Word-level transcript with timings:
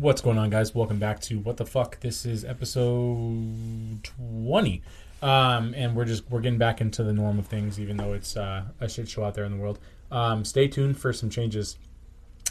What's 0.00 0.22
going 0.22 0.38
on, 0.38 0.48
guys? 0.48 0.74
Welcome 0.74 0.98
back 0.98 1.20
to 1.20 1.40
What 1.40 1.58
the 1.58 1.66
Fuck. 1.66 2.00
This 2.00 2.24
is 2.24 2.42
episode 2.42 4.02
20. 4.02 4.80
Um, 5.20 5.74
and 5.76 5.94
we're 5.94 6.06
just 6.06 6.24
we're 6.30 6.40
getting 6.40 6.58
back 6.58 6.80
into 6.80 7.02
the 7.04 7.12
norm 7.12 7.38
of 7.38 7.46
things, 7.46 7.78
even 7.78 7.98
though 7.98 8.14
it's 8.14 8.34
uh, 8.34 8.64
a 8.80 8.88
shit 8.88 9.10
show 9.10 9.24
out 9.24 9.34
there 9.34 9.44
in 9.44 9.52
the 9.52 9.58
world. 9.58 9.78
Um, 10.10 10.42
stay 10.46 10.68
tuned 10.68 10.96
for 10.96 11.12
some 11.12 11.28
changes 11.28 11.76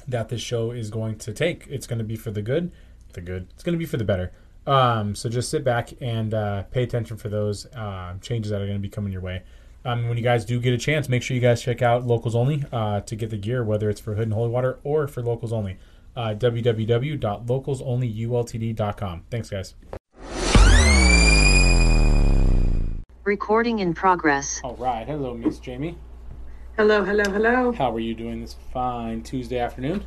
that 0.07 0.29
this 0.29 0.41
show 0.41 0.69
is 0.69 0.91
going 0.91 1.17
to 1.17 1.33
take. 1.33 1.65
It's 1.67 1.87
going 1.87 1.97
to 1.97 2.05
be 2.05 2.15
for 2.15 2.29
the 2.29 2.43
good, 2.43 2.71
the 3.13 3.21
good. 3.21 3.47
It's 3.55 3.63
going 3.63 3.73
to 3.73 3.79
be 3.79 3.87
for 3.87 3.97
the 3.97 4.03
better. 4.03 4.31
Um, 4.67 5.15
so 5.15 5.27
just 5.27 5.49
sit 5.49 5.63
back 5.63 5.89
and 6.01 6.35
uh, 6.35 6.63
pay 6.69 6.83
attention 6.83 7.17
for 7.17 7.29
those 7.29 7.65
uh, 7.73 8.13
changes 8.21 8.51
that 8.51 8.61
are 8.61 8.67
going 8.67 8.77
to 8.77 8.79
be 8.79 8.89
coming 8.89 9.11
your 9.11 9.23
way. 9.23 9.41
Um, 9.85 10.07
when 10.07 10.17
you 10.17 10.23
guys 10.23 10.45
do 10.45 10.59
get 10.59 10.75
a 10.75 10.77
chance, 10.77 11.09
make 11.09 11.23
sure 11.23 11.33
you 11.33 11.41
guys 11.41 11.63
check 11.63 11.81
out 11.81 12.05
Locals 12.05 12.35
Only 12.35 12.63
uh, 12.71 13.01
to 13.01 13.15
get 13.15 13.31
the 13.31 13.37
gear, 13.37 13.63
whether 13.63 13.89
it's 13.89 13.99
for 13.99 14.13
Hood 14.13 14.25
and 14.25 14.33
Holy 14.33 14.51
Water 14.51 14.77
or 14.83 15.07
for 15.07 15.23
Locals 15.23 15.51
Only. 15.51 15.79
Uh, 16.15 16.33
www.localsonlyultd.com. 16.35 19.23
Thanks, 19.29 19.49
guys. 19.49 19.75
Recording 23.23 23.79
in 23.79 23.93
progress. 23.93 24.59
All 24.63 24.75
right. 24.75 25.05
Hello, 25.07 25.33
Miss 25.33 25.59
Jamie. 25.59 25.97
Hello, 26.77 27.03
hello, 27.03 27.23
hello. 27.25 27.71
How 27.73 27.93
are 27.93 27.99
you 27.99 28.15
doing 28.15 28.41
this 28.41 28.55
fine 28.73 29.21
Tuesday 29.21 29.59
afternoon? 29.59 30.05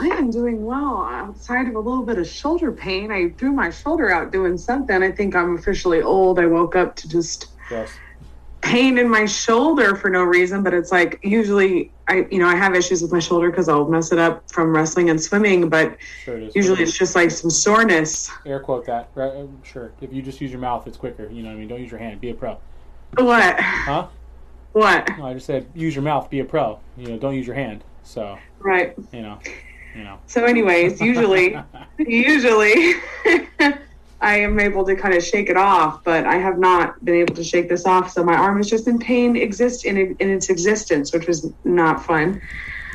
I 0.00 0.06
am 0.06 0.30
doing 0.30 0.64
well 0.64 1.02
outside 1.04 1.68
of 1.68 1.74
a 1.74 1.78
little 1.78 2.04
bit 2.04 2.18
of 2.18 2.26
shoulder 2.26 2.72
pain. 2.72 3.12
I 3.12 3.28
threw 3.30 3.52
my 3.52 3.68
shoulder 3.70 4.10
out 4.10 4.32
doing 4.32 4.56
something. 4.56 5.02
I 5.02 5.12
think 5.12 5.36
I'm 5.36 5.56
officially 5.56 6.00
old. 6.00 6.38
I 6.38 6.46
woke 6.46 6.76
up 6.76 6.96
to 6.96 7.08
just 7.08 7.48
Yes. 7.70 7.90
Pain 8.62 8.96
in 8.98 9.08
my 9.08 9.26
shoulder 9.26 9.96
for 9.96 10.08
no 10.08 10.22
reason, 10.22 10.62
but 10.62 10.72
it's 10.72 10.90
like 10.92 11.18
usually 11.22 11.92
I, 12.08 12.26
you 12.30 12.38
know, 12.38 12.46
I 12.48 12.56
have 12.56 12.74
issues 12.74 13.02
with 13.02 13.12
my 13.12 13.18
shoulder 13.18 13.50
because 13.50 13.68
I'll 13.68 13.86
mess 13.88 14.12
it 14.12 14.18
up 14.18 14.50
from 14.50 14.74
wrestling 14.74 15.10
and 15.10 15.20
swimming, 15.20 15.68
but 15.68 15.96
Sure 16.24 16.38
it 16.38 16.54
usually 16.54 16.82
it's 16.82 16.96
just 16.96 17.14
like 17.14 17.30
some 17.30 17.50
soreness. 17.50 18.30
Air 18.46 18.60
quote 18.60 18.84
that. 18.86 19.10
Right, 19.14 19.32
uh, 19.32 19.46
Sure. 19.62 19.92
If 20.00 20.12
you 20.12 20.22
just 20.22 20.40
use 20.40 20.50
your 20.50 20.60
mouth, 20.60 20.86
it's 20.86 20.96
quicker. 20.96 21.28
You 21.30 21.42
know 21.42 21.48
what 21.50 21.56
I 21.56 21.58
mean? 21.58 21.68
Don't 21.68 21.80
use 21.80 21.90
your 21.90 22.00
hand. 22.00 22.20
Be 22.20 22.30
a 22.30 22.34
pro. 22.34 22.58
What? 23.18 23.60
Huh? 23.60 24.08
What? 24.72 25.08
No, 25.18 25.26
I 25.26 25.34
just 25.34 25.46
said 25.46 25.66
use 25.74 25.94
your 25.94 26.02
mouth. 26.04 26.30
Be 26.30 26.40
a 26.40 26.44
pro. 26.44 26.78
You 26.96 27.08
know, 27.08 27.18
don't 27.18 27.34
use 27.34 27.46
your 27.46 27.56
hand. 27.56 27.84
So, 28.04 28.38
Right. 28.58 28.94
you 29.12 29.22
know, 29.22 29.38
you 29.96 30.02
know. 30.02 30.18
So, 30.26 30.44
anyways, 30.44 31.00
usually, 31.00 31.56
usually, 31.98 32.94
I 34.22 34.36
am 34.38 34.58
able 34.60 34.84
to 34.86 34.94
kind 34.94 35.14
of 35.14 35.22
shake 35.24 35.50
it 35.50 35.56
off, 35.56 36.04
but 36.04 36.24
I 36.24 36.36
have 36.36 36.58
not 36.58 37.04
been 37.04 37.16
able 37.16 37.34
to 37.34 37.42
shake 37.44 37.68
this 37.68 37.84
off. 37.84 38.10
So 38.12 38.22
my 38.22 38.34
arm 38.34 38.60
is 38.60 38.70
just 38.70 38.86
in 38.86 38.98
pain, 38.98 39.36
exist 39.36 39.84
in 39.84 39.96
in 40.20 40.30
its 40.30 40.48
existence, 40.48 41.12
which 41.12 41.26
was 41.26 41.52
not 41.64 42.04
fun. 42.06 42.40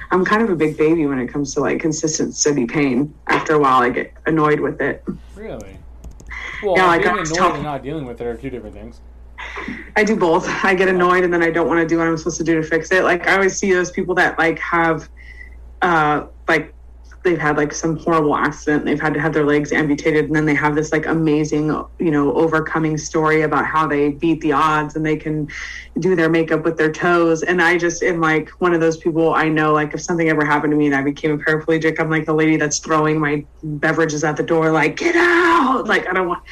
I'm 0.10 0.24
kind 0.24 0.42
of 0.42 0.50
a 0.50 0.56
big 0.56 0.78
baby 0.78 1.06
when 1.06 1.20
it 1.20 1.28
comes 1.28 1.54
to 1.56 1.60
like 1.60 1.82
consistent 1.82 2.34
steady 2.34 2.66
pain. 2.66 3.14
After 3.28 3.56
a 3.56 3.60
while, 3.60 3.82
I 3.82 3.90
get 3.90 4.14
annoyed 4.26 4.62
with 4.62 4.80
it. 4.80 5.04
Really? 5.36 5.78
Well, 6.64 6.76
Yeah, 6.78 6.88
like, 6.88 7.04
being 7.04 7.14
annoyed 7.18 7.26
telling- 7.36 7.54
and 7.56 7.64
not 7.64 7.84
dealing 7.84 8.06
with 8.06 8.22
it 8.22 8.26
are 8.26 8.36
two 8.38 8.50
different 8.50 8.74
things. 8.76 9.02
I 9.98 10.04
do 10.06 10.16
both. 10.16 10.48
I 10.64 10.74
get 10.76 10.88
annoyed 10.88 11.24
and 11.26 11.32
then 11.34 11.44
I 11.44 11.52
don't 11.52 11.68
want 11.68 11.80
to 11.82 11.86
do 11.86 11.98
what 11.98 12.08
I'm 12.08 12.18
supposed 12.18 12.38
to 12.38 12.44
do 12.44 12.56
to 12.56 12.64
fix 12.64 12.90
it. 12.92 13.04
Like 13.04 13.28
I 13.28 13.34
always 13.36 13.58
see 13.58 13.74
those 13.74 13.92
people 13.92 14.16
that 14.16 14.40
like 14.40 14.60
have 14.60 15.10
uh 15.82 16.28
like 16.48 16.74
they've 17.28 17.38
had 17.38 17.58
like 17.58 17.74
some 17.74 17.98
horrible 17.98 18.36
accident, 18.36 18.86
they've 18.86 19.02
had 19.02 19.14
to 19.14 19.20
have 19.20 19.34
their 19.34 19.44
legs 19.44 19.74
amputated 19.74 20.26
and 20.26 20.36
then 20.36 20.46
they 20.46 20.56
have 20.56 20.76
this 20.76 20.94
like 20.94 21.06
amazing, 21.06 21.68
you 22.00 22.12
know, 22.12 22.34
overcoming 22.34 22.98
story 22.98 23.42
about 23.42 23.66
how 23.66 23.86
they 23.86 24.10
beat 24.10 24.40
the 24.40 24.54
odds 24.54 24.96
and 24.96 25.06
they 25.06 25.18
can 25.18 25.48
do 26.00 26.16
their 26.16 26.30
makeup 26.30 26.64
with 26.64 26.78
their 26.78 26.92
toes. 26.92 27.44
And 27.44 27.62
I 27.62 27.78
just 27.78 28.02
am 28.02 28.22
like 28.22 28.50
one 28.62 28.74
of 28.74 28.80
those 28.80 28.98
people 28.98 29.34
I 29.34 29.50
know 29.50 29.74
like 29.74 29.94
if 29.94 30.02
something 30.02 30.30
ever 30.30 30.46
happened 30.46 30.72
to 30.72 30.78
me 30.78 30.86
and 30.86 30.96
I 30.96 31.04
became 31.04 31.32
a 31.32 31.38
paraplegic, 31.38 32.00
I'm 32.00 32.10
like 32.10 32.26
the 32.26 32.34
lady 32.34 32.56
that's 32.56 32.80
throwing 32.80 33.20
my 33.20 33.46
beverages 33.62 34.24
at 34.24 34.38
the 34.38 34.44
door 34.44 34.72
like 34.72 34.96
get 34.96 35.16
out. 35.16 35.86
Like 35.86 36.08
I 36.08 36.14
don't 36.14 36.30
want 36.30 36.44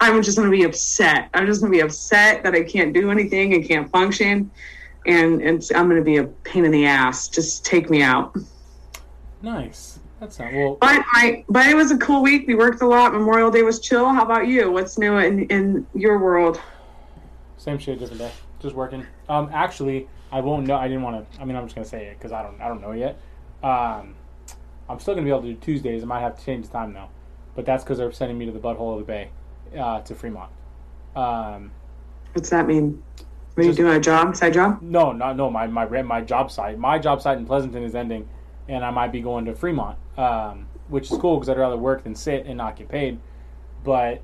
I'm 0.00 0.20
just 0.20 0.36
gonna 0.36 0.50
be 0.50 0.64
upset. 0.64 1.30
I'm 1.32 1.46
just 1.46 1.60
gonna 1.60 1.70
be 1.70 1.80
upset 1.80 2.42
that 2.42 2.54
I 2.54 2.64
can't 2.64 2.92
do 2.92 3.12
anything 3.12 3.54
and 3.54 3.64
can't 3.64 3.88
function, 3.90 4.50
and 5.06 5.40
it's 5.40 5.72
I'm 5.72 5.88
gonna 5.88 6.02
be 6.02 6.16
a 6.16 6.24
pain 6.24 6.64
in 6.64 6.72
the 6.72 6.86
ass. 6.86 7.28
Just 7.28 7.64
take 7.64 7.88
me 7.88 8.02
out. 8.02 8.36
Nice. 9.42 9.93
That's 10.24 10.38
not 10.38 10.54
well. 10.54 10.78
But 10.80 11.04
my 11.12 11.44
but 11.50 11.66
it 11.66 11.74
was 11.74 11.90
a 11.90 11.98
cool 11.98 12.22
week. 12.22 12.46
We 12.46 12.54
worked 12.54 12.80
a 12.80 12.86
lot. 12.86 13.12
Memorial 13.12 13.50
Day 13.50 13.62
was 13.62 13.78
chill. 13.78 14.08
How 14.08 14.24
about 14.24 14.46
you? 14.46 14.70
What's 14.72 14.96
new 14.96 15.18
in 15.18 15.44
in 15.48 15.86
your 15.94 16.18
world? 16.18 16.58
Same 17.58 17.76
shit, 17.76 17.98
different 17.98 18.20
day. 18.20 18.32
Just 18.58 18.74
working. 18.74 19.06
Um, 19.28 19.50
actually, 19.52 20.08
I 20.32 20.40
won't 20.40 20.66
know. 20.66 20.76
I 20.76 20.88
didn't 20.88 21.02
want 21.02 21.30
to. 21.30 21.40
I 21.42 21.44
mean, 21.44 21.56
I'm 21.56 21.64
just 21.64 21.74
gonna 21.74 21.86
say 21.86 22.06
it 22.06 22.18
because 22.18 22.32
I 22.32 22.42
don't. 22.42 22.58
I 22.58 22.68
don't 22.68 22.80
know 22.80 22.92
yet. 22.92 23.20
Um, 23.62 24.14
I'm 24.88 24.98
still 24.98 25.12
gonna 25.14 25.24
be 25.26 25.30
able 25.30 25.42
to 25.42 25.48
do 25.52 25.56
Tuesdays. 25.56 26.02
I 26.02 26.06
might 26.06 26.20
have 26.20 26.38
to 26.38 26.44
change 26.44 26.68
the 26.68 26.72
time 26.72 26.94
though, 26.94 27.08
but 27.54 27.66
that's 27.66 27.84
because 27.84 27.98
they're 27.98 28.10
sending 28.10 28.38
me 28.38 28.46
to 28.46 28.52
the 28.52 28.58
butthole 28.58 28.94
of 28.94 29.00
the 29.00 29.04
bay, 29.04 29.28
uh, 29.78 30.00
to 30.00 30.14
Fremont. 30.14 30.50
Um, 31.14 31.70
What's 32.32 32.48
that 32.48 32.66
mean? 32.66 33.02
Are 33.58 33.62
you 33.62 33.68
Just- 33.68 33.76
doing 33.76 33.94
a 33.94 34.00
job? 34.00 34.34
Side 34.36 34.54
job? 34.54 34.80
no, 34.80 35.12
not 35.12 35.36
no. 35.36 35.50
My 35.50 35.66
my 35.66 35.84
my 36.00 36.22
job 36.22 36.50
site. 36.50 36.78
My 36.78 36.98
job 36.98 37.20
site 37.20 37.36
in 37.36 37.44
Pleasanton 37.44 37.82
is 37.82 37.94
ending, 37.94 38.26
and 38.68 38.82
I 38.82 38.90
might 38.90 39.12
be 39.12 39.20
going 39.20 39.44
to 39.44 39.54
Fremont, 39.54 39.98
um, 40.16 40.66
which 40.88 41.10
is 41.10 41.18
cool 41.18 41.36
because 41.36 41.48
I'd 41.48 41.58
rather 41.58 41.76
work 41.76 42.04
than 42.04 42.14
sit 42.14 42.46
and 42.46 42.56
not 42.56 42.76
get 42.76 42.88
paid. 42.88 43.18
But 43.82 44.22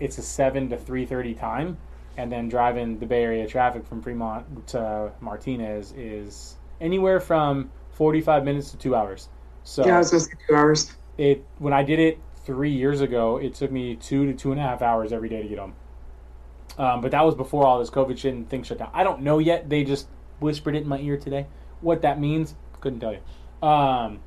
it's 0.00 0.18
a 0.18 0.22
seven 0.22 0.68
to 0.70 0.76
three 0.76 1.06
thirty 1.06 1.34
time, 1.34 1.78
and 2.16 2.30
then 2.30 2.48
driving 2.48 2.98
the 2.98 3.06
Bay 3.06 3.22
Area 3.22 3.46
traffic 3.46 3.86
from 3.86 4.02
Fremont 4.02 4.66
to 4.68 5.12
Martinez 5.20 5.92
is 5.96 6.56
anywhere 6.80 7.20
from 7.20 7.70
forty 7.90 8.20
five 8.20 8.44
minutes 8.44 8.70
to 8.72 8.76
two 8.76 8.94
hours. 8.94 9.28
So 9.64 9.86
Yeah, 9.86 9.96
I 9.96 9.98
was 9.98 10.10
gonna 10.10 10.20
say 10.20 10.32
two 10.48 10.54
hours. 10.54 10.92
it 11.18 11.44
when 11.58 11.72
I 11.72 11.82
did 11.82 11.98
it 11.98 12.18
three 12.44 12.70
years 12.72 13.00
ago, 13.00 13.38
it 13.38 13.54
took 13.54 13.70
me 13.72 13.96
two 13.96 14.26
to 14.26 14.34
two 14.34 14.52
and 14.52 14.60
a 14.60 14.62
half 14.62 14.82
hours 14.82 15.12
every 15.12 15.28
day 15.28 15.42
to 15.42 15.48
get 15.48 15.58
home. 15.58 15.74
Um, 16.76 17.00
but 17.00 17.12
that 17.12 17.24
was 17.24 17.34
before 17.34 17.64
all 17.66 17.78
this 17.78 17.88
COVID 17.90 18.18
shit 18.18 18.34
and 18.34 18.48
things 18.48 18.66
shut 18.66 18.78
down. 18.78 18.90
I 18.92 19.04
don't 19.04 19.22
know 19.22 19.38
yet. 19.38 19.70
They 19.70 19.84
just 19.84 20.08
whispered 20.40 20.74
it 20.74 20.82
in 20.82 20.88
my 20.88 20.98
ear 20.98 21.16
today. 21.16 21.46
What 21.80 22.02
that 22.02 22.20
means, 22.20 22.54
couldn't 22.80 23.00
tell 23.00 23.12
you. 23.12 23.66
Um, 23.66 24.18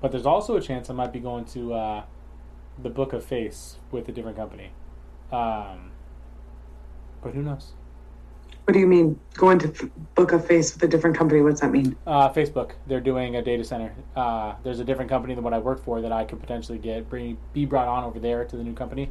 but 0.00 0.12
there's 0.12 0.26
also 0.26 0.56
a 0.56 0.60
chance 0.60 0.90
I 0.90 0.94
might 0.94 1.12
be 1.12 1.20
going 1.20 1.44
to 1.46 1.74
uh, 1.74 2.02
the 2.82 2.90
Book 2.90 3.12
of 3.12 3.24
Face 3.24 3.76
with 3.90 4.08
a 4.08 4.12
different 4.12 4.36
company. 4.36 4.70
Um, 5.32 5.90
but 7.22 7.34
who 7.34 7.42
knows? 7.42 7.72
What 8.64 8.74
do 8.74 8.80
you 8.80 8.86
mean? 8.86 9.18
Going 9.34 9.58
to 9.60 9.68
f- 9.68 9.90
book 10.14 10.32
a 10.32 10.38
face 10.38 10.72
with 10.72 10.82
a 10.84 10.88
different 10.88 11.16
company? 11.16 11.40
What's 11.40 11.60
that 11.60 11.72
mean? 11.72 11.96
Uh, 12.06 12.28
Facebook. 12.30 12.72
They're 12.86 13.00
doing 13.00 13.36
a 13.36 13.42
data 13.42 13.64
center. 13.64 13.92
Uh, 14.14 14.54
there's 14.62 14.78
a 14.78 14.84
different 14.84 15.10
company 15.10 15.34
than 15.34 15.42
what 15.42 15.52
I 15.52 15.58
work 15.58 15.82
for 15.82 16.00
that 16.00 16.12
I 16.12 16.24
could 16.24 16.40
potentially 16.40 16.78
get 16.78 17.08
bring 17.10 17.36
be 17.52 17.64
brought 17.64 17.88
on 17.88 18.04
over 18.04 18.20
there 18.20 18.44
to 18.44 18.56
the 18.56 18.62
new 18.62 18.74
company. 18.74 19.10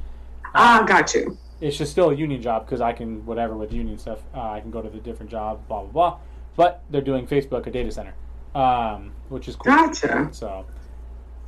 Ah, 0.56 0.84
got 0.88 1.14
you. 1.14 1.38
it's 1.62 1.78
just 1.78 1.92
still 1.92 2.10
a 2.10 2.16
union 2.16 2.42
job 2.42 2.66
because 2.66 2.80
I 2.80 2.94
can 2.94 3.26
whatever 3.26 3.58
with 3.58 3.74
union 3.74 3.98
stuff. 3.98 4.20
Uh, 4.34 4.50
I 4.50 4.62
can 4.62 4.72
go 4.72 4.82
to 4.82 4.90
the 4.90 5.00
different 5.00 5.30
job, 5.30 5.68
blah 5.68 5.82
blah 5.82 5.92
blah. 5.92 6.20
But 6.56 6.84
they're 6.90 7.02
doing 7.02 7.28
Facebook 7.28 7.68
a 7.68 7.72
data 7.72 7.92
center, 7.92 8.14
um, 8.56 9.12
which 9.28 9.48
is 9.48 9.56
cool. 9.56 9.74
Gotcha. 9.76 10.30
So 10.32 10.66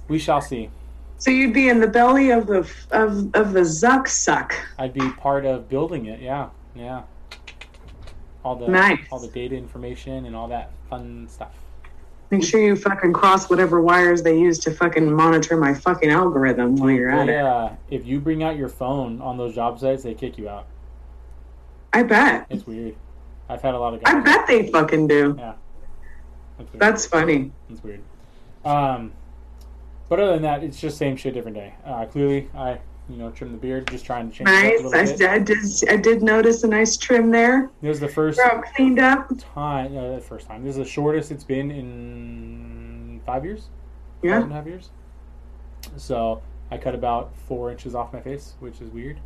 we 0.08 0.20
shall 0.20 0.42
see. 0.42 0.70
So 1.18 1.30
you'd 1.32 1.54
be 1.54 1.70
in 1.70 1.80
the 1.80 1.88
belly 1.88 2.32
of 2.32 2.48
the 2.48 2.60
of 2.92 3.34
of 3.36 3.54
the 3.54 3.62
Zuck 3.62 4.08
suck. 4.08 4.56
I'd 4.80 4.94
be 4.94 5.08
part 5.14 5.46
of 5.46 5.70
building 5.70 6.06
it. 6.08 6.20
Yeah, 6.20 6.50
yeah. 6.76 7.04
All 8.44 8.56
the 8.56 8.68
Nice. 8.68 9.00
all 9.12 9.20
the 9.20 9.28
data 9.28 9.56
information 9.56 10.26
and 10.26 10.36
all 10.36 10.48
that 10.48 10.72
fun 10.90 11.28
stuff. 11.30 11.52
Make 12.32 12.44
sure 12.44 12.62
you 12.62 12.76
fucking 12.76 13.14
cross 13.14 13.50
whatever 13.50 13.82
wires 13.82 14.24
they 14.24 14.40
use 14.40 14.58
to 14.60 14.72
fucking 14.72 15.12
monitor 15.14 15.58
my 15.58 15.74
fucking 15.74 16.10
algorithm 16.10 16.78
while 16.78 16.90
you're 16.90 17.12
at 17.12 17.28
They, 17.28 17.36
it. 17.38 17.42
uh, 17.46 17.70
if 17.90 18.06
you 18.06 18.20
bring 18.22 18.42
out 18.42 18.56
your 18.56 18.70
phone 18.70 19.22
on 19.22 19.38
those 19.38 19.54
job 19.54 19.80
sites, 19.80 20.02
they 20.04 20.14
kick 20.14 20.38
you 20.38 20.48
out. 20.48 20.66
I 21.94 22.04
bet. 22.04 22.48
It's 22.50 22.66
weird. 22.66 22.96
I've 23.50 23.62
had 23.62 23.76
a 23.76 23.80
lot 23.80 23.94
of 23.94 24.02
guys. 24.02 24.16
I 24.16 24.20
bet 24.22 24.48
they 24.48 24.72
fucking 24.72 25.08
do. 25.08 25.36
Yeah. 25.38 25.54
That's. 26.58 26.72
That's 26.80 27.06
funny. 27.06 27.52
It's 27.70 27.84
weird. 27.84 28.02
Um, 28.64 29.12
but 30.12 30.20
other 30.20 30.34
than 30.34 30.42
that, 30.42 30.62
it's 30.62 30.78
just 30.78 30.98
same 30.98 31.16
shit, 31.16 31.34
different 31.34 31.56
day. 31.56 31.74
Uh, 31.86 32.06
clearly, 32.06 32.50
I 32.54 32.80
you 33.10 33.16
know 33.18 33.32
trim 33.32 33.52
the 33.54 33.58
beard, 33.58 33.88
just 33.90 34.06
trying 34.06 34.30
to 34.30 34.36
change 34.38 34.50
it 34.50 34.54
up 34.54 34.60
a 34.60 34.68
Nice. 34.68 34.84
little 34.84 35.00
I, 35.00 35.06
bit. 35.18 35.30
I 35.30 35.40
did. 35.40 35.90
I 35.90 35.96
did 35.96 36.22
notice 36.22 36.64
a 36.66 36.68
nice 36.68 36.98
trim 36.98 37.32
there. 37.32 37.70
This 37.82 37.96
is 37.96 38.00
the 38.02 38.10
first 38.10 38.40
all 38.40 38.62
cleaned 38.76 39.00
up. 39.00 39.32
time, 39.54 39.96
uh, 39.98 40.20
first 40.20 40.48
time. 40.48 40.64
This 40.66 40.72
is 40.72 40.78
the 40.78 40.86
shortest 40.86 41.32
it's 41.32 41.46
been 41.46 41.72
in 41.72 43.22
five 43.26 43.46
years, 43.46 43.70
Yeah. 44.22 44.42
and 44.42 44.52
a 44.52 44.56
half 44.56 44.66
years. 44.68 44.90
So 45.96 46.42
I 46.70 46.78
cut 46.78 46.94
about 46.94 47.34
four 47.48 47.72
inches 47.72 47.96
off 47.96 48.12
my 48.12 48.20
face, 48.20 48.56
which 48.60 48.82
is 48.82 48.90
weird. 48.92 49.18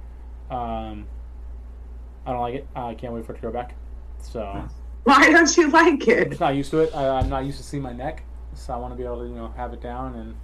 Um, 0.52 1.08
I 2.28 2.32
don't 2.32 2.42
like 2.42 2.56
it. 2.56 2.68
I 2.76 2.94
can't 2.94 3.12
wait 3.12 3.26
for 3.26 3.32
it 3.34 3.36
to 3.38 3.42
grow 3.42 3.52
back. 3.52 3.74
So 4.20 4.64
Why 5.04 5.32
don't 5.32 5.56
you 5.58 5.70
like 5.72 6.08
it? 6.08 6.24
I'm 6.26 6.30
just 6.30 6.40
not 6.42 6.56
used 6.56 6.70
to 6.72 6.80
it. 6.80 6.96
I, 6.96 7.08
I'm 7.20 7.30
not 7.30 7.44
used 7.46 7.58
to 7.58 7.64
seeing 7.64 7.82
my 7.84 7.94
neck, 7.94 8.24
so 8.54 8.74
I 8.74 8.78
want 8.78 8.94
to 8.94 8.98
be 8.98 9.04
able 9.04 9.20
to 9.22 9.26
you 9.28 9.36
know 9.36 9.52
have 9.58 9.74
it 9.74 9.82
down, 9.82 10.16
and 10.16 10.36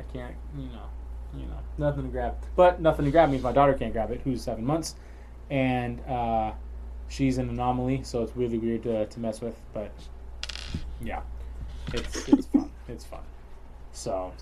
I 0.00 0.12
can't 0.12 0.34
you 0.56 0.66
know 0.68 0.88
you 1.34 1.46
know 1.46 1.58
nothing 1.78 2.04
to 2.04 2.08
grab. 2.08 2.36
But 2.56 2.80
nothing 2.80 3.04
to 3.04 3.10
grab 3.10 3.30
means 3.30 3.42
my 3.42 3.52
daughter 3.52 3.74
can't 3.74 3.92
grab 3.92 4.10
it, 4.10 4.20
who's 4.24 4.42
seven 4.42 4.64
months, 4.64 4.96
and 5.50 6.00
uh, 6.08 6.52
she's 7.08 7.38
an 7.38 7.48
anomaly, 7.48 8.02
so 8.02 8.22
it's 8.22 8.36
really 8.36 8.58
weird 8.58 8.82
to, 8.84 9.06
to 9.06 9.20
mess 9.20 9.40
with. 9.40 9.60
But 9.72 9.92
yeah, 11.00 11.20
it's 11.92 12.28
it's 12.28 12.46
fun. 12.46 12.70
It's 12.88 13.04
fun. 13.04 13.22
So 13.92 14.32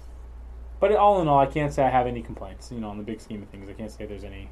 but 0.81 0.94
all 0.94 1.20
in 1.20 1.28
all, 1.28 1.38
I 1.38 1.46
can't 1.46 1.72
say 1.72 1.82
I 1.82 1.90
have 1.90 2.06
any 2.06 2.22
complaints. 2.22 2.70
You 2.70 2.81
know, 2.81 2.90
on 2.90 2.99
the 2.99 3.02
big 3.02 3.20
scheme 3.20 3.43
of 3.43 3.49
things, 3.49 3.69
I 3.69 3.72
can't 3.72 3.90
say 3.90 4.06
there's 4.06 4.25
any 4.25 4.49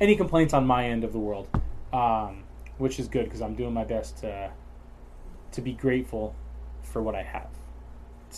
any 0.00 0.16
complaints 0.16 0.54
on 0.54 0.66
my 0.66 0.86
end 0.86 1.04
of 1.04 1.12
the 1.12 1.18
world, 1.18 1.48
um, 1.92 2.44
which 2.78 2.98
is 2.98 3.08
good 3.08 3.24
because 3.24 3.40
I'm 3.40 3.54
doing 3.54 3.72
my 3.72 3.84
best 3.84 4.18
to 4.18 4.50
to 5.52 5.60
be 5.60 5.72
grateful 5.72 6.34
for 6.82 7.02
what 7.02 7.14
I 7.14 7.22
have. 7.22 7.48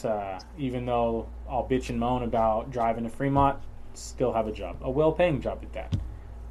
Uh, 0.04 0.38
even 0.56 0.87
though 0.87 1.26
I'll 1.48 1.66
bitch 1.66 1.90
and 1.90 1.98
moan 1.98 2.22
about 2.22 2.70
driving 2.70 3.04
to 3.04 3.10
Fremont, 3.10 3.58
still 3.94 4.32
have 4.32 4.46
a 4.46 4.52
job, 4.52 4.78
a 4.82 4.90
well-paying 4.90 5.40
job 5.40 5.60
at 5.62 5.72
that. 5.72 5.96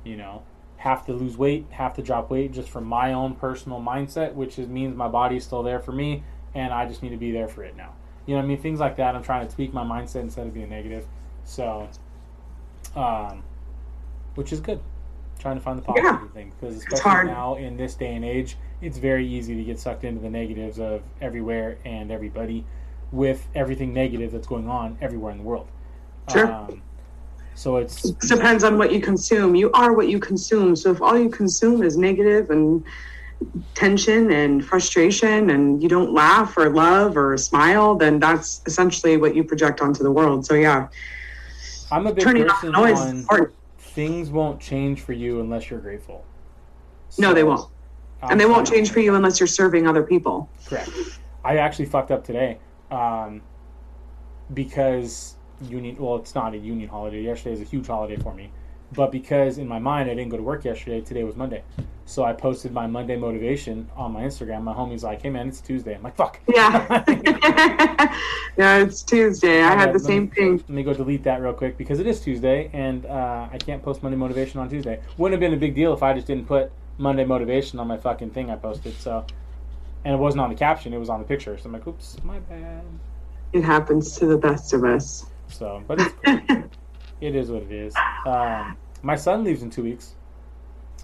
You 0.03 0.17
know, 0.17 0.43
have 0.77 1.05
to 1.05 1.13
lose 1.13 1.37
weight, 1.37 1.65
have 1.71 1.93
to 1.95 2.01
drop 2.01 2.29
weight 2.29 2.51
just 2.51 2.69
from 2.69 2.85
my 2.85 3.13
own 3.13 3.35
personal 3.35 3.79
mindset, 3.81 4.33
which 4.33 4.59
is, 4.59 4.67
means 4.67 4.95
my 4.95 5.07
body's 5.07 5.43
still 5.45 5.63
there 5.63 5.79
for 5.79 5.91
me, 5.91 6.23
and 6.53 6.73
I 6.73 6.85
just 6.85 7.01
need 7.01 7.09
to 7.09 7.17
be 7.17 7.31
there 7.31 7.47
for 7.47 7.63
it 7.63 7.75
now. 7.75 7.93
You 8.25 8.35
know 8.35 8.39
what 8.41 8.45
I 8.45 8.47
mean? 8.49 8.61
Things 8.61 8.79
like 8.79 8.97
that. 8.97 9.15
I'm 9.15 9.23
trying 9.23 9.47
to 9.47 9.53
tweak 9.55 9.73
my 9.73 9.83
mindset 9.83 10.21
instead 10.21 10.45
of 10.45 10.53
being 10.53 10.69
negative. 10.69 11.05
So, 11.45 11.89
um, 12.95 13.43
which 14.35 14.51
is 14.51 14.59
good. 14.59 14.79
Trying 15.39 15.55
to 15.55 15.61
find 15.61 15.79
the 15.79 15.83
positive 15.83 16.21
Yeah. 16.21 16.27
thing 16.33 16.51
because 16.59 16.75
especially 16.75 17.31
now 17.31 17.55
in 17.55 17.77
this 17.77 17.95
day 17.95 18.13
and 18.13 18.25
age, 18.25 18.57
it's 18.81 18.97
very 18.97 19.25
easy 19.25 19.55
to 19.55 19.63
get 19.63 19.79
sucked 19.79 20.03
into 20.03 20.21
the 20.21 20.29
negatives 20.29 20.79
of 20.79 21.01
everywhere 21.21 21.77
and 21.85 22.11
everybody 22.11 22.65
with 23.11 23.47
everything 23.55 23.93
negative 23.93 24.31
that's 24.31 24.47
going 24.47 24.67
on 24.67 24.97
everywhere 25.01 25.31
in 25.31 25.37
the 25.39 25.43
world. 25.43 25.67
Sure. 26.31 26.51
Um, 26.51 26.81
so 27.55 27.77
it's 27.77 28.05
It 28.05 28.19
depends 28.21 28.63
on 28.63 28.77
what 28.77 28.93
you 28.93 29.01
consume. 29.01 29.55
You 29.55 29.71
are 29.71 29.93
what 29.93 30.07
you 30.07 30.19
consume. 30.19 30.75
So 30.75 30.91
if 30.91 31.01
all 31.01 31.17
you 31.17 31.29
consume 31.29 31.83
is 31.83 31.97
negative 31.97 32.51
and 32.51 32.83
tension 33.73 34.31
and 34.31 34.63
frustration 34.63 35.49
and 35.49 35.81
you 35.81 35.89
don't 35.89 36.13
laugh 36.13 36.57
or 36.57 36.69
love 36.69 37.17
or 37.17 37.35
smile, 37.37 37.95
then 37.95 38.19
that's 38.19 38.61
essentially 38.65 39.17
what 39.17 39.35
you 39.35 39.43
project 39.43 39.81
onto 39.81 40.03
the 40.03 40.11
world. 40.11 40.45
So 40.45 40.53
yeah, 40.53 40.87
I'm 41.91 42.07
a 42.07 42.13
big 42.13 42.23
turning 42.23 42.47
person 42.47 42.71
noise 42.71 42.99
on 42.99 43.51
things 43.77 44.29
won't 44.29 44.61
change 44.61 45.01
for 45.01 45.13
you 45.13 45.41
unless 45.41 45.69
you're 45.69 45.79
grateful. 45.79 46.23
No, 47.17 47.33
they 47.33 47.43
won't. 47.43 47.69
I'm 48.21 48.31
And 48.31 48.39
they 48.39 48.45
won't 48.45 48.67
change 48.67 48.91
for 48.91 48.99
you 48.99 49.15
unless 49.15 49.39
you're 49.39 49.47
serving 49.47 49.87
other 49.87 50.03
people. 50.03 50.49
Correct. 50.65 50.91
I 51.43 51.57
actually 51.57 51.85
fucked 51.85 52.11
up 52.11 52.23
today 52.23 52.59
um, 52.91 53.41
because 54.53 55.35
union. 55.61 55.97
Well, 55.99 56.17
it's 56.17 56.35
not 56.35 56.53
a 56.53 56.57
union 56.57 56.89
holiday. 56.89 57.21
Yesterday 57.21 57.53
is 57.53 57.61
a 57.61 57.65
huge 57.65 57.87
holiday 57.87 58.17
for 58.17 58.33
me, 58.33 58.51
but 58.93 59.11
because 59.11 59.57
in 59.57 59.67
my 59.67 59.79
mind 59.79 60.09
I 60.09 60.15
didn't 60.15 60.29
go 60.29 60.37
to 60.37 60.43
work 60.43 60.65
yesterday. 60.65 61.01
Today 61.01 61.23
was 61.23 61.35
Monday, 61.35 61.63
so 62.05 62.23
I 62.23 62.33
posted 62.33 62.71
my 62.71 62.87
Monday 62.87 63.15
motivation 63.15 63.89
on 63.95 64.13
my 64.13 64.21
Instagram. 64.21 64.63
My 64.63 64.73
homie's 64.73 65.03
like, 65.03 65.21
"Hey 65.21 65.29
man, 65.29 65.47
it's 65.47 65.61
Tuesday." 65.61 65.95
I'm 65.95 66.03
like, 66.03 66.15
"Fuck." 66.15 66.39
Yeah. 66.47 67.03
yeah, 68.57 68.77
it's 68.77 69.03
Tuesday. 69.03 69.61
I 69.61 69.75
had 69.75 69.93
the 69.93 69.99
same 69.99 70.23
me- 70.23 70.35
thing. 70.35 70.57
Let 70.57 70.69
me 70.69 70.83
go 70.83 70.93
delete 70.93 71.23
that 71.23 71.41
real 71.41 71.53
quick 71.53 71.77
because 71.77 71.99
it 71.99 72.07
is 72.07 72.21
Tuesday 72.21 72.69
and 72.73 73.05
uh, 73.05 73.47
I 73.51 73.57
can't 73.57 73.83
post 73.83 74.03
Monday 74.03 74.17
motivation 74.17 74.59
on 74.59 74.69
Tuesday. 74.69 74.99
Wouldn't 75.17 75.33
have 75.33 75.39
been 75.39 75.57
a 75.57 75.59
big 75.59 75.75
deal 75.75 75.93
if 75.93 76.03
I 76.03 76.13
just 76.13 76.27
didn't 76.27 76.47
put 76.47 76.71
Monday 76.97 77.25
motivation 77.25 77.79
on 77.79 77.87
my 77.87 77.97
fucking 77.97 78.31
thing 78.31 78.49
I 78.49 78.55
posted. 78.55 78.93
So, 78.99 79.25
and 80.05 80.13
it 80.13 80.17
wasn't 80.17 80.41
on 80.41 80.49
the 80.49 80.55
caption; 80.55 80.93
it 80.93 80.97
was 80.97 81.09
on 81.09 81.19
the 81.19 81.25
picture. 81.27 81.57
So 81.57 81.65
I'm 81.67 81.73
like, 81.73 81.87
"Oops, 81.87 82.17
my 82.23 82.39
bad." 82.39 82.83
It 83.53 83.63
happens 83.63 84.15
to 84.19 84.25
the 84.27 84.37
best 84.37 84.73
of 84.73 84.83
us. 84.83 85.25
So, 85.47 85.83
but 85.87 85.99
it's 86.01 86.15
it 87.21 87.35
is 87.35 87.49
what 87.51 87.63
it 87.63 87.71
is. 87.71 87.95
Um, 88.25 88.77
my 89.01 89.15
son 89.15 89.43
leaves 89.43 89.63
in 89.63 89.69
two 89.69 89.83
weeks 89.83 90.15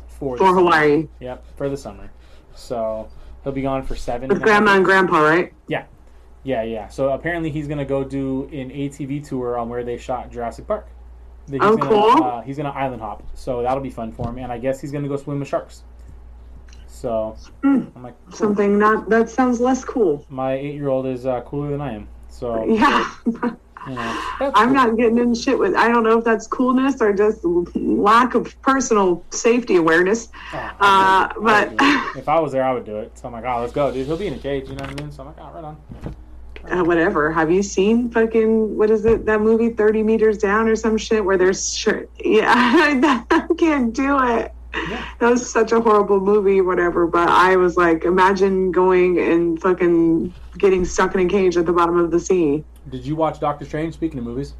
for 0.07 0.37
For 0.37 0.47
summer. 0.47 0.59
Hawaii. 0.59 1.07
Yep, 1.19 1.45
for 1.57 1.69
the 1.69 1.77
summer. 1.77 2.11
So 2.55 3.09
he'll 3.43 3.51
be 3.53 3.61
gone 3.61 3.83
for 3.83 3.95
seven. 3.95 4.29
With 4.29 4.37
and 4.37 4.47
a 4.47 4.51
half 4.51 4.59
grandma 4.63 4.75
and 4.77 4.85
grandpa, 4.85 5.19
right? 5.21 5.53
Yeah, 5.67 5.85
yeah. 6.43 6.63
Yeah. 6.63 6.87
So 6.89 7.09
apparently 7.09 7.49
he's 7.49 7.67
gonna 7.67 7.85
go 7.85 8.03
do 8.03 8.43
an 8.45 8.69
ATV 8.69 9.27
tour 9.27 9.57
on 9.57 9.67
where 9.69 9.83
they 9.83 9.97
shot 9.97 10.31
Jurassic 10.31 10.67
Park. 10.67 10.87
He's 11.49 11.59
Oh, 11.61 11.75
gonna, 11.77 11.89
cool. 11.89 12.23
Uh, 12.23 12.41
he's 12.41 12.57
gonna 12.57 12.69
island 12.69 13.01
hop, 13.01 13.23
so 13.35 13.61
that'll 13.61 13.83
be 13.83 13.89
fun 13.91 14.11
for 14.11 14.29
him. 14.29 14.37
And 14.39 14.51
I 14.51 14.57
guess 14.57 14.79
he's 14.81 14.91
gonna 14.91 15.07
go 15.07 15.17
swim 15.17 15.39
with 15.39 15.47
sharks. 15.47 15.83
So. 16.95 17.35
I'm 17.63 17.91
like, 18.01 18.15
cool. 18.27 18.35
Something 18.37 18.79
not 18.79 19.09
that 19.09 19.29
sounds 19.29 19.59
less 19.59 19.83
cool. 19.83 20.25
my 20.29 20.53
eight-year-old 20.53 21.05
is 21.07 21.25
uh, 21.25 21.41
cooler 21.41 21.69
than 21.71 21.81
I 21.81 21.93
am. 21.93 22.07
So 22.29 22.63
Yeah. 22.81 23.09
you 23.25 23.33
know, 23.93 24.17
I'm 24.39 24.67
cool. 24.67 24.73
not 24.73 24.97
getting 24.97 25.17
in 25.17 25.35
shit 25.35 25.59
with 25.59 25.75
I 25.75 25.87
don't 25.89 26.03
know 26.03 26.17
if 26.19 26.23
that's 26.25 26.47
coolness 26.47 27.01
or 27.01 27.11
just 27.13 27.43
lack 27.75 28.33
of 28.33 28.59
personal 28.61 29.23
safety 29.29 29.75
awareness. 29.75 30.29
Oh, 30.53 30.57
Uh, 30.57 30.73
I 30.79 31.33
would 31.37 31.43
do 31.43 31.75
it. 31.75 31.81
I 31.81 32.05
would 32.05 32.13
but- 32.13 32.19
if 32.19 32.29
I 32.29 32.39
was 32.39 32.51
there, 32.53 32.63
I 32.63 32.73
would 32.73 32.85
do 32.85 32.97
it. 32.97 33.17
So 33.17 33.27
I'm 33.27 33.33
like, 33.33 33.43
oh, 33.45 33.59
let's 33.61 33.73
go, 33.73 33.91
dude. 33.91 34.07
He'll 34.07 34.17
be 34.17 34.27
in 34.27 34.33
a 34.33 34.39
cage. 34.39 34.69
You 34.69 34.75
know 34.75 34.85
what 34.85 34.99
I 34.99 35.03
mean? 35.03 35.11
So 35.11 35.21
I'm 35.23 35.27
like, 35.27 35.37
oh, 35.39 35.51
right 35.53 35.63
on. 35.63 35.77
Uh, 36.71 36.83
whatever. 36.83 37.31
Have 37.31 37.51
you 37.51 37.61
seen 37.61 38.09
fucking 38.09 38.75
what 38.75 38.89
is 38.89 39.05
it? 39.05 39.25
That 39.27 39.39
movie, 39.41 39.69
Thirty 39.69 40.01
Meters 40.01 40.39
Down, 40.39 40.67
or 40.67 40.75
some 40.75 40.97
shit 40.97 41.23
where 41.23 41.37
there's 41.37 41.71
sure. 41.75 42.07
Yeah, 42.25 42.53
I 43.29 43.47
can't 43.57 43.93
do 43.93 44.17
it. 44.23 44.51
Yeah. 44.75 45.05
That 45.19 45.31
was 45.31 45.49
such 45.49 45.71
a 45.71 45.79
horrible 45.79 46.19
movie, 46.19 46.59
whatever. 46.61 47.07
But 47.07 47.29
I 47.29 47.55
was 47.55 47.77
like, 47.77 48.03
imagine 48.03 48.71
going 48.71 49.17
and 49.17 49.59
fucking 49.61 50.33
getting 50.57 50.83
stuck 50.83 51.15
in 51.15 51.21
a 51.21 51.29
cage 51.29 51.55
at 51.55 51.65
the 51.65 51.71
bottom 51.73 51.97
of 51.97 52.11
the 52.11 52.19
sea. 52.19 52.63
Did 52.89 53.05
you 53.05 53.15
watch 53.15 53.39
Doctor 53.39 53.65
Strange? 53.65 53.93
Speaking 53.93 54.19
of 54.19 54.25
movies, 54.25 54.53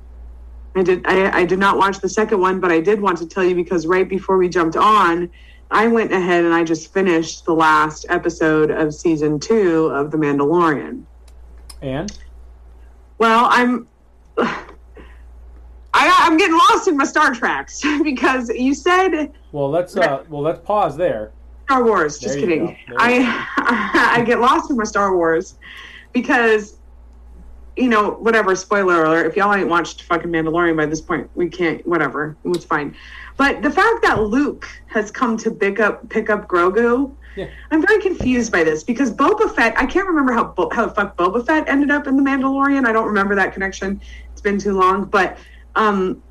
I 0.76 0.84
did. 0.84 1.06
I, 1.06 1.40
I 1.40 1.46
did 1.46 1.60
not 1.60 1.78
watch 1.78 2.00
the 2.00 2.10
second 2.10 2.40
one, 2.40 2.60
but 2.60 2.72
I 2.72 2.80
did 2.80 3.02
want 3.02 3.18
to 3.20 3.28
tell 3.28 3.44
you 3.44 3.56
because 3.56 3.86
right 3.86 4.08
before 4.08 4.38
we 4.38 4.48
jumped 4.50 4.78
on, 4.78 5.30
I 5.72 5.88
went 5.88 6.12
ahead 6.12 6.46
and 6.46 6.54
I 6.54 6.64
just 6.64 6.94
finished 6.94 7.46
the 7.46 7.54
last 7.54 8.06
episode 8.10 8.72
of 8.72 8.94
season 8.94 9.40
two 9.40 9.88
of 9.88 10.12
The 10.12 10.18
Mandalorian. 10.18 11.04
and 11.82 12.18
Well, 13.18 13.48
I'm. 13.50 13.88
I, 15.96 16.28
I'm 16.28 16.36
getting 16.36 16.58
lost 16.58 16.88
in 16.90 16.98
my 16.98 17.06
Star 17.06 17.34
Treks 17.34 17.82
because 18.04 18.50
you 18.50 18.74
said 18.74 19.32
well, 19.52 19.70
let's 19.70 19.96
uh, 19.96 20.24
well, 20.30 20.42
let's 20.42 20.60
pause 20.60 20.98
there. 20.98 21.32
Star 21.66 21.84
Wars. 21.84 22.20
Just 22.20 22.38
kidding. 22.38 22.68
go. 22.68 22.76
There 22.98 23.22
you 23.22 23.26
I 23.26 24.16
I 24.18 24.24
get 24.24 24.40
lost 24.40 24.70
in 24.70 24.78
my 24.78 24.84
Star 24.84 25.16
Wars 25.16 25.56
because 26.12 26.78
you 27.78 27.88
know 27.90 28.12
whatever. 28.12 28.56
Spoiler 28.56 29.06
alert! 29.06 29.26
If 29.26 29.38
y'all 29.38 29.54
ain't 29.54 29.70
watched 29.70 30.04
fucking 30.04 30.30
Mandalorian 30.30 30.76
by 30.76 30.86
this 30.86 31.02
point, 31.02 31.30
we 31.34 31.48
can't. 31.48 31.86
Whatever, 31.88 32.36
it's 32.46 32.66
fine. 32.66 32.94
But 33.38 33.62
the 33.62 33.72
fact 33.72 34.02
that 34.04 34.22
Luke 34.22 34.68
has 34.88 35.12
come 35.12 35.38
to 35.38 35.52
pick 35.52 35.80
up 35.80 36.08
pick 36.10 36.30
up 36.30 36.48
Grogu, 36.48 37.14
Yeah. 37.38 37.48
I'm 37.72 37.86
very 37.86 38.02
confused 38.02 38.52
by 38.52 38.66
this 38.66 38.84
because 38.84 39.14
Boba 39.14 39.54
Fett. 39.56 39.78
I 39.78 39.86
can't 39.86 40.08
remember 40.08 40.34
how 40.34 40.54
how 40.74 40.88
the 40.88 40.94
fuck 40.94 41.16
Boba 41.16 41.46
Fett 41.46 41.70
ended 41.70 41.90
up 41.90 42.06
in 42.06 42.18
the 42.18 42.24
Mandalorian. 42.24 42.86
I 42.86 42.92
don't 42.92 43.08
remember 43.08 43.34
that 43.36 43.54
connection. 43.54 44.02
It's 44.34 44.42
been 44.42 44.60
too 44.60 44.78
long, 44.78 45.06
but 45.06 45.38
um, 45.76 46.22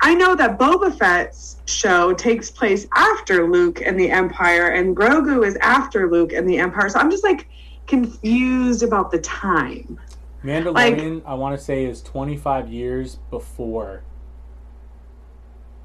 I 0.00 0.14
know 0.14 0.34
that 0.36 0.58
Boba 0.58 0.96
Fett's 0.96 1.56
show 1.66 2.12
takes 2.14 2.50
place 2.50 2.86
after 2.94 3.50
Luke 3.50 3.80
and 3.84 3.98
the 3.98 4.10
Empire, 4.10 4.68
and 4.68 4.96
Grogu 4.96 5.44
is 5.46 5.56
after 5.56 6.10
Luke 6.10 6.32
and 6.32 6.48
the 6.48 6.58
Empire. 6.58 6.88
So 6.88 6.98
I'm 6.98 7.10
just 7.10 7.24
like 7.24 7.48
confused 7.86 8.82
about 8.82 9.10
the 9.10 9.18
time. 9.18 9.98
Mandalorian, 10.44 11.22
I 11.26 11.34
want 11.34 11.58
to 11.58 11.64
say, 11.64 11.84
is 11.84 12.00
25 12.02 12.72
years 12.72 13.18
before 13.30 14.04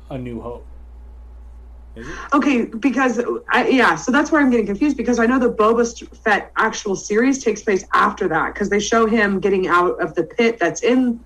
A 0.10 0.18
New 0.18 0.42
Hope. 0.42 0.68
Okay, 2.34 2.66
because 2.66 3.22
I, 3.50 3.68
yeah, 3.68 3.96
so 3.96 4.12
that's 4.12 4.32
where 4.32 4.42
I'm 4.42 4.50
getting 4.50 4.66
confused 4.66 4.98
because 4.98 5.20
I 5.20 5.28
know 5.28 5.38
the 5.38 5.52
Boba 5.52 6.08
Fett 6.18 6.52
actual 6.56 6.96
series 6.96 7.44
takes 7.44 7.62
place 7.62 7.86
after 7.94 8.28
that 8.28 8.54
because 8.54 8.70
they 8.70 8.80
show 8.80 9.06
him 9.06 9.40
getting 9.40 9.68
out 9.68 10.02
of 10.02 10.16
the 10.16 10.24
pit 10.24 10.58
that's 10.60 10.82
in 10.82 11.20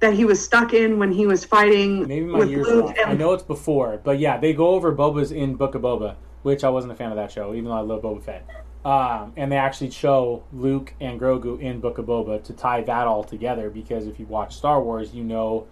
that 0.00 0.12
he 0.14 0.24
was 0.24 0.42
stuck 0.42 0.74
in 0.74 0.98
when 0.98 1.10
he 1.12 1.26
was 1.26 1.44
fighting 1.44 2.06
Maybe 2.06 2.26
my 2.26 2.40
with 2.40 2.50
years 2.50 2.66
Luke. 2.66 2.86
off. 2.90 2.96
I 3.06 3.14
know 3.14 3.32
it's 3.32 3.42
before, 3.42 3.98
but 4.02 4.18
yeah, 4.18 4.36
they 4.36 4.52
go 4.52 4.68
over 4.68 4.94
Boba's 4.94 5.32
in 5.32 5.54
Book 5.54 5.74
of 5.74 5.82
Boba, 5.82 6.16
which 6.42 6.64
I 6.64 6.68
wasn't 6.68 6.92
a 6.92 6.96
fan 6.96 7.10
of 7.10 7.16
that 7.16 7.30
show, 7.32 7.52
even 7.54 7.64
though 7.66 7.72
I 7.76 7.80
love 7.80 8.02
Boba 8.02 8.22
Fett. 8.22 8.46
Um, 8.84 9.32
and 9.36 9.50
they 9.50 9.56
actually 9.56 9.90
show 9.90 10.44
Luke 10.52 10.94
and 11.00 11.18
Grogu 11.20 11.58
in 11.60 11.80
Book 11.80 11.98
of 11.98 12.06
Boba 12.06 12.42
to 12.44 12.52
tie 12.52 12.82
that 12.82 13.06
all 13.06 13.24
together 13.24 13.68
because 13.70 14.06
if 14.06 14.20
you 14.20 14.26
watch 14.26 14.54
Star 14.54 14.80
Wars, 14.82 15.12
you 15.12 15.24
know 15.24 15.66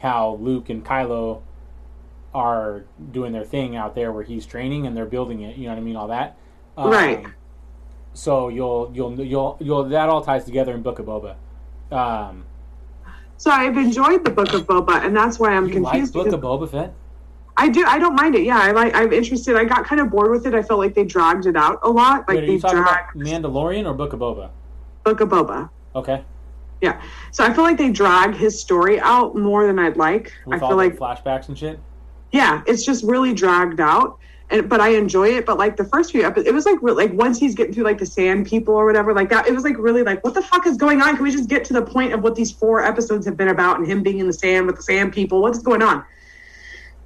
how 0.00 0.36
Luke 0.40 0.68
and 0.68 0.84
Kylo 0.84 1.40
are 2.34 2.84
doing 3.10 3.32
their 3.32 3.44
thing 3.44 3.74
out 3.74 3.94
there 3.94 4.12
where 4.12 4.22
he's 4.22 4.44
training 4.44 4.86
and 4.86 4.94
they're 4.96 5.06
building 5.06 5.40
it. 5.40 5.56
You 5.56 5.64
know 5.64 5.70
what 5.70 5.78
I 5.78 5.82
mean? 5.82 5.96
All 5.96 6.08
that. 6.08 6.36
Um, 6.76 6.90
Right. 6.90 7.24
So 8.12 8.48
you'll 8.48 8.90
you'll 8.94 9.18
you'll 9.20 9.56
you'll 9.60 9.84
that 9.84 10.08
all 10.08 10.22
ties 10.22 10.44
together 10.44 10.74
in 10.74 10.82
Book 10.82 10.98
of 10.98 11.06
Boba. 11.06 11.36
Um, 11.90 12.44
so 13.38 13.50
I've 13.50 13.76
enjoyed 13.78 14.24
the 14.24 14.30
Book 14.30 14.52
of 14.52 14.66
Boba, 14.66 15.04
and 15.04 15.16
that's 15.16 15.38
why 15.38 15.50
I'm 15.54 15.66
you 15.68 15.80
like 15.80 15.92
confused. 15.92 16.12
Book 16.12 16.28
of 16.28 16.40
Boba 16.40 16.70
Fett? 16.70 16.92
I 17.56 17.68
do. 17.68 17.84
I 17.86 17.98
don't 17.98 18.14
mind 18.14 18.34
it. 18.36 18.42
Yeah, 18.42 18.58
I 18.58 18.70
like. 18.72 18.94
I'm 18.94 19.12
interested. 19.12 19.56
I 19.56 19.64
got 19.64 19.84
kind 19.84 20.00
of 20.00 20.10
bored 20.10 20.30
with 20.30 20.46
it. 20.46 20.54
I 20.54 20.62
felt 20.62 20.78
like 20.78 20.94
they 20.94 21.04
dragged 21.04 21.46
it 21.46 21.56
out 21.56 21.80
a 21.82 21.88
lot. 21.90 22.28
Like 22.28 22.36
Wait, 22.36 22.44
are 22.44 22.46
they 22.46 22.52
you 22.52 22.60
talking 22.60 22.78
dragged 22.78 23.16
about 23.16 23.26
Mandalorian 23.26 23.84
or 23.86 23.94
Book 23.94 24.12
of 24.12 24.20
Boba? 24.20 24.50
Book 25.04 25.20
of 25.20 25.28
Boba. 25.30 25.70
Okay. 25.96 26.22
Yeah. 26.80 27.02
So 27.32 27.44
I 27.44 27.52
feel 27.52 27.64
like 27.64 27.76
they 27.78 27.90
drag 27.90 28.34
his 28.36 28.60
story 28.60 29.00
out 29.00 29.34
more 29.34 29.66
than 29.66 29.78
I'd 29.80 29.96
like. 29.96 30.32
With 30.46 30.60
I 30.60 30.64
all 30.64 30.70
feel 30.70 30.78
the 30.78 30.84
like 30.84 30.96
flashbacks 30.96 31.48
and 31.48 31.58
shit. 31.58 31.80
yeah, 32.30 32.62
it's 32.66 32.84
just 32.84 33.02
really 33.02 33.34
dragged 33.34 33.80
out. 33.80 34.18
And 34.50 34.68
but 34.68 34.80
I 34.80 34.90
enjoy 34.90 35.28
it. 35.28 35.46
But 35.46 35.58
like 35.58 35.76
the 35.76 35.84
first 35.84 36.12
few 36.12 36.24
episodes, 36.24 36.48
it 36.48 36.54
was 36.54 36.66
like 36.66 36.78
like 36.82 37.12
once 37.12 37.38
he's 37.38 37.54
getting 37.54 37.74
through 37.74 37.84
like 37.84 37.98
the 37.98 38.06
sand 38.06 38.46
people 38.46 38.74
or 38.74 38.86
whatever, 38.86 39.14
like 39.14 39.28
that. 39.30 39.46
It 39.46 39.54
was 39.54 39.64
like 39.64 39.76
really 39.78 40.02
like 40.02 40.24
what 40.24 40.34
the 40.34 40.42
fuck 40.42 40.66
is 40.66 40.76
going 40.76 41.02
on? 41.02 41.16
Can 41.16 41.24
we 41.24 41.30
just 41.30 41.48
get 41.48 41.64
to 41.66 41.72
the 41.72 41.82
point 41.82 42.12
of 42.12 42.22
what 42.22 42.34
these 42.34 42.50
four 42.50 42.82
episodes 42.82 43.26
have 43.26 43.36
been 43.36 43.48
about 43.48 43.78
and 43.78 43.86
him 43.86 44.02
being 44.02 44.18
in 44.18 44.26
the 44.26 44.32
sand 44.32 44.66
with 44.66 44.76
the 44.76 44.82
sand 44.82 45.12
people? 45.12 45.42
What's 45.42 45.58
going 45.58 45.82
on? 45.82 46.04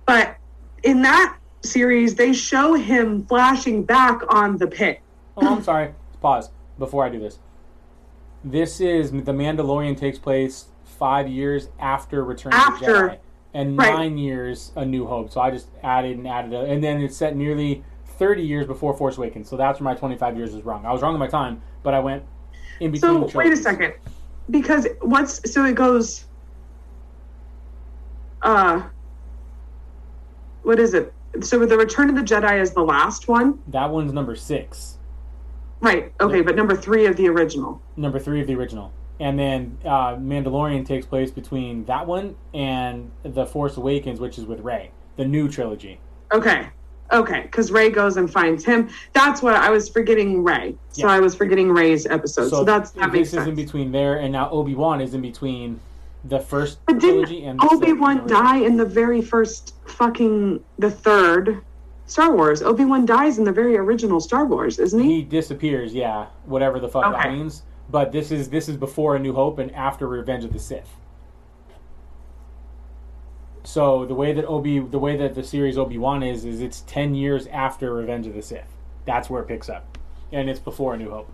But 0.07 0.37
in 0.83 1.03
that 1.03 1.37
series, 1.63 2.15
they 2.15 2.33
show 2.33 2.75
him 2.75 3.25
flashing 3.27 3.85
back 3.85 4.21
on 4.29 4.57
the 4.59 4.67
pit. 4.67 5.01
Oh, 5.37 5.57
I'm 5.57 5.63
sorry. 5.63 5.95
Pause 6.21 6.51
before 6.79 7.05
I 7.05 7.09
do 7.09 7.19
this. 7.19 7.39
This 8.45 8.81
is 8.81 9.13
the 9.13 9.33
Mandalorian 9.33 9.97
takes 9.97 10.19
place 10.19 10.67
five 10.85 11.29
years 11.29 11.69
after 11.79 12.25
Return 12.25 12.53
of 12.53 12.81
the 12.81 12.87
Jedi, 12.87 13.19
and 13.55 13.77
Right. 13.77 13.93
nine 13.93 14.19
years 14.19 14.73
A 14.77 14.85
New 14.85 15.07
Hope. 15.07 15.31
So 15.31 15.41
I 15.41 15.51
just 15.51 15.69
added 15.83 16.17
and 16.17 16.27
added, 16.27 16.53
a, 16.55 16.61
and 16.65 16.83
then 16.83 17.01
it's 17.01 17.17
set 17.17 17.37
nearly 17.37 17.85
30 18.07 18.43
years 18.43 18.67
before 18.67 18.95
Force 18.95 19.19
Awakens. 19.19 19.49
So 19.49 19.57
that's 19.57 19.81
where 19.81 19.85
my 19.93 19.95
25 19.99 20.37
years 20.37 20.53
was 20.55 20.65
wrong. 20.65 20.87
I 20.87 20.93
was 20.93 21.03
wrong 21.03 21.15
on 21.15 21.21
my 21.21 21.27
time, 21.29 21.61
but 21.83 21.95
I 21.95 22.01
went 22.01 22.23
in 22.81 22.91
between. 22.91 23.29
So 23.29 23.39
wait 23.39 23.53
a 23.53 23.57
second, 23.57 23.95
because 24.51 24.87
what's 25.01 25.51
so 25.53 25.65
it 25.65 25.75
goes. 25.75 26.25
Uh, 28.43 28.83
what 30.63 30.79
is 30.81 30.95
it? 30.95 31.13
So 31.41 31.65
the 31.65 31.77
Return 31.79 32.09
of 32.11 32.17
the 32.17 32.23
Jedi 32.23 32.61
is 32.61 32.73
the 32.73 32.83
last 32.83 33.29
one, 33.29 33.59
That 33.69 33.89
one's 33.91 34.13
number 34.13 34.35
six, 34.37 34.99
right? 35.81 36.13
Okay, 36.21 36.43
but 36.43 36.57
number 36.57 36.77
three 36.77 37.07
of 37.07 37.17
the 37.17 37.29
original. 37.29 37.81
number 37.97 38.19
three 38.19 38.41
of 38.41 38.47
the 38.47 38.55
original. 38.55 38.93
And 39.23 39.39
then 39.39 39.79
uh, 39.85 40.17
Mandalorian 40.17 40.85
takes 40.85 41.07
place 41.07 41.31
between 41.31 41.85
that 41.85 42.05
one 42.09 42.35
and 42.53 43.09
The 43.23 43.47
Force 43.47 43.77
Awakens, 43.77 44.19
which 44.19 44.37
is 44.37 44.47
with 44.47 44.59
Rey, 44.61 44.91
the 45.17 45.25
new 45.25 45.49
trilogy. 45.49 46.01
Okay, 46.33 46.67
okay, 47.13 47.43
because 47.43 47.71
Rey 47.71 47.89
goes 47.89 48.17
and 48.17 48.29
finds 48.29 48.65
him. 48.65 48.91
That's 49.13 49.41
what 49.41 49.55
I 49.55 49.71
was 49.71 49.89
forgetting. 49.89 50.43
Rey, 50.43 50.75
so 50.91 51.07
Yeah. 51.07 51.13
I 51.15 51.21
was 51.21 51.37
forgetting 51.37 51.71
Rey's 51.71 52.05
episode. 52.05 52.49
So, 52.49 52.65
that's 52.65 52.91
that 52.93 53.13
makes 53.13 53.31
this 53.31 53.43
is 53.43 53.47
in 53.47 53.55
between 53.55 53.93
there, 53.93 54.17
and 54.17 54.33
now 54.33 54.51
Obi 54.51 54.75
Wan 54.75 55.01
is 55.01 55.15
in 55.15 55.21
between 55.21 55.79
the 56.25 56.41
first 56.41 56.79
But 56.87 56.99
trilogy 56.99 57.45
and 57.45 57.61
Obi 57.63 57.93
Wan 57.93 58.27
die 58.27 58.59
in 58.59 58.77
the 58.77 58.85
very 58.85 59.23
first 59.23 59.75
fucking 59.87 60.65
the 60.81 60.91
third 60.91 61.63
Star 62.07 62.35
Wars? 62.35 62.61
Obi 62.61 62.85
Wan 62.85 63.07
dies 63.07 63.39
in 63.39 63.45
the 63.45 63.53
very 63.53 63.77
original 63.77 64.21
Star 64.21 64.45
Wars, 64.47 64.81
isn't 64.81 64.99
he? 64.99 65.17
He 65.17 65.23
disappears, 65.23 65.95
yeah, 65.95 66.27
whatever 66.45 66.81
the 66.81 66.89
fuck 66.89 67.13
that 67.13 67.33
means. 67.33 67.63
But 67.93 68.11
this 68.11 68.33
is 68.33 68.49
this 68.49 68.71
is 68.71 68.79
before 68.79 69.15
A 69.15 69.19
New 69.19 69.35
Hope 69.35 69.59
and 69.59 69.71
after 69.73 70.09
Revenge 70.09 70.45
of 70.45 70.55
the 70.55 70.59
Sith. 70.59 70.89
So 73.65 74.07
the 74.07 74.15
way 74.15 74.33
that 74.33 74.47
Obi, 74.47 74.79
the 74.81 74.99
way 74.99 75.17
that 75.19 75.35
the 75.35 75.45
series 75.45 75.77
Obi 75.77 75.99
Wan 75.99 76.23
is, 76.23 76.47
is 76.47 76.63
it's 76.63 76.81
ten 76.81 77.15
years 77.15 77.47
after 77.49 77.93
Revenge 77.93 78.27
of 78.27 78.35
the 78.35 78.41
Sith. 78.41 78.73
That's 79.05 79.29
where 79.29 79.43
it 79.43 79.47
picks 79.47 79.69
up, 79.69 79.99
and 80.33 80.49
it's 80.49 80.59
before 80.59 80.95
A 80.95 80.97
New 80.97 81.11
Hope. 81.11 81.31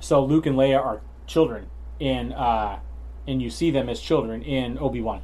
So 0.00 0.24
Luke 0.24 0.46
and 0.46 0.56
Leia 0.56 0.82
are 0.82 1.02
children 1.26 1.68
in, 1.98 2.32
uh, 2.32 2.78
and 3.28 3.42
you 3.42 3.50
see 3.50 3.70
them 3.70 3.90
as 3.90 4.00
children 4.00 4.42
in 4.42 4.78
Obi 4.78 5.02
Wan. 5.02 5.20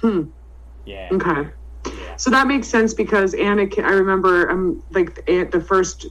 Hmm. 0.00 0.22
Yeah. 0.86 1.10
Okay. 1.12 1.50
Yeah. 1.86 2.16
So 2.16 2.30
that 2.30 2.46
makes 2.46 2.68
sense 2.68 2.94
because 2.94 3.34
Anakin. 3.34 3.84
I 3.84 3.92
remember 3.92 4.50
um 4.50 4.82
like 4.92 5.26
the, 5.26 5.44
the 5.44 5.60
first 5.60 6.06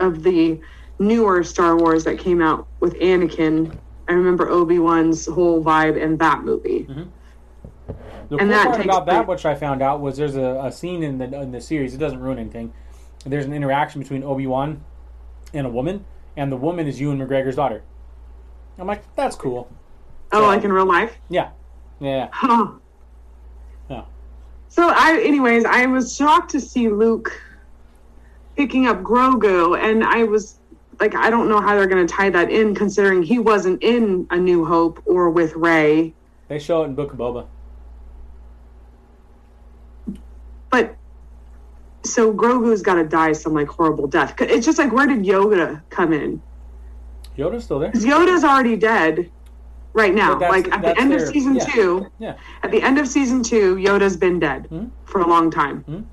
of 0.00 0.22
the 0.22 0.58
newer 1.02 1.42
Star 1.44 1.76
Wars 1.76 2.04
that 2.04 2.18
came 2.18 2.40
out 2.40 2.66
with 2.80 2.94
Anakin. 2.94 3.76
I 4.08 4.12
remember 4.12 4.48
Obi 4.48 4.78
Wan's 4.78 5.26
whole 5.26 5.62
vibe 5.62 6.00
in 6.00 6.16
that 6.18 6.42
movie. 6.44 6.86
Mm-hmm. 6.88 7.02
The 8.28 8.36
And 8.36 8.40
cool 8.40 8.48
that 8.48 8.64
part 8.66 8.76
takes 8.76 8.84
about 8.86 9.06
that, 9.06 9.26
place- 9.26 9.28
which 9.28 9.46
I 9.46 9.54
found 9.54 9.82
out, 9.82 10.00
was 10.00 10.16
there's 10.16 10.36
a, 10.36 10.60
a 10.64 10.72
scene 10.72 11.02
in 11.02 11.18
the 11.18 11.24
in 11.40 11.52
the 11.52 11.60
series. 11.60 11.94
It 11.94 11.98
doesn't 11.98 12.20
ruin 12.20 12.38
anything. 12.38 12.72
There's 13.24 13.44
an 13.44 13.52
interaction 13.52 14.00
between 14.00 14.24
Obi 14.24 14.46
Wan 14.46 14.82
and 15.54 15.66
a 15.66 15.70
woman, 15.70 16.04
and 16.36 16.50
the 16.50 16.56
woman 16.56 16.86
is 16.88 17.00
Ewan 17.00 17.18
McGregor's 17.18 17.56
daughter. 17.56 17.82
I'm 18.78 18.86
like, 18.86 19.02
that's 19.16 19.36
cool. 19.36 19.70
Oh, 20.32 20.40
So- 20.40 20.46
like 20.46 20.64
in 20.64 20.72
real 20.72 20.86
life. 20.86 21.16
Yeah, 21.28 21.50
yeah. 22.00 22.28
Huh. 22.32 22.72
Yeah. 23.90 24.04
So 24.68 24.88
I, 24.88 25.20
anyways, 25.22 25.64
I 25.66 25.86
was 25.86 26.16
shocked 26.16 26.50
to 26.52 26.60
see 26.60 26.88
Luke 26.88 27.30
picking 28.56 28.86
up 28.86 29.02
Grogu, 29.02 29.78
and 29.78 30.02
I 30.02 30.24
was 30.24 30.58
like, 31.02 31.16
I 31.16 31.30
don't 31.30 31.48
know 31.48 31.60
how 31.60 31.74
they're 31.74 31.88
going 31.88 32.06
to 32.06 32.14
tie 32.14 32.30
that 32.30 32.48
in, 32.48 32.76
considering 32.76 33.24
he 33.24 33.40
wasn't 33.40 33.82
in 33.82 34.24
A 34.30 34.36
New 34.36 34.64
Hope 34.64 35.02
or 35.04 35.30
with 35.30 35.52
Rey. 35.56 36.14
They 36.46 36.60
show 36.60 36.82
it 36.82 36.86
in 36.86 36.94
Book 36.94 37.12
of 37.12 37.18
Boba. 37.18 37.46
But 40.70 40.96
so 42.04 42.32
Grogu's 42.32 42.82
got 42.82 42.94
to 42.94 43.04
die 43.04 43.32
some 43.32 43.52
like 43.52 43.66
horrible 43.66 44.06
death. 44.06 44.34
It's 44.40 44.64
just 44.64 44.78
like, 44.78 44.92
where 44.92 45.08
did 45.08 45.24
Yoda 45.24 45.82
come 45.90 46.12
in? 46.12 46.40
Yoda's 47.36 47.64
still 47.64 47.80
there. 47.80 47.90
Yoda's 47.90 48.44
already 48.44 48.76
dead 48.76 49.28
right 49.94 50.14
now. 50.14 50.38
Like 50.38 50.70
at 50.72 50.82
the 50.82 50.96
end 50.96 51.10
their- 51.10 51.24
of 51.24 51.28
season 51.28 51.56
yeah. 51.56 51.64
two, 51.66 52.06
Yeah. 52.20 52.34
at 52.62 52.70
the 52.70 52.80
end 52.80 52.98
of 52.98 53.08
season 53.08 53.42
two, 53.42 53.74
Yoda's 53.74 54.16
been 54.16 54.38
dead 54.38 54.68
Mhm. 54.70 54.90
for 55.04 55.20
a 55.20 55.26
long 55.26 55.50
time. 55.50 55.84
Mhm. 55.88 56.04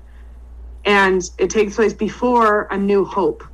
And 0.84 1.30
it 1.38 1.48
takes 1.48 1.76
place 1.76 1.92
before 1.92 2.66
A 2.72 2.76
New 2.76 3.04
Hope. 3.04 3.44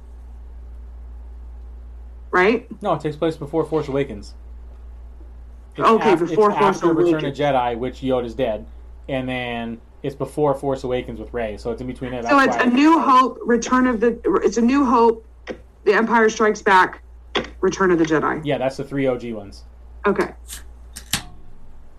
Right? 2.37 2.69
No, 2.83 2.93
it 2.93 3.01
takes 3.01 3.17
place 3.17 3.35
before 3.35 3.65
Force 3.65 3.89
Awakens. 3.89 4.35
It's 5.75 5.89
Okay, 5.89 6.13
af- 6.13 6.19
before 6.21 6.51
it's 6.51 6.59
Force 6.59 6.77
after 6.77 6.93
Return 6.93 7.25
of 7.25 7.35
Jedi, 7.35 7.79
which 7.79 8.01
Yoda's 8.03 8.35
dead, 8.35 8.67
and 9.09 9.27
then 9.27 9.81
it's 10.03 10.15
before 10.15 10.55
Force 10.55 10.85
Awakens 10.85 11.19
with 11.19 11.33
Rey. 11.33 11.57
So 11.57 11.71
it's 11.71 11.81
in 11.81 11.87
between 11.87 12.11
there. 12.11 12.23
so 12.25 12.39
it's 12.41 12.57
A 12.57 12.67
New 12.67 13.01
Hope, 13.01 13.39
Return 13.43 13.87
of 13.87 14.01
the. 14.01 14.21
It's 14.45 14.59
A 14.59 14.63
New 14.63 14.85
Hope, 14.85 15.25
The 15.85 15.95
Empire 15.95 16.29
Strikes 16.29 16.61
Back, 16.61 17.03
Return 17.63 17.91
of 17.91 17.99
the 17.99 18.05
Jedi. 18.05 18.43
Yeah, 18.45 18.59
that's 18.59 18.77
the 18.77 18.85
three 18.85 19.07
OG 19.07 19.33
ones. 19.33 19.65
Okay. 20.07 20.35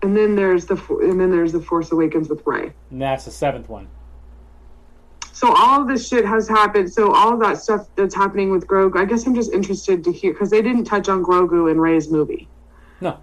And 0.02 0.16
then 0.16 0.36
there's 0.36 0.66
the 0.66 0.76
and 1.02 1.20
then 1.20 1.32
there's 1.32 1.50
the 1.52 1.60
Force 1.60 1.90
Awakens 1.90 2.28
with 2.28 2.46
Rey. 2.46 2.72
And 2.92 3.02
that's 3.02 3.24
the 3.24 3.32
seventh 3.32 3.68
one. 3.68 3.88
So 5.38 5.54
all 5.54 5.84
this 5.84 6.08
shit 6.08 6.24
has 6.24 6.48
happened. 6.48 6.92
So 6.92 7.12
all 7.14 7.36
that 7.38 7.58
stuff 7.58 7.86
that's 7.94 8.12
happening 8.12 8.50
with 8.50 8.66
Grogu, 8.66 8.96
I 8.96 9.04
guess 9.04 9.24
I'm 9.24 9.36
just 9.36 9.52
interested 9.52 10.02
to 10.02 10.12
hear 10.12 10.32
because 10.32 10.50
they 10.50 10.60
didn't 10.60 10.82
touch 10.82 11.08
on 11.08 11.22
Grogu 11.22 11.70
in 11.70 11.80
Rey's 11.80 12.10
movie. 12.10 12.48
No. 13.00 13.20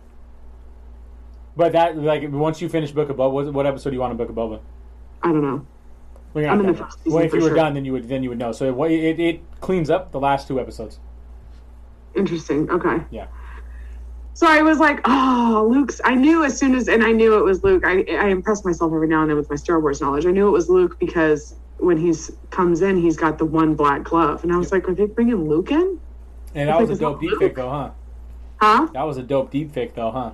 But 1.58 1.74
that, 1.74 1.98
like, 1.98 2.24
once 2.32 2.62
you 2.62 2.70
finish 2.70 2.94
Book 2.94 3.10
of 3.10 3.18
Boba, 3.18 3.34
what, 3.34 3.54
what 3.54 3.66
episode 3.68 3.90
do 3.90 3.96
you 3.96 4.00
want 4.00 4.12
in 4.12 4.18
Book 4.18 4.30
of 4.30 4.36
Boba? 4.36 4.62
I 5.24 5.28
don't 5.28 5.42
know. 5.42 5.68
Well, 6.34 6.50
I'm 6.50 6.62
in 6.62 6.68
the 6.68 6.74
first 6.76 7.00
Well, 7.06 7.18
if 7.22 7.34
you 7.34 7.42
were 7.42 7.48
sure. 7.48 7.56
done, 7.58 7.74
then 7.74 7.84
you 7.84 7.92
would 7.92 8.08
then 8.08 8.24
you 8.24 8.30
would 8.30 8.40
know. 8.40 8.54
So 8.54 8.86
it, 8.86 8.92
it, 8.94 9.20
it 9.20 9.42
cleans 9.60 9.90
up 9.90 10.14
the 10.14 10.20
last 10.22 10.48
two 10.48 10.58
episodes. 10.58 11.00
Interesting. 12.16 12.72
Okay. 12.72 13.04
Yeah. 13.10 13.28
So 14.36 14.48
I 14.48 14.62
was 14.62 14.80
like, 14.80 15.02
oh, 15.04 15.68
Luke's. 15.70 16.00
I 16.06 16.16
knew 16.16 16.46
as 16.46 16.58
soon 16.58 16.76
as, 16.76 16.88
and 16.88 17.04
I 17.04 17.12
knew 17.12 17.38
it 17.38 17.44
was 17.44 17.62
Luke. 17.66 17.84
I, 17.86 18.06
I 18.10 18.28
impress 18.30 18.64
myself 18.64 18.94
every 18.94 19.10
now 19.10 19.20
and 19.20 19.30
then 19.30 19.36
with 19.36 19.50
my 19.50 19.58
Star 19.58 19.82
Wars 19.82 20.00
knowledge. 20.00 20.26
I 20.26 20.32
knew 20.32 20.48
it 20.48 20.52
was 20.52 20.70
Luke 20.70 20.98
because 20.98 21.56
when 21.78 21.98
he's 21.98 22.32
comes 22.50 22.82
in, 22.82 22.98
he's 22.98 23.18
got 23.18 23.38
the 23.38 23.46
one 23.46 23.76
black 23.76 24.04
glove, 24.04 24.44
and 24.44 24.54
I 24.54 24.58
was 24.58 24.72
like, 24.72 24.88
are 24.88 24.94
they 24.94 25.06
bringing 25.06 25.48
Luke 25.48 25.72
in? 25.72 26.00
And 26.54 26.70
that 26.70 26.80
was 26.80 26.90
a 26.90 26.96
dope 26.96 27.22
like, 27.22 27.30
deep 27.30 27.40
fake 27.40 27.56
though, 27.56 27.70
huh? 27.70 27.92
Huh? 28.62 28.88
That 28.94 29.04
was 29.04 29.18
a 29.18 29.24
dope 29.24 29.52
deep 29.52 29.72
fake 29.72 29.96
though, 29.96 30.12
huh? 30.12 30.32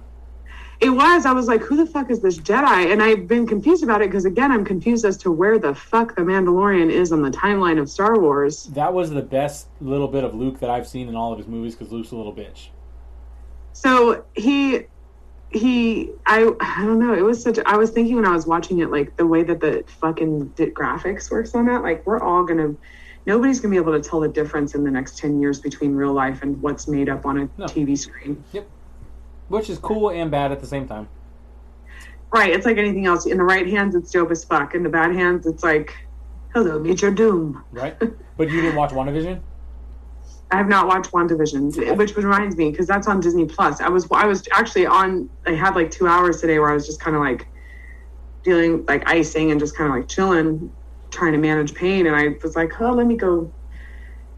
It 0.79 0.89
was. 0.89 1.27
I 1.27 1.31
was 1.31 1.47
like, 1.47 1.61
who 1.61 1.77
the 1.77 1.85
fuck 1.85 2.09
is 2.09 2.21
this 2.21 2.39
Jedi? 2.39 2.91
And 2.91 3.03
I've 3.03 3.27
been 3.27 3.45
confused 3.45 3.83
about 3.83 4.01
it 4.01 4.09
because 4.09 4.25
again, 4.25 4.51
I'm 4.51 4.65
confused 4.65 5.05
as 5.05 5.15
to 5.17 5.31
where 5.31 5.59
the 5.59 5.75
fuck 5.75 6.15
the 6.15 6.23
Mandalorian 6.23 6.89
is 6.89 7.11
on 7.11 7.21
the 7.21 7.29
timeline 7.29 7.79
of 7.79 7.87
Star 7.87 8.19
Wars. 8.19 8.63
That 8.65 8.91
was 8.91 9.11
the 9.11 9.21
best 9.21 9.67
little 9.79 10.07
bit 10.07 10.23
of 10.23 10.33
Luke 10.33 10.59
that 10.59 10.71
I've 10.71 10.87
seen 10.87 11.07
in 11.07 11.15
all 11.15 11.31
of 11.31 11.37
his 11.37 11.47
movies 11.47 11.75
because 11.75 11.91
Luke's 11.93 12.11
a 12.11 12.15
little 12.15 12.33
bitch. 12.33 12.69
So 13.73 14.25
he 14.33 14.87
he 15.51 16.09
I 16.25 16.49
I 16.59 16.85
don't 16.85 16.99
know. 16.99 17.13
It 17.13 17.23
was 17.23 17.41
such 17.41 17.59
I 17.65 17.77
was 17.77 17.89
thinking 17.91 18.15
when 18.15 18.25
I 18.25 18.31
was 18.31 18.47
watching 18.47 18.79
it 18.79 18.89
like 18.89 19.17
the 19.17 19.25
way 19.27 19.43
that 19.43 19.59
the 19.59 19.83
fucking 19.99 20.47
di- 20.49 20.67
graphics 20.67 21.29
works 21.29 21.53
on 21.55 21.65
that 21.65 21.81
like 21.83 22.05
we're 22.05 22.21
all 22.21 22.45
to 22.47 22.77
nobody's 23.25 23.59
to 23.61 23.67
be 23.67 23.75
able 23.75 23.91
to 23.91 24.01
tell 24.07 24.19
the 24.19 24.27
difference 24.27 24.73
in 24.75 24.83
the 24.83 24.89
next 24.91 25.17
10 25.17 25.39
years 25.41 25.59
between 25.59 25.93
real 25.93 26.13
life 26.13 26.41
and 26.41 26.59
what's 26.61 26.87
made 26.87 27.09
up 27.09 27.25
on 27.25 27.37
a 27.39 27.49
No. 27.57 27.65
TV 27.65 27.97
screen. 27.97 28.43
Yep. 28.51 28.67
Which 29.49 29.69
is 29.69 29.77
cool 29.77 30.09
and 30.09 30.31
bad 30.31 30.51
at 30.51 30.59
the 30.61 30.67
same 30.67 30.87
time. 30.87 31.07
Right, 32.33 32.51
it's 32.51 32.65
like 32.65 32.77
anything 32.77 33.05
else. 33.05 33.25
In 33.25 33.37
the 33.37 33.43
right 33.43 33.67
hands 33.67 33.93
it's 33.93 34.09
dope 34.09 34.31
as 34.31 34.43
fuck. 34.45 34.73
In 34.73 34.83
the 34.83 34.89
bad 34.89 35.13
hands 35.13 35.45
it's 35.45 35.63
like 35.63 35.93
hello, 36.53 36.79
meet 36.79 37.01
your 37.01 37.11
doom. 37.11 37.63
Right? 37.71 37.97
but 38.37 38.49
you 38.49 38.61
didn't 38.61 38.75
watch 38.77 38.91
WandaVision? 38.91 39.41
I 40.51 40.57
have 40.57 40.67
not 40.67 40.87
watched 40.87 41.11
WandaVision, 41.11 41.95
which 41.97 42.15
reminds 42.17 42.57
me 42.57 42.71
because 42.71 42.85
that's 42.85 43.07
on 43.07 43.21
Disney 43.21 43.45
Plus. 43.45 43.79
I 43.79 43.87
was 43.87 44.07
I 44.11 44.25
was 44.25 44.43
actually 44.51 44.85
on. 44.85 45.29
I 45.45 45.51
had 45.51 45.75
like 45.75 45.91
two 45.91 46.07
hours 46.07 46.41
today 46.41 46.59
where 46.59 46.69
I 46.69 46.73
was 46.73 46.85
just 46.85 46.99
kind 46.99 47.15
of 47.15 47.21
like 47.21 47.47
dealing 48.43 48.85
like 48.85 49.07
icing 49.07 49.51
and 49.51 49.59
just 49.59 49.75
kind 49.77 49.89
of 49.89 49.95
like 49.95 50.07
chilling, 50.07 50.71
trying 51.09 51.33
to 51.33 51.37
manage 51.37 51.73
pain. 51.73 52.07
And 52.07 52.15
I 52.15 52.35
was 52.41 52.55
like, 52.55 52.79
oh, 52.81 52.91
let 52.91 53.07
me 53.07 53.15
go, 53.15 53.51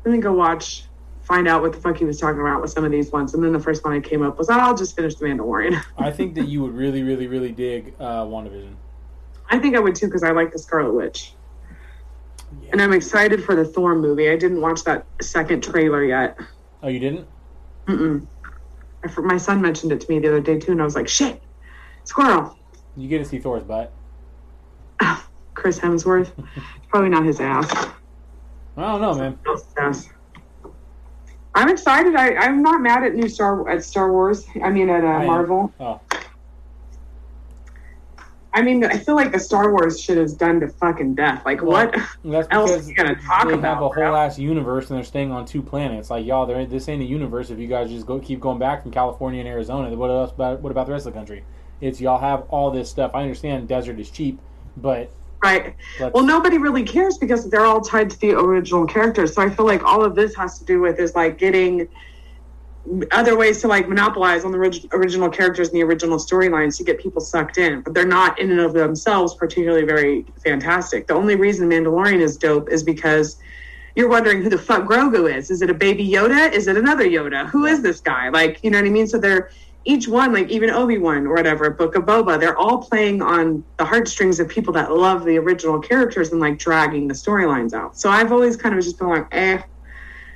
let 0.05 0.11
me 0.11 0.19
go 0.19 0.33
watch, 0.33 0.85
find 1.21 1.47
out 1.47 1.61
what 1.61 1.73
the 1.73 1.79
fuck 1.79 1.97
he 1.97 2.05
was 2.05 2.19
talking 2.19 2.41
about 2.41 2.61
with 2.61 2.71
some 2.71 2.83
of 2.83 2.91
these 2.91 3.11
ones. 3.11 3.33
And 3.33 3.43
then 3.43 3.53
the 3.53 3.59
first 3.59 3.83
one 3.83 3.93
I 3.93 3.99
came 3.99 4.21
up 4.21 4.37
was, 4.37 4.49
oh, 4.49 4.53
I'll 4.53 4.75
just 4.75 4.95
finish 4.95 5.15
the 5.15 5.25
Mandalorian. 5.25 5.81
I 5.97 6.11
think 6.11 6.35
that 6.35 6.47
you 6.47 6.61
would 6.61 6.73
really, 6.73 7.03
really, 7.03 7.27
really 7.27 7.51
dig 7.51 7.93
uh, 7.99 8.23
WandaVision. 8.25 8.75
I 9.49 9.59
think 9.59 9.75
I 9.75 9.79
would 9.79 9.95
too 9.95 10.07
because 10.07 10.23
I 10.23 10.31
like 10.31 10.51
the 10.51 10.59
Scarlet 10.59 10.93
Witch. 10.93 11.33
And 12.71 12.81
I'm 12.81 12.93
excited 12.93 13.43
for 13.43 13.55
the 13.55 13.65
Thor 13.65 13.95
movie. 13.95 14.29
I 14.29 14.35
didn't 14.35 14.61
watch 14.61 14.83
that 14.83 15.05
second 15.21 15.63
trailer 15.63 16.03
yet. 16.03 16.37
Oh, 16.81 16.87
you 16.87 16.99
didn't? 16.99 17.27
Mm-mm. 17.87 18.25
I, 19.03 19.21
my 19.21 19.37
son 19.37 19.61
mentioned 19.61 19.91
it 19.91 20.01
to 20.01 20.09
me 20.09 20.19
the 20.19 20.29
other 20.29 20.41
day 20.41 20.59
too, 20.59 20.71
and 20.71 20.81
I 20.81 20.85
was 20.85 20.95
like, 20.95 21.07
"Shit, 21.07 21.41
squirrel." 22.03 22.57
You 22.95 23.07
get 23.07 23.19
to 23.19 23.25
see 23.25 23.39
Thor's 23.39 23.63
butt. 23.63 23.91
Chris 25.53 25.79
Hemsworth. 25.79 26.31
Probably 26.89 27.09
not 27.09 27.25
his 27.25 27.39
ass. 27.39 27.71
I 28.77 28.81
don't 28.81 29.01
know, 29.01 29.13
man. 29.13 29.39
Ass. 29.77 30.09
I'm 31.55 31.69
excited. 31.69 32.15
I, 32.15 32.35
I'm 32.35 32.63
not 32.63 32.81
mad 32.81 33.03
at 33.03 33.13
new 33.13 33.29
Star 33.29 33.69
at 33.69 33.83
Star 33.83 34.11
Wars. 34.11 34.45
I 34.63 34.69
mean 34.69 34.89
at 34.89 35.03
uh. 35.03 35.25
Marvel. 35.25 35.71
Oh, 35.79 35.99
I 38.53 38.61
mean, 38.61 38.83
I 38.83 38.97
feel 38.97 39.15
like 39.15 39.31
the 39.31 39.39
Star 39.39 39.71
Wars 39.71 39.99
shit 39.99 40.17
is 40.17 40.33
done 40.35 40.59
to 40.59 40.67
fucking 40.67 41.15
death. 41.15 41.43
Like, 41.45 41.61
Well, 41.63 41.87
what 41.87 41.95
that's 42.23 42.47
else 42.51 42.71
are 42.71 42.81
you 42.89 42.95
gonna 42.95 43.15
talk 43.15 43.47
they 43.47 43.53
about? 43.53 43.63
have 43.63 43.81
a 43.83 43.89
whole 43.89 44.15
ass 44.15 44.37
universe 44.37 44.89
and 44.89 44.97
they're 44.97 45.03
staying 45.03 45.31
on 45.31 45.45
two 45.45 45.61
planets. 45.63 46.09
Like 46.09 46.25
y'all, 46.25 46.45
they're, 46.45 46.65
this 46.65 46.87
ain't 46.87 47.01
a 47.01 47.05
universe. 47.05 47.49
If 47.49 47.57
you 47.59 47.67
guys 47.67 47.89
just 47.89 48.05
go 48.05 48.19
keep 48.19 48.39
going 48.39 48.59
back 48.59 48.83
from 48.83 48.91
California 48.91 49.39
and 49.39 49.49
Arizona, 49.49 49.89
what 49.95 50.09
else 50.09 50.31
about 50.31 50.61
what 50.61 50.71
about 50.71 50.85
the 50.85 50.91
rest 50.93 51.07
of 51.07 51.13
the 51.13 51.19
country? 51.19 51.43
It's 51.81 51.99
y'all 51.99 52.19
have 52.19 52.41
all 52.49 52.69
this 52.71 52.89
stuff. 52.89 53.11
I 53.13 53.23
understand 53.23 53.67
desert 53.67 53.99
is 53.99 54.09
cheap, 54.09 54.39
but 54.77 55.09
Right. 55.43 55.75
Well, 56.13 56.23
nobody 56.23 56.57
really 56.57 56.83
cares 56.83 57.17
because 57.17 57.49
they're 57.49 57.65
all 57.65 57.81
tied 57.81 58.09
to 58.11 58.19
the 58.21 58.31
original 58.31 58.85
characters. 58.87 59.33
So 59.33 59.41
I 59.41 59.49
feel 59.49 59.65
like 59.65 59.83
all 59.83 60.05
of 60.05 60.15
this 60.15 60.33
has 60.35 60.57
to 60.59 60.63
do 60.65 60.79
with 60.79 60.99
is 60.99 61.15
like 61.15 61.37
getting 61.37 61.89
other 63.11 63.37
ways 63.37 63.61
to 63.61 63.67
like 63.67 63.87
monopolize 63.87 64.43
on 64.43 64.51
the 64.51 64.57
orig- 64.57 64.87
original 64.91 65.29
characters 65.29 65.69
and 65.69 65.77
the 65.77 65.83
original 65.83 66.17
storylines 66.17 66.77
to 66.77 66.83
get 66.83 66.99
people 66.99 67.21
sucked 67.21 67.57
in. 67.57 67.81
But 67.81 67.93
they're 67.93 68.05
not 68.05 68.39
in 68.39 68.51
and 68.51 68.59
of 68.59 68.73
themselves 68.73 69.35
particularly 69.35 69.85
very 69.85 70.25
fantastic. 70.43 71.07
The 71.07 71.13
only 71.13 71.35
reason 71.35 71.69
Mandalorian 71.69 72.19
is 72.19 72.37
dope 72.37 72.69
is 72.69 72.83
because 72.83 73.37
you're 73.95 74.09
wondering 74.09 74.41
who 74.41 74.49
the 74.49 74.57
fuck 74.57 74.83
Grogu 74.83 75.33
is. 75.33 75.49
Is 75.49 75.61
it 75.61 75.69
a 75.69 75.73
baby 75.73 76.07
Yoda? 76.07 76.51
Is 76.51 76.67
it 76.67 76.77
another 76.77 77.05
Yoda? 77.05 77.47
Who 77.47 77.65
is 77.65 77.81
this 77.81 78.01
guy? 78.01 78.29
Like, 78.29 78.63
you 78.63 78.71
know 78.71 78.79
what 78.79 78.87
I 78.87 78.91
mean? 78.91 79.07
So 79.07 79.17
they're 79.17 79.49
each 79.85 80.07
one, 80.07 80.33
like 80.33 80.49
even 80.49 80.69
Obi 80.69 80.97
Wan 80.97 81.27
or 81.27 81.35
whatever, 81.35 81.69
Book 81.69 81.95
of 81.95 82.03
Boba, 82.03 82.39
they're 82.39 82.57
all 82.57 82.77
playing 82.77 83.21
on 83.21 83.63
the 83.77 83.85
heartstrings 83.85 84.39
of 84.39 84.47
people 84.47 84.73
that 84.73 84.91
love 84.91 85.25
the 85.25 85.37
original 85.37 85.79
characters 85.79 86.31
and 86.31 86.39
like 86.39 86.57
dragging 86.57 87.07
the 87.07 87.13
storylines 87.13 87.73
out. 87.73 87.97
So 87.97 88.09
I've 88.09 88.31
always 88.31 88.55
kind 88.55 88.75
of 88.75 88.83
just 88.83 88.97
been 88.97 89.09
like, 89.09 89.27
eh. 89.31 89.61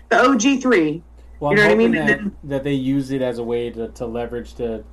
The 0.10 0.22
OG 0.22 0.62
three, 0.62 1.04
well, 1.40 1.54
you 1.54 1.62
I'm 1.62 1.64
know 1.70 1.76
what 1.76 1.86
I 1.86 1.88
mean? 1.88 1.92
that, 2.08 2.32
that 2.50 2.64
they 2.64 2.74
use 2.74 3.12
it 3.12 3.22
as 3.22 3.38
a 3.38 3.44
way 3.44 3.70
to, 3.72 3.90
to 3.90 4.06
leverage 4.06 4.54
to 4.56 4.84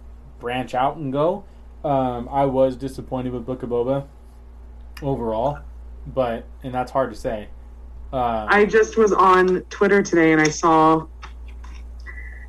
branch 0.40 0.74
out 0.74 0.96
and 0.96 1.12
go. 1.12 1.44
Um, 1.84 2.28
I 2.30 2.44
was 2.46 2.76
disappointed 2.76 3.32
with 3.32 3.44
Book 3.46 3.62
of 3.62 3.70
Boba 3.70 4.06
overall, 5.02 5.58
but 6.06 6.44
and 6.62 6.72
that's 6.74 6.90
hard 6.92 7.12
to 7.12 7.18
say. 7.18 7.48
Uh, 8.12 8.46
I 8.48 8.64
just 8.64 8.96
was 8.96 9.12
on 9.12 9.62
Twitter 9.70 10.02
today 10.02 10.32
and 10.32 10.40
I 10.40 10.48
saw 10.48 11.06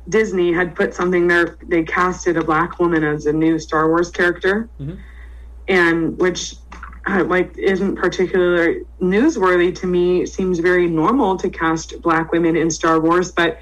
Disney 0.08 0.52
had 0.52 0.76
put 0.76 0.94
something 0.94 1.26
there. 1.26 1.58
They 1.66 1.82
casted 1.82 2.36
a 2.36 2.44
black 2.44 2.78
woman 2.78 3.02
as 3.02 3.26
a 3.26 3.32
new 3.32 3.58
Star 3.58 3.88
Wars 3.88 4.10
character, 4.10 4.68
Mhm. 4.80 4.98
and 5.68 6.18
which 6.18 6.56
uh, 7.08 7.24
like 7.24 7.56
isn't 7.58 7.96
particularly 7.96 8.82
newsworthy 9.00 9.74
to 9.76 9.86
me. 9.86 10.22
It 10.22 10.28
seems 10.28 10.60
very 10.60 10.86
normal 10.88 11.36
to 11.38 11.48
cast 11.50 12.00
black 12.02 12.32
women 12.32 12.56
in 12.56 12.70
Star 12.70 13.00
Wars, 13.00 13.32
but 13.32 13.58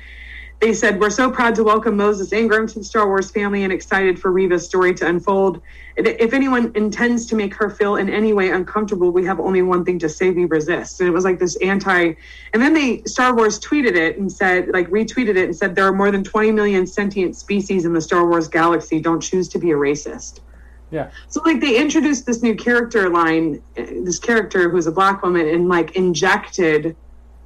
they 0.60 0.72
said 0.72 0.98
we're 0.98 1.10
so 1.10 1.30
proud 1.30 1.54
to 1.56 1.64
welcome 1.64 1.96
Moses 1.96 2.32
Ingram 2.32 2.66
to 2.68 2.78
the 2.78 2.84
Star 2.84 3.06
Wars 3.06 3.30
family 3.30 3.64
and 3.64 3.72
excited 3.72 4.18
for 4.18 4.32
Reva's 4.32 4.64
story 4.64 4.94
to 4.94 5.06
unfold. 5.06 5.60
If 5.96 6.32
anyone 6.32 6.72
intends 6.74 7.26
to 7.26 7.36
make 7.36 7.54
her 7.54 7.68
feel 7.70 7.96
in 7.96 8.08
any 8.08 8.32
way 8.32 8.50
uncomfortable, 8.50 9.10
we 9.10 9.24
have 9.26 9.38
only 9.40 9.62
one 9.62 9.84
thing 9.84 9.98
to 10.00 10.08
say: 10.08 10.30
we 10.30 10.44
resist. 10.46 11.00
And 11.00 11.08
it 11.08 11.12
was 11.12 11.24
like 11.24 11.38
this 11.38 11.56
anti. 11.56 12.14
And 12.52 12.62
then 12.62 12.72
they 12.72 13.02
Star 13.04 13.34
Wars 13.36 13.60
tweeted 13.60 13.94
it 13.94 14.18
and 14.18 14.30
said, 14.30 14.68
like 14.68 14.88
retweeted 14.88 15.36
it 15.36 15.44
and 15.44 15.54
said, 15.54 15.74
there 15.74 15.86
are 15.86 15.92
more 15.92 16.10
than 16.10 16.24
20 16.24 16.52
million 16.52 16.86
sentient 16.86 17.36
species 17.36 17.84
in 17.84 17.92
the 17.92 18.00
Star 18.00 18.26
Wars 18.26 18.48
galaxy. 18.48 19.00
Don't 19.00 19.20
choose 19.20 19.48
to 19.48 19.58
be 19.58 19.70
a 19.70 19.76
racist. 19.76 20.40
Yeah. 20.90 21.10
So 21.28 21.42
like 21.44 21.60
they 21.60 21.76
introduced 21.76 22.24
this 22.24 22.42
new 22.42 22.54
character 22.54 23.10
line, 23.10 23.62
this 23.74 24.18
character 24.18 24.70
who's 24.70 24.86
a 24.86 24.92
black 24.92 25.22
woman, 25.22 25.48
and 25.48 25.68
like 25.68 25.96
injected 25.96 26.96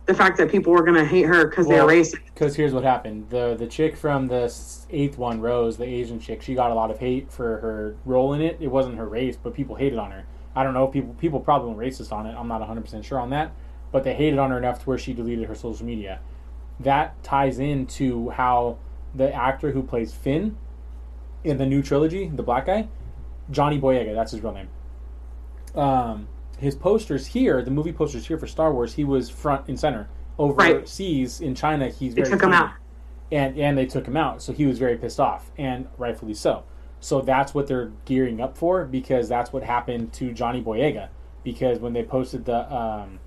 the 0.09 0.15
fact 0.15 0.39
that 0.39 0.51
people 0.51 0.73
were 0.73 0.83
gonna 0.83 1.05
hate 1.05 1.27
her 1.27 1.47
because 1.47 1.67
Well, 1.67 1.87
they're 1.87 2.01
racist. 2.01 2.25
Because 2.35 2.57
here's 2.57 2.73
what 2.73 2.83
happened: 2.83 3.29
the 3.29 3.55
the 3.57 3.67
chick 3.67 3.95
from 3.95 4.27
the 4.27 4.53
eighth 4.91 5.19
one, 5.19 5.41
Rose, 5.41 5.77
the 5.77 5.85
Asian 5.85 6.19
chick, 6.19 6.41
she 6.43 6.55
got 6.55 6.71
a 6.71 6.75
lot 6.75 6.91
of 6.91 6.99
hate 6.99 7.31
for 7.31 7.59
her 7.59 7.95
role 8.07 8.33
in 8.33 8.41
it. 8.41 8.57
It 8.59 8.69
wasn't 8.69 8.97
her 8.97 9.07
race, 9.07 9.37
but 9.37 9.55
people 9.55 9.77
hated 9.77 9.99
on 9.99 10.11
her. 10.11 10.25
I 10.57 10.65
don't 10.65 10.73
know. 10.73 10.87
If 10.87 10.93
people 10.93 11.15
people 11.15 11.41
probably 11.41 11.75
went 11.75 11.81
racist 11.81 12.11
on 12.11 12.27
it. 12.27 12.35
I'm 12.37 12.49
not 12.49 12.61
100 12.61 12.81
percent 12.81 13.05
sure 13.05 13.21
on 13.21 13.31
that, 13.31 13.53
but 13.93 14.03
they 14.03 14.15
hated 14.15 14.39
on 14.39 14.51
her 14.51 14.59
enough 14.59 14.81
to 14.81 14.85
where 14.87 14.99
she 14.99 15.13
deleted 15.13 15.47
her 15.47 15.55
social 15.55 15.85
media. 15.85 16.21
That 16.81 17.23
ties 17.23 17.59
into 17.59 18.31
how 18.31 18.79
the 19.15 19.33
actor 19.35 19.73
who 19.73 19.83
plays 19.83 20.15
Finn 20.15 20.57
in 21.45 21.59
the 21.59 21.67
new 21.67 21.83
trilogy, 21.83 22.29
the 22.29 22.43
black 22.43 22.67
guy, 22.67 22.89
Johnny 23.51 23.79
Boyega, 23.79 24.15
that's 24.15 24.33
his 24.33 24.43
real 24.43 24.55
name. 24.55 24.69
Um, 25.75 26.29
his 26.59 26.75
posters 26.75 27.27
here, 27.27 27.63
the 27.63 27.71
movie 27.71 27.93
posters 27.93 28.27
here 28.27 28.39
for 28.39 28.47
Star 28.47 28.73
Wars, 28.73 28.95
he 28.95 29.05
was 29.05 29.31
front 29.31 29.69
and 29.69 29.79
center. 29.79 30.09
Overseas 30.39 31.41
in 31.41 31.55
China, 31.55 31.89
he's 31.89 32.15
They 32.15 32.23
very 32.23 32.33
took 32.37 32.43
him 32.45 32.53
out. 32.53 32.73
and 33.33 33.59
and 33.59 33.77
they 33.77 33.87
took 33.87 34.07
him 34.07 34.17
out, 34.17 34.41
so 34.43 34.53
he 34.53 34.67
was 34.67 34.79
very 34.79 34.97
pissed 34.97 35.21
off, 35.21 35.51
and 35.59 35.87
rightfully 35.99 36.35
so. 36.35 36.65
So 37.01 37.21
that's 37.21 37.55
what 37.55 37.67
they're 37.67 37.93
gearing 38.05 38.41
up 38.41 38.57
for 38.57 38.85
because 38.85 39.29
that's 39.29 39.53
what 39.53 39.63
happened 39.63 40.13
to 40.15 40.33
Johnny 40.33 40.63
Boyega. 40.63 41.09
Because 41.45 41.79
when 41.79 41.93
they 41.93 42.03
posted 42.03 42.45
the 42.45 42.73
um, 42.75 43.19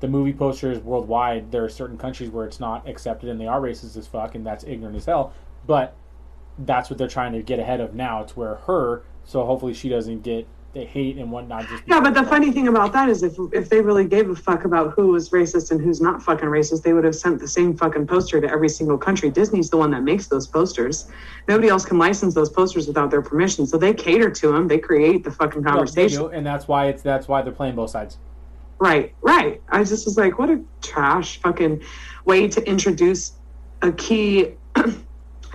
the 0.00 0.08
movie 0.08 0.32
posters 0.32 0.78
worldwide, 0.78 1.50
there 1.50 1.64
are 1.64 1.68
certain 1.68 1.96
countries 1.98 2.30
where 2.30 2.46
it's 2.46 2.60
not 2.60 2.86
accepted 2.88 3.28
and 3.30 3.40
they 3.40 3.46
are 3.46 3.60
racist 3.60 3.96
as 3.96 4.06
fuck, 4.06 4.34
and 4.34 4.46
that's 4.46 4.64
ignorant 4.64 4.96
as 4.96 5.06
hell. 5.06 5.32
But 5.66 5.94
that's 6.58 6.88
what 6.90 6.98
they're 6.98 7.08
trying 7.08 7.32
to 7.32 7.42
get 7.42 7.58
ahead 7.58 7.80
of 7.80 7.94
now 7.94 8.22
to 8.22 8.34
where 8.38 8.54
her, 8.66 9.02
so 9.24 9.44
hopefully 9.44 9.74
she 9.74 9.88
doesn't 9.88 10.22
get 10.22 10.46
the 10.74 10.84
hate 10.84 11.16
and 11.16 11.30
whatnot. 11.30 11.66
Just 11.68 11.84
Yeah, 11.86 12.00
but 12.00 12.14
the 12.14 12.24
funny 12.24 12.50
thing 12.50 12.68
about 12.68 12.92
that 12.92 13.08
is 13.08 13.22
if 13.22 13.36
if 13.52 13.68
they 13.68 13.80
really 13.80 14.04
gave 14.04 14.28
a 14.28 14.34
fuck 14.34 14.64
about 14.64 14.92
who 14.92 15.08
was 15.08 15.30
racist 15.30 15.70
and 15.70 15.80
who's 15.80 16.00
not 16.00 16.22
fucking 16.22 16.48
racist, 16.48 16.82
they 16.82 16.92
would 16.92 17.04
have 17.04 17.14
sent 17.14 17.38
the 17.38 17.48
same 17.48 17.76
fucking 17.76 18.06
poster 18.06 18.40
to 18.40 18.50
every 18.50 18.68
single 18.68 18.98
country. 18.98 19.30
Disney's 19.30 19.70
the 19.70 19.76
one 19.76 19.90
that 19.92 20.02
makes 20.02 20.26
those 20.26 20.46
posters. 20.46 21.08
Nobody 21.48 21.68
else 21.68 21.84
can 21.84 21.96
license 21.96 22.34
those 22.34 22.50
posters 22.50 22.86
without 22.86 23.10
their 23.10 23.22
permission. 23.22 23.66
So 23.66 23.78
they 23.78 23.94
cater 23.94 24.30
to 24.30 24.52
them. 24.52 24.68
They 24.68 24.78
create 24.78 25.24
the 25.24 25.30
fucking 25.30 25.62
they 25.62 25.70
conversation. 25.70 26.22
do, 26.22 26.28
and 26.28 26.44
that's 26.44 26.68
why 26.68 26.88
it's 26.88 27.02
that's 27.02 27.28
why 27.28 27.40
they're 27.42 27.52
playing 27.52 27.76
both 27.76 27.90
sides. 27.90 28.18
Right, 28.78 29.14
right. 29.22 29.62
I 29.68 29.84
just 29.84 30.04
was 30.04 30.18
like, 30.18 30.38
what 30.38 30.50
a 30.50 30.60
trash 30.82 31.40
fucking 31.40 31.82
way 32.24 32.48
to 32.48 32.68
introduce 32.68 33.32
a 33.82 33.92
key 33.92 34.56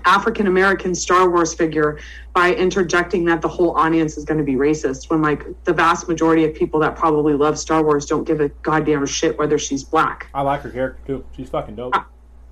African 0.06 0.48
American 0.48 0.94
Star 0.96 1.30
Wars 1.30 1.54
figure 1.54 2.00
by 2.34 2.54
interjecting 2.54 3.26
that 3.26 3.42
the 3.42 3.48
whole 3.48 3.78
audience 3.78 4.18
is 4.18 4.26
going 4.26 4.38
to 4.38 4.44
be 4.44 4.54
racist 4.56 5.10
when, 5.10 5.22
like, 5.22 5.46
the 5.66 5.74
vast 5.74 6.08
majority 6.08 6.46
of 6.46 6.54
people 6.54 6.80
that 6.82 6.96
probably 6.96 7.34
love 7.34 7.58
Star 7.60 7.84
Wars 7.84 8.06
don't 8.06 8.24
give 8.24 8.40
a 8.42 8.50
goddamn 8.62 9.06
shit 9.06 9.38
whether 9.38 9.58
she's 9.58 9.84
black. 9.84 10.28
I 10.34 10.42
like 10.42 10.62
her 10.62 10.70
character 10.70 11.02
too. 11.06 11.26
She's 11.36 11.50
fucking 11.50 11.76
dope. 11.76 11.96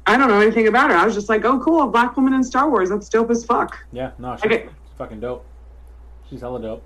I 0.06 0.16
don't 0.18 0.30
know 0.30 0.40
anything 0.40 0.68
about 0.68 0.90
her. 0.90 0.96
I 0.96 1.06
was 1.06 1.14
just 1.14 1.28
like, 1.30 1.44
oh, 1.44 1.60
cool, 1.60 1.82
a 1.84 1.88
black 1.88 2.16
woman 2.16 2.34
in 2.34 2.44
Star 2.44 2.70
Wars. 2.70 2.90
That's 2.90 3.10
dope 3.10 3.30
as 3.30 3.44
fuck. 3.44 3.78
Yeah, 3.92 4.12
no, 4.18 4.36
she's, 4.38 4.46
Okay. 4.46 4.64
she's 4.64 4.98
fucking 4.98 5.20
dope. 5.20 5.46
She's 6.30 6.42
hella 6.42 6.62
dope. 6.62 6.84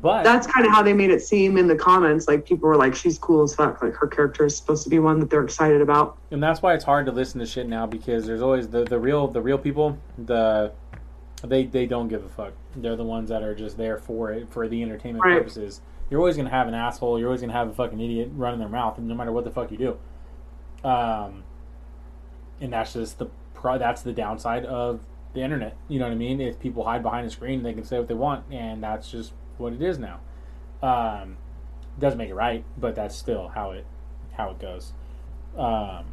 But 0.00 0.22
That's 0.22 0.46
kind 0.46 0.64
of 0.64 0.72
how 0.72 0.82
they 0.82 0.92
made 0.92 1.10
it 1.10 1.22
seem 1.22 1.56
in 1.58 1.66
the 1.66 1.74
comments. 1.74 2.28
Like, 2.28 2.46
people 2.46 2.68
were 2.68 2.76
like, 2.76 2.94
she's 2.94 3.18
cool 3.18 3.42
as 3.42 3.54
fuck. 3.54 3.82
Like, 3.82 3.94
her 3.94 4.06
character 4.06 4.44
is 4.44 4.56
supposed 4.56 4.84
to 4.84 4.90
be 4.90 5.00
one 5.00 5.18
that 5.18 5.28
they're 5.28 5.42
excited 5.42 5.80
about. 5.80 6.16
and 6.30 6.40
that's 6.42 6.62
why 6.62 6.74
it's 6.74 6.84
hard 6.84 7.06
to 7.06 7.12
listen 7.12 7.40
to 7.40 7.46
shit 7.46 7.66
now 7.68 7.84
because 7.86 8.24
there's 8.24 8.42
always 8.42 8.68
the, 8.68 8.84
the 8.84 8.98
real 8.98 9.26
the 9.26 9.40
real 9.42 9.58
people 9.58 9.98
the 10.16 10.72
they 11.42 11.64
they 11.64 11.86
don't 11.86 12.08
give 12.08 12.24
a 12.24 12.28
fuck. 12.28 12.52
They're 12.76 12.96
the 12.96 13.04
ones 13.04 13.28
that 13.30 13.42
are 13.42 13.54
just 13.54 13.76
there 13.76 13.98
for 13.98 14.30
it 14.32 14.50
for 14.52 14.68
the 14.68 14.82
entertainment 14.82 15.24
Right. 15.24 15.38
purposes. 15.38 15.80
You're 16.10 16.20
always 16.20 16.36
gonna 16.36 16.48
have 16.50 16.68
an 16.68 16.74
asshole. 16.74 17.18
You're 17.18 17.28
always 17.28 17.40
gonna 17.40 17.52
have 17.52 17.68
a 17.68 17.74
fucking 17.74 18.00
idiot 18.00 18.30
running 18.34 18.60
their 18.60 18.68
mouth, 18.68 18.98
no 18.98 19.14
matter 19.14 19.32
what 19.32 19.44
the 19.44 19.50
fuck 19.50 19.70
you 19.72 19.78
do. 19.78 20.88
Um, 20.88 21.42
and 22.60 22.72
that's 22.72 22.92
just 22.92 23.18
the 23.18 23.26
pro. 23.54 23.78
That's 23.78 24.02
the 24.02 24.12
downside 24.12 24.64
of 24.64 25.00
the 25.34 25.40
internet. 25.42 25.76
You 25.88 25.98
know 25.98 26.06
what 26.06 26.12
I 26.12 26.16
mean? 26.16 26.40
If 26.40 26.58
people 26.60 26.84
hide 26.84 27.02
behind 27.02 27.26
a 27.26 27.30
screen, 27.30 27.62
they 27.62 27.72
can 27.72 27.84
say 27.84 27.98
what 27.98 28.08
they 28.08 28.14
want, 28.14 28.44
and 28.52 28.82
that's 28.82 29.10
just 29.10 29.32
what 29.58 29.72
it 29.72 29.82
is 29.82 29.98
now. 29.98 30.20
Um, 30.82 31.36
doesn't 31.98 32.18
make 32.18 32.30
it 32.30 32.34
right, 32.34 32.64
but 32.76 32.94
that's 32.94 33.16
still 33.16 33.48
how 33.48 33.72
it 33.72 33.84
how 34.32 34.50
it 34.50 34.58
goes. 34.58 34.92
Um, 35.56 36.04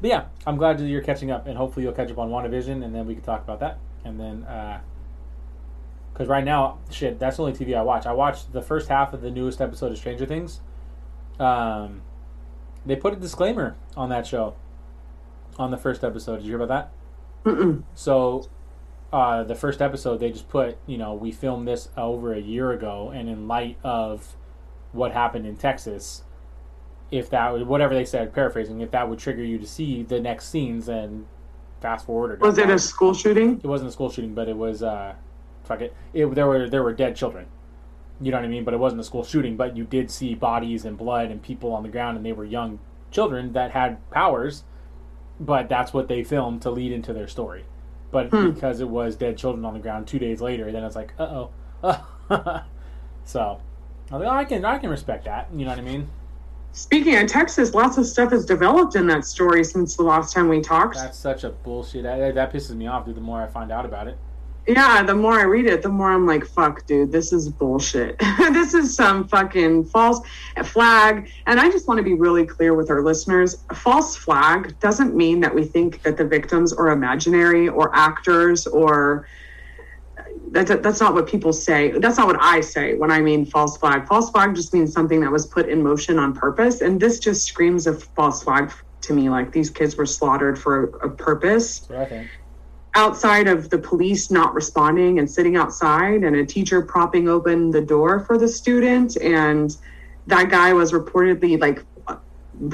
but 0.00 0.10
yeah, 0.10 0.24
I'm 0.46 0.56
glad 0.56 0.78
that 0.78 0.86
you're 0.86 1.02
catching 1.02 1.30
up, 1.30 1.46
and 1.46 1.56
hopefully 1.56 1.84
you'll 1.84 1.94
catch 1.94 2.10
up 2.10 2.18
on 2.18 2.28
WandaVision, 2.28 2.84
and 2.84 2.94
then 2.94 3.06
we 3.06 3.14
can 3.14 3.22
talk 3.22 3.42
about 3.42 3.60
that. 3.60 3.78
And 4.04 4.18
then, 4.18 4.44
because 6.12 6.28
right 6.28 6.44
now, 6.44 6.78
shit, 6.90 7.18
that's 7.18 7.36
the 7.36 7.44
only 7.44 7.54
TV 7.54 7.76
I 7.76 7.82
watch. 7.82 8.04
I 8.04 8.12
watched 8.12 8.52
the 8.52 8.62
first 8.62 8.88
half 8.88 9.12
of 9.12 9.22
the 9.22 9.30
newest 9.30 9.60
episode 9.60 9.92
of 9.92 9.98
Stranger 9.98 10.26
Things. 10.26 10.60
Um, 11.38 12.02
they 12.84 12.96
put 12.96 13.12
a 13.12 13.16
disclaimer 13.16 13.76
on 13.96 14.08
that 14.08 14.26
show 14.26 14.54
on 15.56 15.70
the 15.70 15.76
first 15.76 16.02
episode. 16.02 16.38
Did 16.38 16.44
you 16.44 16.50
hear 16.50 16.62
about 16.62 16.92
that? 17.44 17.50
Mm-mm. 17.50 17.84
So, 17.94 18.48
uh, 19.12 19.42
the 19.44 19.54
first 19.54 19.82
episode 19.82 20.18
they 20.18 20.30
just 20.30 20.48
put 20.48 20.78
you 20.86 20.96
know 20.96 21.14
we 21.14 21.32
filmed 21.32 21.68
this 21.68 21.88
over 21.96 22.32
a 22.32 22.40
year 22.40 22.72
ago, 22.72 23.10
and 23.14 23.28
in 23.28 23.46
light 23.46 23.78
of 23.84 24.36
what 24.92 25.12
happened 25.12 25.46
in 25.46 25.56
Texas, 25.56 26.22
if 27.10 27.28
that 27.30 27.52
would 27.52 27.66
whatever 27.66 27.94
they 27.94 28.04
said, 28.04 28.32
paraphrasing, 28.32 28.80
if 28.80 28.90
that 28.92 29.08
would 29.08 29.18
trigger 29.18 29.44
you 29.44 29.58
to 29.58 29.66
see 29.66 30.02
the 30.02 30.20
next 30.20 30.48
scenes, 30.48 30.86
then 30.86 31.26
fast 31.80 32.06
forward. 32.06 32.32
Or 32.40 32.48
Was 32.48 32.58
it 32.58 32.70
a 32.70 32.78
school 32.78 33.12
shooting? 33.12 33.60
It 33.62 33.66
wasn't 33.66 33.90
a 33.90 33.92
school 33.92 34.10
shooting, 34.10 34.34
but 34.34 34.48
it 34.48 34.56
was 34.56 34.82
uh, 34.82 35.14
fuck 35.64 35.82
it. 35.82 35.94
it. 36.14 36.34
There 36.34 36.46
were 36.46 36.68
there 36.68 36.82
were 36.82 36.94
dead 36.94 37.14
children. 37.14 37.46
You 38.20 38.30
know 38.30 38.38
what 38.38 38.44
I 38.44 38.48
mean? 38.48 38.64
But 38.64 38.72
it 38.72 38.78
wasn't 38.78 39.00
a 39.00 39.04
school 39.04 39.24
shooting. 39.24 39.56
But 39.56 39.76
you 39.76 39.84
did 39.84 40.10
see 40.10 40.34
bodies 40.34 40.84
and 40.84 40.96
blood 40.96 41.30
and 41.30 41.42
people 41.42 41.72
on 41.72 41.82
the 41.82 41.88
ground, 41.88 42.16
and 42.16 42.24
they 42.24 42.32
were 42.32 42.44
young 42.44 42.78
children 43.10 43.52
that 43.52 43.72
had 43.72 44.08
powers. 44.10 44.64
But 45.40 45.68
that's 45.68 45.92
what 45.92 46.08
they 46.08 46.22
filmed 46.22 46.62
to 46.62 46.70
lead 46.70 46.92
into 46.92 47.12
their 47.12 47.26
story. 47.26 47.64
But 48.12 48.28
Hmm. 48.28 48.50
because 48.50 48.80
it 48.80 48.88
was 48.88 49.16
dead 49.16 49.36
children 49.36 49.64
on 49.64 49.74
the 49.74 49.80
ground 49.80 50.06
two 50.06 50.18
days 50.20 50.40
later, 50.40 50.70
then 50.70 50.84
it's 50.84 50.94
like, 50.94 51.12
uh 51.18 51.46
oh. 51.82 52.06
so 53.24 53.60
I 54.10 54.16
was 54.16 54.24
like, 54.24 54.32
oh, 54.32 54.36
I 54.36 54.44
can 54.44 54.64
I 54.64 54.78
can 54.78 54.90
respect 54.90 55.24
that. 55.24 55.48
You 55.52 55.64
know 55.64 55.70
what 55.70 55.78
I 55.78 55.82
mean? 55.82 56.08
Speaking 56.72 57.16
of 57.16 57.26
Texas, 57.26 57.74
lots 57.74 57.98
of 57.98 58.06
stuff 58.06 58.30
has 58.30 58.46
developed 58.46 58.94
in 58.96 59.06
that 59.08 59.24
story 59.26 59.62
since 59.64 59.96
the 59.96 60.02
last 60.04 60.32
time 60.32 60.48
we 60.48 60.60
talked. 60.60 60.94
That's 60.96 61.18
such 61.18 61.44
a 61.44 61.50
bullshit. 61.50 62.04
That, 62.04 62.34
that 62.34 62.52
pisses 62.52 62.74
me 62.74 62.86
off, 62.86 63.04
dude. 63.04 63.16
The 63.16 63.20
more 63.20 63.42
I 63.42 63.46
find 63.46 63.70
out 63.70 63.84
about 63.84 64.08
it. 64.08 64.16
Yeah, 64.66 65.02
the 65.02 65.14
more 65.14 65.40
I 65.40 65.42
read 65.42 65.66
it, 65.66 65.82
the 65.82 65.88
more 65.88 66.12
I'm 66.12 66.24
like, 66.24 66.46
fuck, 66.46 66.86
dude, 66.86 67.10
this 67.10 67.32
is 67.32 67.48
bullshit. 67.48 68.16
this 68.38 68.74
is 68.74 68.94
some 68.94 69.26
fucking 69.26 69.86
false 69.86 70.20
flag. 70.64 71.30
And 71.46 71.58
I 71.58 71.68
just 71.68 71.88
want 71.88 71.98
to 71.98 72.04
be 72.04 72.14
really 72.14 72.46
clear 72.46 72.74
with 72.74 72.88
our 72.88 73.02
listeners. 73.02 73.64
A 73.70 73.74
false 73.74 74.16
flag 74.16 74.78
doesn't 74.78 75.16
mean 75.16 75.40
that 75.40 75.52
we 75.52 75.64
think 75.64 76.02
that 76.02 76.16
the 76.16 76.24
victims 76.24 76.72
are 76.72 76.88
imaginary 76.88 77.68
or 77.68 77.94
actors 77.94 78.66
or 78.68 79.26
that, 80.52 80.82
that's 80.82 81.00
not 81.00 81.14
what 81.14 81.26
people 81.26 81.52
say. 81.52 81.90
That's 81.92 82.18
not 82.18 82.26
what 82.26 82.40
I 82.40 82.60
say 82.60 82.94
when 82.94 83.10
I 83.10 83.20
mean 83.20 83.44
false 83.44 83.76
flag. 83.76 84.06
False 84.06 84.30
flag 84.30 84.54
just 84.54 84.72
means 84.72 84.92
something 84.92 85.20
that 85.20 85.32
was 85.32 85.46
put 85.46 85.68
in 85.68 85.82
motion 85.82 86.18
on 86.18 86.34
purpose. 86.34 86.82
And 86.82 87.00
this 87.00 87.18
just 87.18 87.46
screams 87.46 87.86
of 87.86 88.02
false 88.02 88.42
flag 88.44 88.70
to 89.02 89.12
me. 89.12 89.28
Like 89.28 89.50
these 89.50 89.70
kids 89.70 89.96
were 89.96 90.06
slaughtered 90.06 90.58
for 90.58 90.84
a 90.98 91.08
purpose 91.08 91.88
what 91.88 91.98
I 91.98 92.04
think. 92.04 92.28
Outside 92.94 93.48
of 93.48 93.70
the 93.70 93.78
police 93.78 94.30
not 94.30 94.54
responding 94.54 95.18
and 95.18 95.30
sitting 95.30 95.56
outside 95.56 96.24
and 96.24 96.36
a 96.36 96.44
teacher 96.44 96.82
propping 96.82 97.28
open 97.28 97.70
the 97.70 97.80
door 97.80 98.20
for 98.20 98.36
the 98.36 98.48
student. 98.48 99.16
And 99.16 99.74
that 100.26 100.50
guy 100.50 100.72
was 100.72 100.92
reportedly 100.92 101.58
like 101.60 101.84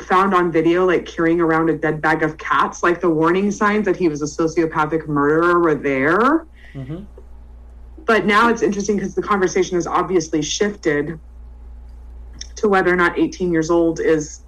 found 0.06 0.34
on 0.34 0.50
video 0.50 0.84
like 0.84 1.06
carrying 1.06 1.40
around 1.40 1.70
a 1.70 1.78
dead 1.78 2.02
bag 2.02 2.22
of 2.22 2.36
cats. 2.36 2.82
Like 2.82 3.00
the 3.00 3.10
warning 3.10 3.50
signs 3.50 3.84
that 3.84 3.96
he 3.96 4.08
was 4.08 4.22
a 4.22 4.24
sociopathic 4.24 5.06
murderer 5.06 5.60
were 5.60 5.74
there. 5.74 6.46
Hmm 6.72 7.04
but 8.08 8.24
now 8.24 8.48
it's 8.48 8.62
interesting 8.62 8.96
because 8.96 9.14
the 9.14 9.22
conversation 9.22 9.74
has 9.74 9.86
obviously 9.86 10.40
shifted 10.40 11.20
to 12.56 12.66
whether 12.66 12.90
or 12.90 12.96
not 12.96 13.18
18 13.18 13.52
years 13.52 13.70
old 13.70 14.00
is 14.00 14.40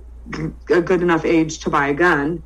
a 0.70 0.80
good 0.80 1.02
enough 1.02 1.26
age 1.26 1.58
to 1.58 1.68
buy 1.68 1.88
a 1.88 1.94
gun. 1.94 2.42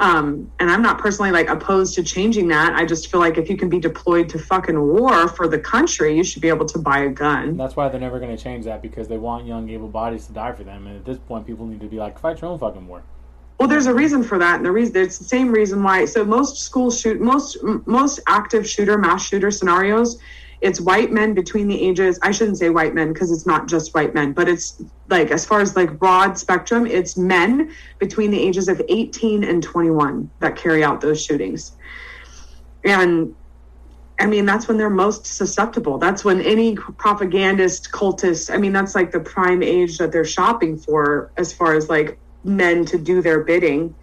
Um, 0.00 0.50
and 0.58 0.70
I'm 0.70 0.80
not 0.80 0.98
personally 0.98 1.30
like 1.30 1.50
opposed 1.50 1.94
to 1.96 2.02
changing 2.02 2.48
that. 2.48 2.72
I 2.72 2.86
just 2.86 3.10
feel 3.10 3.20
like 3.20 3.36
if 3.36 3.50
you 3.50 3.56
can 3.58 3.68
be 3.68 3.78
deployed 3.78 4.30
to 4.30 4.38
fucking 4.38 4.80
war 4.80 5.28
for 5.28 5.46
the 5.46 5.58
country, 5.58 6.16
you 6.16 6.24
should 6.24 6.40
be 6.40 6.48
able 6.48 6.64
to 6.66 6.78
buy 6.78 7.00
a 7.00 7.10
gun. 7.10 7.58
That's 7.58 7.76
why 7.76 7.88
they're 7.90 8.00
never 8.00 8.18
going 8.18 8.34
to 8.34 8.42
change 8.42 8.64
that 8.64 8.80
because 8.80 9.08
they 9.08 9.18
want 9.18 9.46
young, 9.46 9.68
able 9.68 9.88
bodies 9.88 10.26
to 10.28 10.32
die 10.32 10.52
for 10.52 10.64
them. 10.64 10.86
And 10.86 10.96
at 10.96 11.04
this 11.04 11.18
point, 11.18 11.46
people 11.46 11.66
need 11.66 11.80
to 11.82 11.86
be 11.86 11.98
like, 11.98 12.18
fight 12.18 12.40
your 12.40 12.50
own 12.50 12.58
fucking 12.58 12.86
war. 12.88 13.02
Well, 13.58 13.68
there's 13.68 13.84
a 13.84 13.92
reason 13.92 14.22
for 14.22 14.38
that, 14.38 14.56
and 14.56 14.64
the 14.64 14.72
reason 14.72 14.96
it's 14.96 15.18
the 15.18 15.24
same 15.24 15.52
reason 15.52 15.82
why. 15.82 16.06
So 16.06 16.24
most 16.24 16.56
school 16.62 16.90
shoot, 16.90 17.20
most 17.20 17.58
m- 17.62 17.82
most 17.84 18.18
active 18.26 18.66
shooter, 18.66 18.96
mass 18.96 19.26
shooter 19.26 19.50
scenarios, 19.50 20.18
it's 20.60 20.80
white 20.80 21.10
men 21.10 21.32
between 21.32 21.68
the 21.68 21.80
ages. 21.80 22.18
I 22.22 22.32
shouldn't 22.32 22.58
say 22.58 22.68
white 22.68 22.94
men 22.94 23.12
because 23.12 23.30
it's 23.30 23.46
not 23.46 23.66
just 23.66 23.94
white 23.94 24.14
men, 24.14 24.32
but 24.32 24.48
it's 24.48 24.82
like 25.08 25.30
as 25.30 25.44
far 25.44 25.60
as 25.60 25.74
like 25.74 25.98
broad 25.98 26.36
spectrum, 26.38 26.86
it's 26.86 27.16
men 27.16 27.74
between 27.98 28.30
the 28.30 28.40
ages 28.40 28.68
of 28.68 28.80
18 28.88 29.44
and 29.44 29.62
21 29.62 30.30
that 30.40 30.56
carry 30.56 30.84
out 30.84 31.00
those 31.00 31.22
shootings, 31.22 31.72
and. 32.84 33.34
I 34.22 34.26
mean, 34.26 34.44
that's 34.44 34.68
when 34.68 34.76
they're 34.76 34.90
most 34.90 35.24
susceptible. 35.24 35.96
That's 35.96 36.26
when 36.26 36.42
any 36.42 36.76
propagandist, 36.76 37.90
cultist, 37.90 38.52
I 38.52 38.58
mean, 38.58 38.70
that's 38.70 38.94
like 38.94 39.12
the 39.12 39.20
prime 39.20 39.62
age 39.62 39.96
that 39.96 40.12
they're 40.12 40.26
shopping 40.26 40.76
for 40.76 41.32
as 41.38 41.54
far 41.54 41.72
as 41.72 41.88
like 41.88 42.18
men 42.44 42.84
to 42.84 42.98
do 42.98 43.22
their 43.22 43.40
bidding 43.40 43.94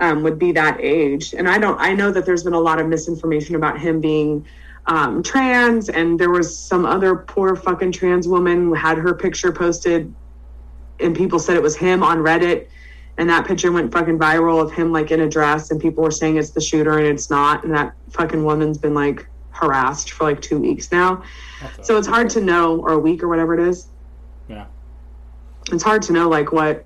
um, 0.00 0.22
would 0.22 0.38
be 0.38 0.52
that 0.52 0.80
age. 0.80 1.34
And 1.34 1.48
I 1.48 1.58
don't, 1.58 1.78
I 1.78 1.92
know 1.92 2.10
that 2.10 2.26
there's 2.26 2.42
been 2.44 2.54
a 2.54 2.60
lot 2.60 2.80
of 2.80 2.88
misinformation 2.88 3.54
about 3.54 3.78
him 3.78 4.00
being 4.00 4.46
um, 4.86 5.22
trans, 5.22 5.88
and 5.88 6.18
there 6.18 6.30
was 6.30 6.56
some 6.56 6.84
other 6.84 7.16
poor 7.16 7.54
fucking 7.54 7.92
trans 7.92 8.26
woman 8.26 8.64
who 8.64 8.74
had 8.74 8.98
her 8.98 9.14
picture 9.14 9.52
posted, 9.52 10.12
and 11.00 11.16
people 11.16 11.38
said 11.38 11.56
it 11.56 11.62
was 11.62 11.76
him 11.76 12.02
on 12.02 12.18
Reddit. 12.18 12.68
And 13.18 13.28
that 13.28 13.46
picture 13.46 13.70
went 13.70 13.92
fucking 13.92 14.18
viral 14.18 14.60
of 14.62 14.72
him 14.72 14.90
like 14.90 15.10
in 15.10 15.20
a 15.20 15.28
dress, 15.28 15.70
and 15.70 15.80
people 15.80 16.02
were 16.02 16.10
saying 16.10 16.38
it's 16.38 16.50
the 16.50 16.60
shooter, 16.60 16.98
and 16.98 17.06
it's 17.06 17.28
not. 17.30 17.62
And 17.62 17.74
that 17.74 17.94
fucking 18.10 18.42
woman's 18.42 18.78
been 18.78 18.94
like 18.94 19.26
harassed 19.50 20.12
for 20.12 20.24
like 20.24 20.40
two 20.40 20.58
weeks 20.58 20.90
now. 20.90 21.22
That's 21.60 21.86
So 21.86 21.98
it's 21.98 22.08
hard 22.08 22.30
to 22.30 22.40
know, 22.40 22.80
or 22.80 22.92
a 22.92 22.98
week 22.98 23.22
or 23.22 23.28
whatever 23.28 23.54
it 23.54 23.68
is. 23.68 23.88
Yeah. 24.48 24.66
It's 25.70 25.82
hard 25.82 26.02
to 26.02 26.12
know 26.12 26.28
like 26.28 26.52
what 26.52 26.84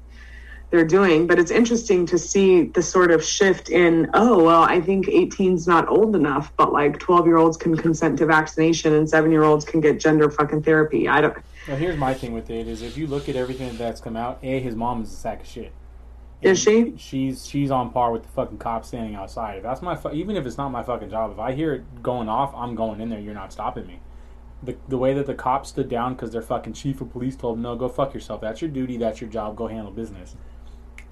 they're 0.70 0.84
doing, 0.84 1.26
but 1.26 1.38
it's 1.38 1.50
interesting 1.50 2.06
to 2.06 2.18
see 2.18 2.64
the 2.64 2.82
sort 2.82 3.10
of 3.10 3.24
shift 3.24 3.70
in, 3.70 4.10
oh, 4.14 4.42
well, 4.42 4.62
I 4.62 4.80
think 4.80 5.06
18's 5.06 5.66
not 5.66 5.88
old 5.88 6.16
enough, 6.16 6.52
but 6.56 6.72
like 6.72 6.98
12 6.98 7.26
year 7.26 7.36
olds 7.36 7.56
can 7.56 7.76
consent 7.76 8.18
to 8.18 8.26
vaccination 8.26 8.92
and 8.94 9.08
seven 9.08 9.30
year 9.30 9.44
olds 9.44 9.64
can 9.64 9.80
get 9.80 10.00
gender 10.00 10.30
fucking 10.30 10.62
therapy. 10.62 11.08
I 11.08 11.20
don't, 11.20 11.36
Well, 11.68 11.76
here's 11.76 11.96
my 11.96 12.14
thing 12.14 12.32
with 12.32 12.50
it: 12.50 12.66
is 12.66 12.82
if 12.82 12.96
you 12.96 13.06
look 13.06 13.28
at 13.28 13.36
everything 13.36 13.76
that's 13.76 14.00
come 14.00 14.16
out, 14.16 14.38
a 14.42 14.60
his 14.60 14.74
mom 14.74 15.02
is 15.02 15.12
a 15.12 15.16
sack 15.16 15.42
of 15.42 15.46
shit. 15.46 15.72
Is 16.42 16.58
she? 16.58 16.94
She's 16.98 17.46
she's 17.46 17.70
on 17.70 17.90
par 17.90 18.12
with 18.12 18.22
the 18.22 18.28
fucking 18.28 18.58
cop 18.58 18.84
standing 18.84 19.14
outside. 19.14 19.56
If 19.56 19.62
that's 19.62 19.80
my 19.80 19.96
fu- 19.96 20.12
even 20.12 20.36
if 20.36 20.44
it's 20.46 20.58
not 20.58 20.68
my 20.68 20.82
fucking 20.82 21.08
job, 21.08 21.32
if 21.32 21.38
I 21.38 21.52
hear 21.52 21.74
it 21.74 22.02
going 22.02 22.28
off, 22.28 22.54
I'm 22.54 22.74
going 22.74 23.00
in 23.00 23.08
there. 23.08 23.18
You're 23.18 23.34
not 23.34 23.52
stopping 23.52 23.86
me. 23.86 24.00
The 24.62 24.76
the 24.86 24.98
way 24.98 25.14
that 25.14 25.26
the 25.26 25.34
cops 25.34 25.70
stood 25.70 25.88
down 25.88 26.14
because 26.14 26.32
their 26.32 26.42
fucking 26.42 26.74
chief 26.74 27.00
of 27.00 27.10
police 27.10 27.36
told 27.36 27.56
them, 27.56 27.62
no, 27.62 27.74
go 27.74 27.88
fuck 27.88 28.12
yourself. 28.12 28.42
That's 28.42 28.60
your 28.60 28.70
duty. 28.70 28.96
That's 28.98 29.20
your 29.20 29.30
job. 29.30 29.56
Go 29.56 29.66
handle 29.66 29.92
business. 29.92 30.36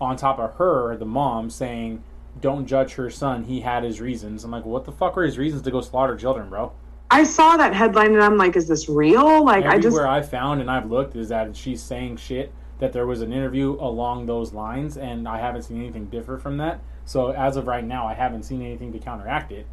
On 0.00 0.16
top 0.16 0.38
of 0.38 0.54
her, 0.54 0.96
the 0.96 1.04
mom 1.07 1.50
saying, 1.50 2.02
don't 2.40 2.66
judge 2.66 2.94
her 2.94 3.11
son. 3.11 3.44
He 3.44 3.61
had 3.61 3.85
his 3.85 4.00
reasons. 4.00 4.44
I'm 4.44 4.50
like, 4.50 4.64
what 4.64 4.85
the 4.85 4.92
fuck 4.92 5.16
are 5.16 5.22
his 5.22 5.38
reasons 5.38 5.62
to 5.62 5.70
go 5.70 5.80
slaughter 5.80 6.16
children, 6.16 6.48
bro? 6.48 6.72
I 7.11 7.24
saw 7.24 7.57
that 7.57 7.74
headline 7.74 8.14
and 8.14 8.22
I'm 8.22 8.37
like, 8.37 8.57
is 8.57 8.66
this 8.66 8.88
real? 8.88 9.44
Like, 9.44 9.64
I 9.64 9.76
just, 9.76 9.87
Everywhere 9.87 10.09
I 10.09 10.22
found 10.22 10.61
and 10.61 10.70
I've 10.70 10.90
looked 10.90 11.14
is 11.14 11.28
that 11.28 11.57
she's 11.57 11.80
saying 11.80 12.16
shit 12.16 12.52
that 12.80 12.92
there 12.92 13.07
was 13.07 13.20
an 13.20 13.33
interview 13.33 13.76
along 13.80 14.26
those 14.26 14.52
lines, 14.52 14.96
and 14.96 15.28
I 15.28 15.38
haven't 15.38 15.62
seen 15.62 15.78
anything 15.78 16.07
differ 16.07 16.38
from 16.38 16.57
that. 16.59 16.80
So 17.04 17.30
as 17.30 17.57
of 17.57 17.66
right 17.66 17.85
now, 17.85 18.07
I 18.07 18.14
haven't 18.14 18.42
seen 18.42 18.62
anything 18.62 18.92
to 18.92 18.98
counteract 18.98 19.52
it. 19.52 19.66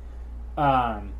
Um, 0.57 1.13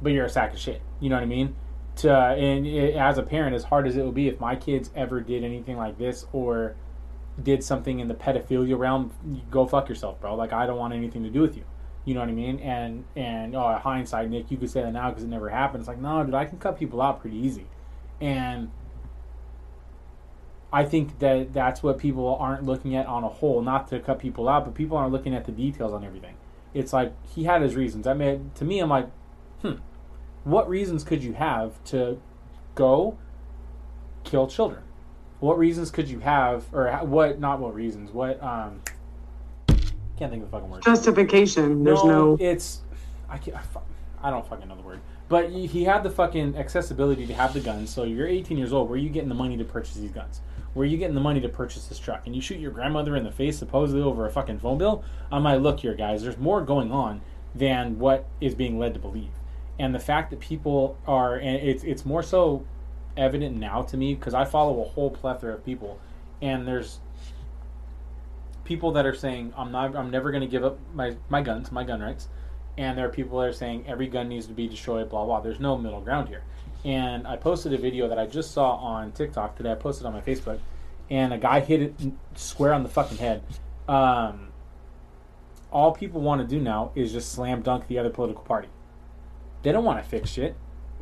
but 0.00 0.12
you're 0.12 0.24
a 0.24 0.30
sack 0.30 0.54
of 0.54 0.58
shit. 0.58 0.80
You 1.00 1.10
know 1.10 1.16
what 1.16 1.22
I 1.22 1.26
mean? 1.26 1.54
To 1.96 2.12
and 2.12 2.66
it, 2.66 2.94
as 2.94 3.18
a 3.18 3.22
parent, 3.22 3.54
as 3.54 3.64
hard 3.64 3.86
as 3.86 3.96
it 3.96 4.04
would 4.04 4.14
be, 4.14 4.28
if 4.28 4.40
my 4.40 4.56
kids 4.56 4.90
ever 4.94 5.20
did 5.20 5.44
anything 5.44 5.76
like 5.76 5.98
this 5.98 6.26
or 6.32 6.76
did 7.42 7.62
something 7.62 8.00
in 8.00 8.08
the 8.08 8.14
pedophilia 8.14 8.78
realm, 8.78 9.12
go 9.50 9.66
fuck 9.66 9.88
yourself, 9.88 10.20
bro. 10.20 10.34
Like 10.34 10.52
I 10.52 10.66
don't 10.66 10.78
want 10.78 10.94
anything 10.94 11.22
to 11.24 11.30
do 11.30 11.40
with 11.40 11.56
you. 11.56 11.64
You 12.04 12.14
know 12.14 12.20
what 12.20 12.28
I 12.28 12.32
mean? 12.32 12.58
And 12.60 13.04
and 13.16 13.54
oh, 13.54 13.78
hindsight, 13.82 14.30
Nick, 14.30 14.50
you 14.50 14.56
could 14.56 14.70
say 14.70 14.82
that 14.82 14.92
now 14.92 15.10
because 15.10 15.24
it 15.24 15.28
never 15.28 15.48
happened. 15.48 15.82
It's 15.82 15.88
like 15.88 15.98
no, 15.98 16.24
dude, 16.24 16.34
I 16.34 16.46
can 16.46 16.58
cut 16.58 16.78
people 16.78 17.02
out 17.02 17.20
pretty 17.20 17.36
easy, 17.36 17.66
and 18.20 18.70
I 20.72 20.84
think 20.84 21.18
that 21.18 21.52
that's 21.52 21.82
what 21.82 21.98
people 21.98 22.36
aren't 22.36 22.64
looking 22.64 22.96
at 22.96 23.06
on 23.06 23.24
a 23.24 23.28
whole. 23.28 23.62
Not 23.62 23.88
to 23.88 24.00
cut 24.00 24.18
people 24.18 24.48
out, 24.48 24.64
but 24.64 24.74
people 24.74 24.96
aren't 24.96 25.12
looking 25.12 25.34
at 25.34 25.44
the 25.44 25.52
details 25.52 25.92
on 25.92 26.04
everything. 26.04 26.36
It's 26.74 26.92
like 26.92 27.12
he 27.26 27.44
had 27.44 27.62
his 27.62 27.76
reasons. 27.76 28.06
I 28.06 28.14
mean, 28.14 28.52
to 28.56 28.64
me, 28.64 28.80
I'm 28.80 28.90
like, 28.90 29.10
hmm, 29.62 29.74
what 30.44 30.68
reasons 30.68 31.04
could 31.04 31.22
you 31.22 31.34
have 31.34 31.82
to 31.84 32.20
go 32.74 33.18
kill 34.24 34.46
children? 34.46 34.82
What 35.40 35.58
reasons 35.58 35.90
could 35.90 36.08
you 36.08 36.18
have, 36.20 36.64
or 36.72 36.90
what? 37.04 37.38
Not 37.38 37.60
what 37.60 37.74
reasons. 37.74 38.10
What? 38.10 38.42
Um, 38.42 38.82
can't 40.18 40.32
think 40.32 40.42
of 40.42 40.50
the 40.50 40.56
fucking 40.56 40.68
word. 40.68 40.82
justification. 40.82 41.84
There's 41.84 42.02
no, 42.02 42.36
It's 42.40 42.80
I 43.28 43.38
can't. 43.38 43.56
I, 43.56 44.28
I 44.28 44.30
don't 44.30 44.46
fucking 44.48 44.68
know 44.68 44.74
the 44.74 44.82
word. 44.82 45.00
But 45.28 45.50
he 45.50 45.66
he 45.66 45.84
had 45.84 46.02
the 46.02 46.10
fucking 46.10 46.56
accessibility 46.56 47.26
to 47.26 47.34
have 47.34 47.52
the 47.52 47.60
guns. 47.60 47.90
So 47.90 48.04
you're 48.04 48.26
18 48.26 48.58
years 48.58 48.72
old. 48.72 48.88
Where 48.88 48.96
are 48.96 49.02
you 49.02 49.10
getting 49.10 49.28
the 49.28 49.34
money 49.34 49.56
to 49.56 49.64
purchase 49.64 49.94
these 49.94 50.10
guns? 50.10 50.40
Where 50.74 50.84
are 50.84 50.86
you 50.86 50.98
getting 50.98 51.14
the 51.14 51.20
money 51.20 51.40
to 51.40 51.48
purchase 51.48 51.86
this 51.86 51.98
truck? 51.98 52.26
And 52.26 52.34
you 52.34 52.42
shoot 52.42 52.58
your 52.58 52.70
grandmother 52.70 53.16
in 53.16 53.24
the 53.24 53.30
face 53.30 53.58
supposedly 53.58 54.02
over 54.02 54.26
a 54.26 54.30
fucking 54.30 54.58
phone 54.58 54.78
bill? 54.78 55.04
I'm 55.30 55.44
like, 55.44 55.60
look 55.60 55.80
here, 55.80 55.94
guys. 55.94 56.22
There's 56.22 56.38
more 56.38 56.62
going 56.62 56.90
on 56.90 57.20
than 57.54 57.98
what 57.98 58.26
is 58.40 58.54
being 58.54 58.78
led 58.78 58.94
to 58.94 59.00
believe. 59.00 59.30
And 59.78 59.94
the 59.94 60.00
fact 60.00 60.30
that 60.30 60.40
people 60.40 60.98
are, 61.06 61.36
and 61.36 61.56
it's 61.56 61.84
it's 61.84 62.04
more 62.04 62.22
so 62.22 62.64
evident 63.18 63.56
now 63.56 63.82
to 63.82 63.96
me 63.96 64.14
because 64.14 64.32
I 64.32 64.44
follow 64.44 64.80
a 64.82 64.88
whole 64.88 65.10
plethora 65.10 65.54
of 65.54 65.64
people, 65.64 66.00
and 66.40 66.66
there's 66.66 67.00
people 68.64 68.92
that 68.92 69.04
are 69.04 69.14
saying 69.14 69.52
I'm 69.56 69.72
not 69.72 69.96
I'm 69.96 70.10
never 70.10 70.30
going 70.30 70.42
to 70.42 70.46
give 70.48 70.64
up 70.64 70.78
my 70.94 71.16
my 71.28 71.42
guns, 71.42 71.70
my 71.72 71.84
gun 71.84 72.00
rights, 72.00 72.28
and 72.78 72.96
there 72.96 73.06
are 73.06 73.10
people 73.10 73.38
that 73.40 73.48
are 73.48 73.52
saying 73.52 73.84
every 73.86 74.06
gun 74.06 74.28
needs 74.28 74.46
to 74.46 74.52
be 74.52 74.68
destroyed, 74.68 75.10
blah 75.10 75.24
blah. 75.24 75.40
There's 75.40 75.60
no 75.60 75.76
middle 75.76 76.00
ground 76.00 76.28
here. 76.28 76.44
And 76.84 77.26
I 77.26 77.36
posted 77.36 77.72
a 77.72 77.78
video 77.78 78.08
that 78.08 78.18
I 78.18 78.26
just 78.26 78.52
saw 78.52 78.76
on 78.76 79.12
TikTok 79.12 79.56
today. 79.56 79.72
I 79.72 79.74
posted 79.74 80.06
on 80.06 80.12
my 80.12 80.20
Facebook, 80.20 80.60
and 81.10 81.34
a 81.34 81.38
guy 81.38 81.60
hit 81.60 81.82
it 81.82 81.94
square 82.36 82.72
on 82.72 82.84
the 82.84 82.88
fucking 82.88 83.18
head. 83.18 83.42
Um, 83.88 84.48
all 85.72 85.92
people 85.92 86.20
want 86.20 86.40
to 86.40 86.46
do 86.46 86.60
now 86.60 86.92
is 86.94 87.12
just 87.12 87.32
slam 87.32 87.62
dunk 87.62 87.88
the 87.88 87.98
other 87.98 88.10
political 88.10 88.42
party. 88.44 88.68
They 89.62 89.72
don't 89.72 89.84
want 89.84 90.02
to 90.02 90.08
fix 90.08 90.30
shit. 90.30 90.54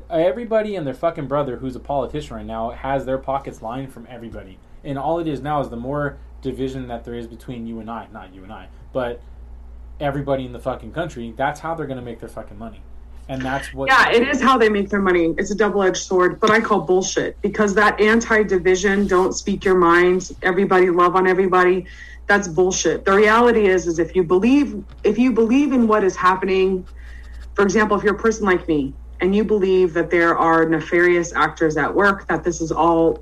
Everybody 0.09 0.77
and 0.77 0.87
their 0.87 0.95
fucking 0.95 1.27
brother 1.27 1.57
who's 1.57 1.75
a 1.75 1.81
politician 1.81 2.37
right 2.37 2.47
now 2.47 2.71
has 2.71 3.05
their 3.05 3.19
pockets 3.19 3.61
lined 3.61 3.93
from 3.93 4.07
everybody. 4.09 4.59
And 4.85 4.99
all 4.99 5.19
it 5.19 5.27
is 5.27 5.41
now 5.41 5.61
is 5.61 5.69
the 5.69 5.77
more 5.77 6.19
division 6.43 6.87
that 6.89 7.05
there 7.05 7.15
is 7.15 7.27
between 7.27 7.67
you 7.67 7.81
and 7.81 7.91
I, 7.91 8.07
not 8.13 8.33
you 8.33 8.45
and 8.45 8.53
I, 8.53 8.69
but 8.93 9.21
everybody 9.99 10.45
in 10.45 10.53
the 10.53 10.61
fucking 10.61 10.93
country, 10.93 11.35
that's 11.37 11.61
how 11.61 11.75
they're 11.75 11.87
going 11.87 11.99
to 11.99 12.05
make 12.05 12.21
their 12.21 12.29
fucking 12.29 12.59
money. 12.59 12.83
And 13.29 13.43
that's 13.43 13.75
what. 13.75 13.89
Yeah, 13.89 14.11
it 14.11 14.29
is 14.29 14.41
how 14.41 14.57
they 14.57 14.69
make 14.69 14.89
their 14.89 15.01
money. 15.01 15.35
It's 15.37 15.51
a 15.51 15.55
double 15.57 15.83
edged 15.83 15.97
sword, 15.97 16.39
but 16.39 16.53
I 16.53 16.61
call 16.61 16.83
bullshit 16.83 17.41
because 17.43 17.75
that 17.75 18.01
anti 18.01 18.45
division, 18.45 19.09
don't 19.09 19.33
speak 19.33 19.65
your 19.65 19.75
mind, 19.75 20.31
everybody 20.43 20.91
love 20.91 21.17
on 21.17 21.27
everybody, 21.27 21.87
that's 22.29 22.47
bullshit. 22.47 23.05
The 23.05 23.13
reality 23.13 23.67
is, 23.67 23.89
is 23.89 23.99
if 23.99 24.15
you 24.15 24.23
believe, 24.23 24.85
if 25.03 25.19
you 25.19 25.33
believe 25.33 25.73
in 25.73 25.89
what 25.89 26.05
is 26.05 26.15
happening, 26.15 26.87
for 27.55 27.63
example, 27.63 27.97
if 27.97 28.05
you're 28.05 28.15
a 28.15 28.19
person 28.19 28.45
like 28.45 28.69
me 28.69 28.95
and 29.21 29.35
you 29.35 29.45
believe 29.45 29.95
that 29.95 30.11
there 30.11 30.37
are 30.37 30.69
nefarious 30.69 31.33
actors 31.33 31.77
at 31.77 31.95
work, 31.95 32.27
that 32.29 32.45
this 32.45 32.61
is 32.61 32.71
all 32.71 33.19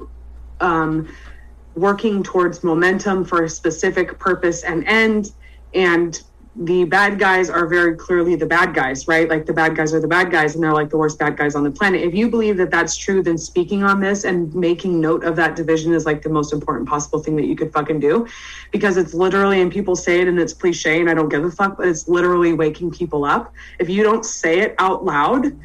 um, 0.60 1.08
working 1.74 2.22
towards 2.22 2.64
momentum 2.64 3.24
for 3.24 3.44
a 3.44 3.48
specific 3.48 4.18
purpose 4.18 4.62
and 4.62 4.86
end, 4.86 5.32
and 5.74 6.20
the 6.56 6.84
bad 6.84 7.18
guys 7.18 7.50
are 7.50 7.66
very 7.66 7.96
clearly 7.96 8.36
the 8.36 8.46
bad 8.46 8.74
guys, 8.74 9.08
right? 9.08 9.28
Like 9.28 9.44
the 9.44 9.52
bad 9.52 9.74
guys 9.74 9.92
are 9.92 10.00
the 10.00 10.06
bad 10.06 10.30
guys 10.30 10.54
and 10.54 10.62
they're 10.62 10.72
like 10.72 10.88
the 10.88 10.96
worst 10.96 11.18
bad 11.18 11.36
guys 11.36 11.56
on 11.56 11.64
the 11.64 11.70
planet. 11.70 12.02
If 12.02 12.14
you 12.14 12.30
believe 12.30 12.56
that 12.58 12.70
that's 12.70 12.96
true, 12.96 13.24
then 13.24 13.36
speaking 13.36 13.82
on 13.82 14.00
this 14.00 14.22
and 14.22 14.54
making 14.54 15.00
note 15.00 15.24
of 15.24 15.34
that 15.34 15.56
division 15.56 15.92
is 15.92 16.06
like 16.06 16.22
the 16.22 16.28
most 16.28 16.52
important 16.52 16.88
possible 16.88 17.18
thing 17.18 17.34
that 17.36 17.46
you 17.46 17.56
could 17.56 17.72
fucking 17.72 17.98
do 17.98 18.28
because 18.70 18.96
it's 18.96 19.14
literally, 19.14 19.62
and 19.62 19.72
people 19.72 19.96
say 19.96 20.20
it 20.20 20.28
and 20.28 20.38
it's 20.38 20.52
cliche 20.52 21.00
and 21.00 21.10
I 21.10 21.14
don't 21.14 21.28
give 21.28 21.44
a 21.44 21.50
fuck, 21.50 21.76
but 21.76 21.88
it's 21.88 22.06
literally 22.06 22.52
waking 22.52 22.92
people 22.92 23.24
up. 23.24 23.52
If 23.80 23.88
you 23.88 24.04
don't 24.04 24.24
say 24.24 24.60
it 24.60 24.76
out 24.78 25.04
loud, 25.04 25.58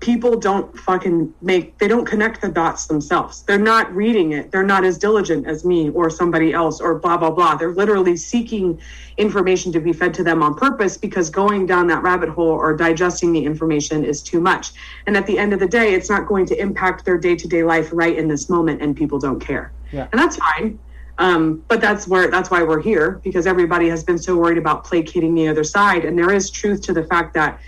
people 0.00 0.38
don't 0.38 0.76
fucking 0.78 1.32
make 1.42 1.76
they 1.78 1.86
don't 1.86 2.06
connect 2.06 2.40
the 2.40 2.48
dots 2.48 2.86
themselves. 2.86 3.42
They're 3.42 3.58
not 3.58 3.94
reading 3.94 4.32
it. 4.32 4.50
They're 4.50 4.62
not 4.62 4.82
as 4.84 4.96
diligent 4.96 5.46
as 5.46 5.64
me 5.64 5.90
or 5.90 6.08
somebody 6.08 6.52
else 6.52 6.80
or 6.80 6.98
blah 6.98 7.18
blah 7.18 7.30
blah. 7.30 7.54
They're 7.54 7.72
literally 7.72 8.16
seeking 8.16 8.80
information 9.18 9.70
to 9.72 9.80
be 9.80 9.92
fed 9.92 10.14
to 10.14 10.24
them 10.24 10.42
on 10.42 10.54
purpose 10.54 10.96
because 10.96 11.28
going 11.28 11.66
down 11.66 11.86
that 11.88 12.02
rabbit 12.02 12.30
hole 12.30 12.48
or 12.48 12.74
digesting 12.74 13.32
the 13.32 13.44
information 13.44 14.04
is 14.04 14.22
too 14.22 14.40
much. 14.40 14.72
And 15.06 15.16
at 15.16 15.26
the 15.26 15.38
end 15.38 15.52
of 15.52 15.60
the 15.60 15.68
day 15.68 15.94
it's 15.94 16.08
not 16.08 16.26
going 16.26 16.46
to 16.46 16.58
impact 16.58 17.04
their 17.04 17.18
day-to-day 17.18 17.62
life 17.62 17.90
right 17.92 18.16
in 18.16 18.26
this 18.26 18.48
moment 18.48 18.80
and 18.80 18.96
people 18.96 19.18
don't 19.18 19.40
care. 19.40 19.72
Yeah. 19.92 20.08
and 20.12 20.20
that's 20.20 20.36
fine. 20.36 20.78
Um, 21.18 21.62
but 21.68 21.82
that's 21.82 22.08
where 22.08 22.30
that's 22.30 22.50
why 22.50 22.62
we're 22.62 22.80
here 22.80 23.20
because 23.22 23.46
everybody 23.46 23.90
has 23.90 24.02
been 24.02 24.16
so 24.16 24.36
worried 24.38 24.56
about 24.56 24.84
placating 24.84 25.34
the 25.34 25.48
other 25.48 25.64
side. 25.64 26.06
And 26.06 26.18
there 26.18 26.32
is 26.32 26.50
truth 26.50 26.80
to 26.82 26.94
the 26.94 27.04
fact 27.04 27.34
that 27.34 27.60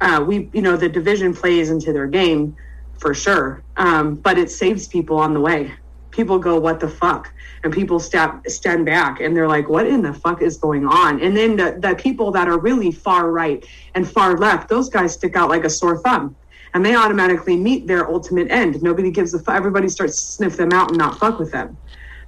uh, 0.00 0.24
we 0.26 0.48
you 0.52 0.62
know 0.62 0.76
the 0.76 0.88
division 0.88 1.34
plays 1.34 1.70
into 1.70 1.92
their 1.92 2.06
game 2.06 2.56
for 3.00 3.14
sure. 3.14 3.62
Um, 3.76 4.16
but 4.16 4.38
it 4.38 4.50
saves 4.50 4.86
people 4.86 5.18
on 5.18 5.34
the 5.34 5.40
way. 5.40 5.72
People 6.10 6.38
go 6.38 6.58
what 6.58 6.80
the 6.80 6.88
fuck? 6.88 7.32
And 7.64 7.72
people 7.72 7.98
step 7.98 8.46
stand 8.46 8.86
back 8.86 9.20
and 9.20 9.36
they're 9.36 9.48
like 9.48 9.68
what 9.68 9.86
in 9.86 10.02
the 10.02 10.12
fuck 10.12 10.42
is 10.42 10.56
going 10.56 10.86
on? 10.86 11.20
And 11.20 11.36
then 11.36 11.56
the, 11.56 11.76
the 11.78 11.94
people 11.94 12.30
that 12.32 12.48
are 12.48 12.58
really 12.58 12.90
far 12.90 13.30
right 13.30 13.64
and 13.94 14.08
far 14.08 14.36
left 14.36 14.68
those 14.68 14.88
guys 14.88 15.14
stick 15.14 15.36
out 15.36 15.48
like 15.48 15.64
a 15.64 15.70
sore 15.70 15.98
thumb. 15.98 16.36
And 16.72 16.86
they 16.86 16.94
automatically 16.94 17.56
meet 17.56 17.86
their 17.86 18.08
ultimate 18.08 18.50
end. 18.50 18.80
Nobody 18.82 19.10
gives 19.10 19.34
a 19.34 19.40
fuck 19.40 19.56
everybody 19.56 19.88
starts 19.88 20.20
to 20.20 20.26
sniff 20.32 20.56
them 20.56 20.72
out 20.72 20.90
and 20.90 20.98
not 20.98 21.18
fuck 21.18 21.38
with 21.38 21.50
them. 21.50 21.76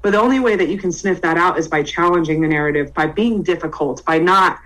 But 0.00 0.10
the 0.10 0.20
only 0.20 0.40
way 0.40 0.56
that 0.56 0.68
you 0.68 0.78
can 0.78 0.90
sniff 0.90 1.20
that 1.20 1.36
out 1.36 1.58
is 1.58 1.68
by 1.68 1.82
challenging 1.82 2.40
the 2.40 2.48
narrative 2.48 2.92
by 2.92 3.06
being 3.06 3.42
difficult 3.42 4.04
by 4.04 4.18
not 4.18 4.58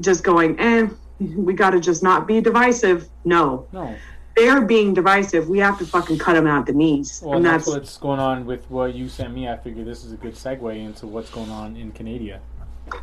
just 0.00 0.24
going 0.24 0.58
eh 0.58 0.88
we 1.36 1.54
got 1.54 1.70
to 1.70 1.80
just 1.80 2.02
not 2.02 2.26
be 2.26 2.40
divisive 2.40 3.08
no 3.24 3.66
No. 3.72 3.94
they're 4.36 4.62
being 4.62 4.94
divisive 4.94 5.48
we 5.48 5.58
have 5.58 5.78
to 5.78 5.86
fucking 5.86 6.18
cut 6.18 6.34
them 6.34 6.46
out 6.46 6.66
the 6.66 6.72
knees 6.72 7.22
Well, 7.24 7.36
and 7.36 7.44
that's, 7.44 7.66
that's 7.66 7.76
what's 7.76 7.96
going 7.98 8.20
on 8.20 8.46
with 8.46 8.68
what 8.70 8.94
you 8.94 9.08
sent 9.08 9.34
me. 9.34 9.48
I 9.48 9.56
figure 9.56 9.84
this 9.84 10.04
is 10.04 10.12
a 10.12 10.16
good 10.16 10.34
segue 10.34 10.76
into 10.76 11.06
what's 11.06 11.30
going 11.30 11.50
on 11.50 11.76
in 11.76 11.92
Canada. 11.92 12.40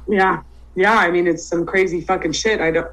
Yeah, 0.08 0.42
yeah. 0.76 0.98
I 0.98 1.10
mean, 1.10 1.26
it's 1.28 1.44
some 1.46 1.66
crazy 1.66 2.02
fucking 2.02 2.34
shit. 2.34 2.60
I 2.62 2.72
don't. 2.72 2.92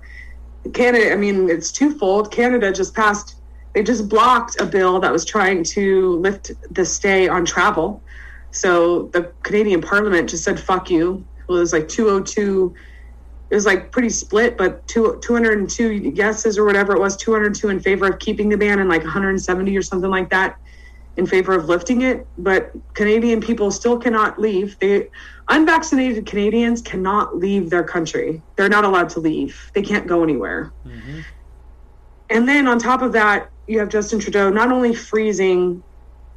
Canada. 0.72 1.12
I 1.12 1.16
mean, 1.16 1.48
it's 1.50 1.70
twofold. 1.72 2.30
Canada 2.30 2.72
just 2.72 2.94
passed. 2.94 3.36
They 3.74 3.82
just 3.82 4.08
blocked 4.08 4.60
a 4.60 4.66
bill 4.66 5.00
that 5.00 5.12
was 5.12 5.24
trying 5.24 5.62
to 5.64 6.16
lift 6.18 6.52
the 6.70 6.84
stay 6.84 7.28
on 7.28 7.44
travel. 7.44 8.02
So 8.50 9.08
the 9.08 9.32
Canadian 9.42 9.82
Parliament 9.82 10.30
just 10.30 10.44
said 10.44 10.58
"fuck 10.58 10.90
you." 10.90 11.24
Well, 11.48 11.58
it 11.58 11.60
was 11.60 11.72
like 11.72 11.88
202. 11.88 12.74
It 13.48 13.54
was 13.54 13.66
like 13.66 13.92
pretty 13.92 14.10
split, 14.10 14.58
but 14.58 14.86
two, 14.88 15.18
202 15.22 15.92
yeses 15.92 16.58
or 16.58 16.64
whatever 16.64 16.94
it 16.94 17.00
was, 17.00 17.16
202 17.16 17.68
in 17.68 17.80
favor 17.80 18.06
of 18.06 18.18
keeping 18.18 18.48
the 18.48 18.56
ban 18.56 18.80
and 18.80 18.88
like 18.88 19.02
170 19.02 19.76
or 19.76 19.82
something 19.82 20.10
like 20.10 20.30
that 20.30 20.58
in 21.16 21.26
favor 21.26 21.54
of 21.54 21.68
lifting 21.68 22.02
it. 22.02 22.26
But 22.38 22.72
Canadian 22.94 23.40
people 23.40 23.70
still 23.70 23.98
cannot 23.98 24.40
leave. 24.40 24.78
They 24.80 25.08
unvaccinated 25.48 26.26
Canadians 26.26 26.82
cannot 26.82 27.36
leave 27.36 27.70
their 27.70 27.84
country. 27.84 28.42
They're 28.56 28.68
not 28.68 28.84
allowed 28.84 29.10
to 29.10 29.20
leave. 29.20 29.70
They 29.74 29.82
can't 29.82 30.06
go 30.06 30.22
anywhere. 30.22 30.72
Mm-hmm. 30.84 31.20
And 32.30 32.48
then 32.48 32.66
on 32.66 32.78
top 32.78 33.02
of 33.02 33.12
that, 33.12 33.50
you 33.68 33.78
have 33.78 33.88
Justin 33.88 34.18
Trudeau 34.18 34.50
not 34.50 34.72
only 34.72 34.94
freezing 34.94 35.82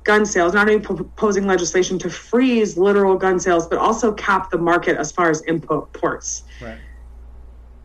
gun 0.04 0.26
sales, 0.26 0.54
not 0.54 0.70
only 0.70 0.80
proposing 0.80 1.46
legislation 1.46 2.00
to 2.00 2.10
freeze 2.10 2.78
literal 2.78 3.16
gun 3.16 3.40
sales, 3.40 3.68
but 3.68 3.78
also 3.78 4.14
cap 4.14 4.50
the 4.50 4.58
market 4.58 4.98
as 4.98 5.12
far 5.12 5.30
as 5.30 5.42
imports. 5.42 6.44
Right. 6.62 6.78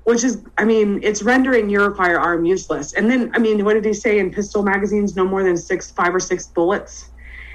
Which 0.05 0.23
is, 0.23 0.43
I 0.59 0.65
mean, 0.65 1.01
it's 1.03 1.23
rendering 1.23 1.71
your 1.71 1.95
firearm 1.95 2.45
useless. 2.45 2.93
And 2.93 3.11
then, 3.11 3.31
I 3.35 3.39
mean, 3.39 3.65
what 3.65 3.75
did 3.75 3.85
he 3.85 3.95
say 3.95 4.19
in 4.19 4.31
pistol 4.31 4.63
magazines? 4.63 5.17
No 5.17 5.25
more 5.25 5.43
than 5.43 5.57
six, 5.57 5.91
five 5.91 6.15
or 6.15 6.21
six 6.21 6.47
bullets. 6.47 7.11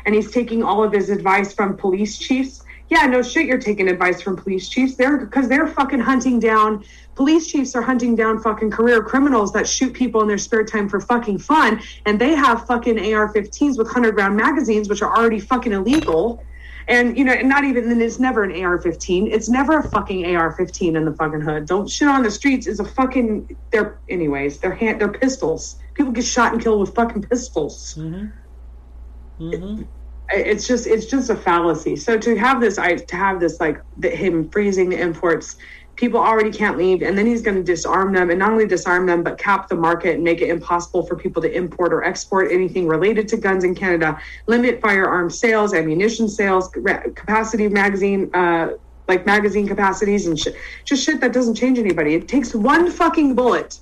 And 0.05 0.15
he's 0.15 0.31
taking 0.31 0.63
all 0.63 0.83
of 0.83 0.91
his 0.91 1.09
advice 1.09 1.53
from 1.53 1.77
police 1.77 2.17
chiefs. 2.17 2.63
Yeah, 2.89 3.05
no 3.05 3.21
shit, 3.21 3.45
you're 3.45 3.59
taking 3.59 3.87
advice 3.87 4.19
from 4.19 4.35
police 4.35 4.67
chiefs. 4.67 4.95
They're 4.95 5.17
because 5.17 5.47
they're 5.47 5.67
fucking 5.67 5.99
hunting 5.99 6.39
down. 6.39 6.83
Police 7.13 7.45
chiefs 7.45 7.75
are 7.75 7.83
hunting 7.83 8.15
down 8.15 8.39
fucking 8.39 8.71
career 8.71 9.03
criminals 9.03 9.53
that 9.53 9.67
shoot 9.67 9.93
people 9.93 10.21
in 10.21 10.27
their 10.27 10.39
spare 10.39 10.63
time 10.63 10.89
for 10.89 10.99
fucking 10.99 11.37
fun, 11.37 11.81
and 12.07 12.19
they 12.19 12.33
have 12.33 12.65
fucking 12.65 12.97
AR-15s 12.97 13.77
with 13.77 13.87
hundred 13.91 14.15
round 14.15 14.35
magazines, 14.35 14.89
which 14.89 15.03
are 15.03 15.15
already 15.15 15.39
fucking 15.39 15.71
illegal. 15.71 16.43
And 16.89 17.15
you 17.15 17.23
know, 17.23 17.33
and 17.33 17.47
not 17.47 17.63
even 17.65 17.87
then 17.87 18.01
it's 18.01 18.19
never 18.19 18.43
an 18.43 18.51
AR-15. 18.51 19.31
It's 19.31 19.47
never 19.47 19.77
a 19.77 19.89
fucking 19.89 20.35
AR-15 20.35 20.97
in 20.97 21.05
the 21.05 21.13
fucking 21.13 21.41
hood. 21.41 21.67
Don't 21.67 21.87
shit 21.87 22.07
on 22.07 22.23
the 22.23 22.31
streets. 22.31 22.65
Is 22.65 22.79
a 22.79 22.85
fucking 22.85 23.55
they're 23.71 23.99
anyways. 24.09 24.57
They're 24.57 24.73
hand 24.73 24.99
they're 24.99 25.07
pistols. 25.07 25.77
People 25.93 26.11
get 26.11 26.25
shot 26.25 26.51
and 26.51 26.61
killed 26.61 26.79
with 26.79 26.95
fucking 26.95 27.21
pistols. 27.21 27.95
Mm-hmm. 27.95 29.45
Mm-hmm. 29.53 29.83
It's 30.31 30.67
just 30.67 30.87
it's 30.87 31.05
just 31.05 31.29
a 31.29 31.35
fallacy. 31.35 31.95
So 31.95 32.17
to 32.17 32.35
have 32.37 32.59
this, 32.59 32.79
I 32.79 32.95
to 32.95 33.15
have 33.15 33.39
this 33.39 33.59
like 33.59 33.81
the, 33.97 34.09
him 34.09 34.49
freezing 34.49 34.89
the 34.89 34.99
imports. 34.99 35.57
People 35.99 36.21
already 36.21 36.49
can't 36.49 36.77
leave, 36.77 37.01
and 37.01 37.17
then 37.17 37.25
he's 37.25 37.41
going 37.41 37.57
to 37.57 37.63
disarm 37.63 38.13
them, 38.13 38.29
and 38.29 38.39
not 38.39 38.53
only 38.53 38.65
disarm 38.65 39.05
them, 39.05 39.21
but 39.21 39.37
cap 39.37 39.67
the 39.67 39.75
market 39.75 40.15
and 40.15 40.23
make 40.23 40.39
it 40.39 40.47
impossible 40.47 41.05
for 41.05 41.17
people 41.17 41.41
to 41.41 41.51
import 41.51 41.91
or 41.91 42.05
export 42.05 42.53
anything 42.53 42.87
related 42.87 43.27
to 43.27 43.35
guns 43.35 43.65
in 43.65 43.75
Canada. 43.75 44.17
Limit 44.47 44.79
firearm 44.79 45.29
sales, 45.29 45.73
ammunition 45.73 46.29
sales, 46.29 46.69
capacity 46.69 47.67
magazine, 47.67 48.33
uh, 48.33 48.69
like 49.09 49.25
magazine 49.25 49.67
capacities, 49.67 50.25
and 50.25 50.39
shit. 50.39 50.55
Just 50.85 51.03
shit 51.03 51.19
that 51.19 51.33
doesn't 51.33 51.55
change 51.55 51.77
anybody. 51.77 52.15
It 52.15 52.29
takes 52.29 52.55
one 52.55 52.89
fucking 52.89 53.35
bullet, 53.35 53.77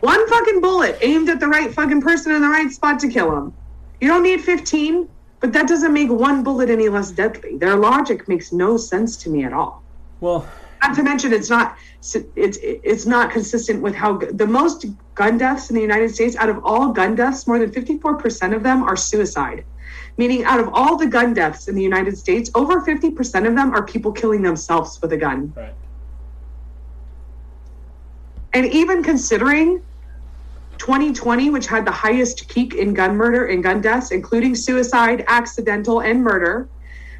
one 0.00 0.28
fucking 0.28 0.60
bullet 0.60 0.98
aimed 1.02 1.28
at 1.28 1.38
the 1.38 1.46
right 1.46 1.72
fucking 1.72 2.00
person 2.00 2.32
in 2.32 2.42
the 2.42 2.48
right 2.48 2.68
spot 2.72 2.98
to 2.98 3.08
kill 3.08 3.30
them. 3.30 3.54
You 4.00 4.08
don't 4.08 4.24
need 4.24 4.40
fifteen, 4.40 5.08
but 5.38 5.52
that 5.52 5.68
doesn't 5.68 5.92
make 5.92 6.10
one 6.10 6.42
bullet 6.42 6.68
any 6.68 6.88
less 6.88 7.12
deadly. 7.12 7.58
Their 7.58 7.76
logic 7.76 8.26
makes 8.26 8.52
no 8.52 8.76
sense 8.76 9.16
to 9.18 9.30
me 9.30 9.44
at 9.44 9.52
all. 9.52 9.84
Well, 10.18 10.48
not 10.86 10.96
to 10.96 11.02
mention 11.02 11.32
it's 11.32 11.50
not 11.50 11.76
it's 12.36 12.58
it's 12.62 13.06
not 13.06 13.30
consistent 13.30 13.80
with 13.80 13.94
how 13.94 14.18
the 14.18 14.46
most 14.46 14.86
gun 15.14 15.38
deaths 15.38 15.70
in 15.70 15.76
the 15.76 15.82
United 15.82 16.14
States 16.14 16.36
out 16.36 16.48
of 16.48 16.64
all 16.64 16.92
gun 16.92 17.14
deaths 17.14 17.46
more 17.46 17.58
than 17.58 17.70
54% 17.70 18.54
of 18.54 18.62
them 18.62 18.82
are 18.82 18.96
suicide. 18.96 19.64
Meaning 20.16 20.44
out 20.44 20.60
of 20.60 20.68
all 20.72 20.96
the 20.96 21.06
gun 21.06 21.34
deaths 21.34 21.68
in 21.68 21.74
the 21.74 21.82
United 21.82 22.16
States 22.18 22.50
over 22.54 22.82
50% 22.82 23.48
of 23.48 23.54
them 23.54 23.72
are 23.72 23.84
people 23.84 24.12
killing 24.12 24.42
themselves 24.42 25.00
with 25.00 25.12
a 25.12 25.16
gun. 25.16 25.52
Right. 25.56 25.74
and 28.52 28.66
even 28.66 29.02
considering 29.02 29.82
2020 30.78 31.50
which 31.50 31.66
had 31.66 31.84
the 31.86 31.96
highest 32.04 32.48
peak 32.48 32.74
in 32.74 32.92
gun 32.92 33.16
murder 33.16 33.46
and 33.46 33.62
gun 33.62 33.80
deaths 33.80 34.10
including 34.10 34.54
suicide 34.54 35.24
accidental 35.28 36.00
and 36.00 36.22
murder 36.22 36.68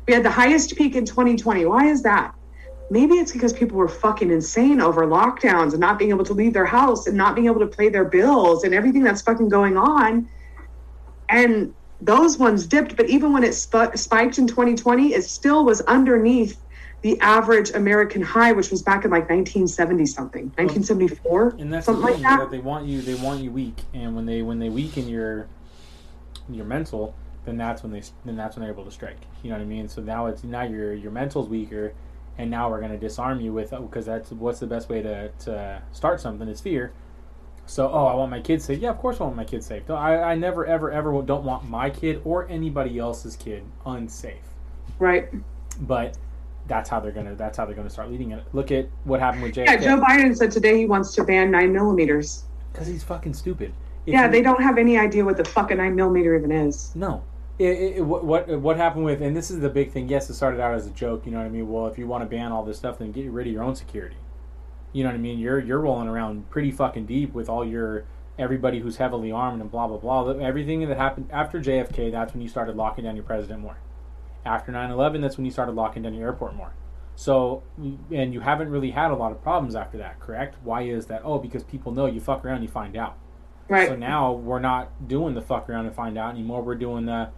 we 0.06 0.12
had 0.12 0.22
the 0.22 0.30
highest 0.30 0.76
peak 0.76 0.94
in 0.94 1.04
2020 1.04 1.64
why 1.64 1.86
is 1.86 2.02
that 2.02 2.34
maybe 2.90 3.14
it's 3.14 3.32
because 3.32 3.52
people 3.52 3.76
were 3.76 3.88
fucking 3.88 4.30
insane 4.30 4.80
over 4.80 5.06
lockdowns 5.06 5.72
and 5.72 5.80
not 5.80 5.98
being 5.98 6.10
able 6.10 6.24
to 6.24 6.34
leave 6.34 6.52
their 6.52 6.66
house 6.66 7.06
and 7.06 7.16
not 7.16 7.34
being 7.34 7.46
able 7.46 7.60
to 7.60 7.66
pay 7.66 7.88
their 7.88 8.04
bills 8.04 8.64
and 8.64 8.74
everything 8.74 9.02
that's 9.02 9.22
fucking 9.22 9.48
going 9.48 9.76
on. 9.76 10.28
And 11.28 11.74
those 12.00 12.38
ones 12.38 12.66
dipped, 12.66 12.96
but 12.96 13.08
even 13.08 13.32
when 13.32 13.44
it 13.44 13.54
sp- 13.56 13.96
spiked 13.96 14.38
in 14.38 14.46
2020, 14.46 15.14
it 15.14 15.24
still 15.24 15.64
was 15.64 15.80
underneath 15.82 16.60
the 17.02 17.20
average 17.20 17.70
American 17.70 18.22
high, 18.22 18.52
which 18.52 18.70
was 18.70 18.82
back 18.82 19.04
in 19.04 19.10
like 19.10 19.28
1970 19.28 20.06
something, 20.06 20.44
1974, 20.56 21.56
and 21.58 21.72
that's 21.72 21.86
something 21.86 22.04
the 22.04 22.12
like 22.12 22.22
that. 22.22 22.38
that 22.38 22.50
they 22.50 22.58
want 22.58 22.86
you 22.86 23.02
they 23.02 23.14
want 23.14 23.42
you 23.42 23.50
weak 23.50 23.82
and 23.92 24.16
when 24.16 24.24
they 24.24 24.40
when 24.40 24.58
they 24.58 24.70
weaken 24.70 25.06
your 25.06 25.46
your 26.48 26.64
mental 26.64 27.14
then 27.44 27.56
that's 27.56 27.82
when 27.82 27.92
they 27.92 28.02
then 28.24 28.36
that's 28.36 28.56
when 28.56 28.62
they're 28.62 28.72
able 28.72 28.84
to 28.84 28.90
strike 28.90 29.18
you 29.42 29.50
know 29.50 29.56
what 29.56 29.62
i 29.62 29.66
mean 29.66 29.88
so 29.88 30.00
now 30.00 30.26
it's 30.26 30.44
now 30.44 30.62
your 30.62 30.94
your 30.94 31.10
mental's 31.10 31.48
weaker 31.48 31.92
and 32.38 32.50
now 32.50 32.68
we're 32.70 32.80
going 32.80 32.92
to 32.92 32.98
disarm 32.98 33.40
you 33.40 33.52
with 33.52 33.72
oh, 33.72 33.82
because 33.82 34.06
that's 34.06 34.30
what's 34.32 34.58
the 34.60 34.66
best 34.66 34.88
way 34.88 35.02
to, 35.02 35.28
to 35.40 35.82
start 35.92 36.20
something 36.20 36.48
is 36.48 36.60
fear 36.60 36.92
so 37.66 37.88
oh 37.90 38.06
i 38.06 38.14
want 38.14 38.30
my 38.30 38.40
kids 38.40 38.64
safe 38.64 38.78
yeah 38.80 38.90
of 38.90 38.98
course 38.98 39.20
i 39.20 39.24
want 39.24 39.36
my 39.36 39.44
kids 39.44 39.64
safe 39.66 39.88
I, 39.90 40.16
I 40.22 40.34
never 40.34 40.66
ever 40.66 40.90
ever 40.90 41.22
don't 41.22 41.44
want 41.44 41.68
my 41.68 41.88
kid 41.90 42.20
or 42.24 42.46
anybody 42.48 42.98
else's 42.98 43.36
kid 43.36 43.62
unsafe 43.86 44.36
Right. 44.98 45.28
but 45.80 46.16
that's 46.66 46.88
how 46.90 47.00
they're 47.00 47.12
gonna 47.12 47.34
that's 47.34 47.56
how 47.56 47.64
they're 47.64 47.74
gonna 47.74 47.88
start 47.90 48.10
leading 48.10 48.32
it 48.32 48.42
look 48.52 48.70
at 48.70 48.86
what 49.04 49.20
happened 49.20 49.42
with 49.44 49.54
JFK 49.54 49.66
Yeah, 49.66 49.76
Joe 49.76 50.00
Biden 50.02 50.36
said 50.36 50.50
today 50.50 50.76
he 50.78 50.86
wants 50.86 51.14
to 51.14 51.24
ban 51.24 51.50
nine 51.50 51.72
millimeters. 51.72 52.44
because 52.72 52.86
he's 52.86 53.02
fucking 53.04 53.32
stupid 53.34 53.72
If 54.06 54.12
Yeah, 54.12 54.26
you- 54.26 54.32
they 54.32 54.42
don't 54.42 54.62
have 54.62 54.76
any 54.76 54.98
idea 54.98 55.24
what 55.24 55.36
the 55.38 55.44
fucking 55.44 55.76
nine 55.78 55.94
millimeter 55.94 56.34
even 56.36 56.52
is. 56.52 56.94
No. 56.94 57.22
It, 57.58 57.98
it, 57.98 58.00
what 58.02 58.48
what 58.48 58.76
happened 58.76 59.04
with 59.04 59.22
and 59.22 59.36
this 59.36 59.50
is 59.50 59.60
the 59.60 59.68
big 59.68 59.92
thing. 59.92 60.08
Yes, 60.08 60.28
it 60.28 60.34
started 60.34 60.60
out 60.60 60.74
as 60.74 60.86
a 60.86 60.90
joke. 60.90 61.24
You 61.24 61.32
know 61.32 61.38
what 61.38 61.46
I 61.46 61.50
mean. 61.50 61.68
Well, 61.68 61.86
if 61.86 61.98
you 61.98 62.06
want 62.06 62.22
to 62.22 62.28
ban 62.28 62.50
all 62.50 62.64
this 62.64 62.78
stuff, 62.78 62.98
then 62.98 63.12
get 63.12 63.30
rid 63.30 63.46
of 63.46 63.52
your 63.52 63.62
own 63.62 63.76
security. 63.76 64.16
You 64.92 65.04
know 65.04 65.10
what 65.10 65.16
I 65.16 65.18
mean. 65.18 65.38
You're 65.38 65.60
you're 65.60 65.80
rolling 65.80 66.08
around 66.08 66.50
pretty 66.50 66.72
fucking 66.72 67.06
deep 67.06 67.32
with 67.32 67.48
all 67.48 67.64
your 67.64 68.06
everybody 68.38 68.80
who's 68.80 68.96
heavily 68.96 69.30
armed 69.30 69.60
and 69.60 69.70
blah 69.70 69.86
blah 69.86 69.98
blah. 69.98 70.30
Everything 70.32 70.88
that 70.88 70.96
happened 70.96 71.28
after 71.32 71.60
JFK, 71.60 72.10
that's 72.10 72.32
when 72.32 72.42
you 72.42 72.48
started 72.48 72.76
locking 72.76 73.04
down 73.04 73.14
your 73.14 73.24
president 73.24 73.60
more. 73.60 73.76
After 74.44 74.72
9/11, 74.72 75.22
that's 75.22 75.36
when 75.36 75.46
you 75.46 75.52
started 75.52 75.72
locking 75.72 76.02
down 76.02 76.14
your 76.14 76.26
airport 76.26 76.54
more. 76.54 76.74
So, 77.16 77.62
and 78.10 78.34
you 78.34 78.40
haven't 78.40 78.70
really 78.70 78.90
had 78.90 79.10
a 79.10 79.14
lot 79.14 79.30
of 79.30 79.40
problems 79.42 79.76
after 79.76 79.96
that, 79.98 80.18
correct? 80.18 80.56
Why 80.64 80.82
is 80.82 81.06
that? 81.06 81.22
Oh, 81.24 81.38
because 81.38 81.62
people 81.62 81.92
know 81.92 82.06
you 82.06 82.20
fuck 82.20 82.44
around, 82.44 82.62
you 82.62 82.68
find 82.68 82.96
out. 82.96 83.16
Right. 83.68 83.88
So 83.88 83.96
now 83.96 84.32
we're 84.32 84.60
not 84.60 85.08
doing 85.08 85.34
the 85.34 85.40
fuck 85.40 85.70
around 85.70 85.86
and 85.86 85.94
find 85.94 86.18
out 86.18 86.30
anymore. 86.34 86.62
We're 86.62 86.74
doing 86.74 87.06
the 87.06 87.30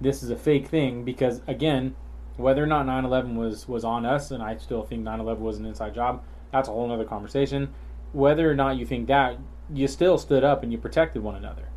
this 0.00 0.22
is 0.22 0.30
a 0.30 0.36
fake 0.36 0.68
thing 0.68 1.04
because 1.04 1.42
again, 1.46 1.94
whether 2.36 2.62
or 2.62 2.66
not 2.66 2.86
9/11 2.86 3.34
was 3.36 3.66
was 3.66 3.84
on 3.84 4.04
us, 4.04 4.30
and 4.30 4.42
I 4.42 4.56
still 4.56 4.82
think 4.82 5.02
9/11 5.02 5.38
was 5.38 5.58
an 5.58 5.66
inside 5.66 5.94
job. 5.94 6.22
That's 6.52 6.68
a 6.68 6.72
whole 6.72 6.90
other 6.90 7.04
conversation. 7.04 7.74
Whether 8.12 8.50
or 8.50 8.54
not 8.54 8.76
you 8.76 8.86
think 8.86 9.08
that, 9.08 9.38
you 9.72 9.88
still 9.88 10.18
stood 10.18 10.44
up 10.44 10.62
and 10.62 10.70
you 10.70 10.78
protected 10.78 11.22
one 11.22 11.34
another. 11.34 11.68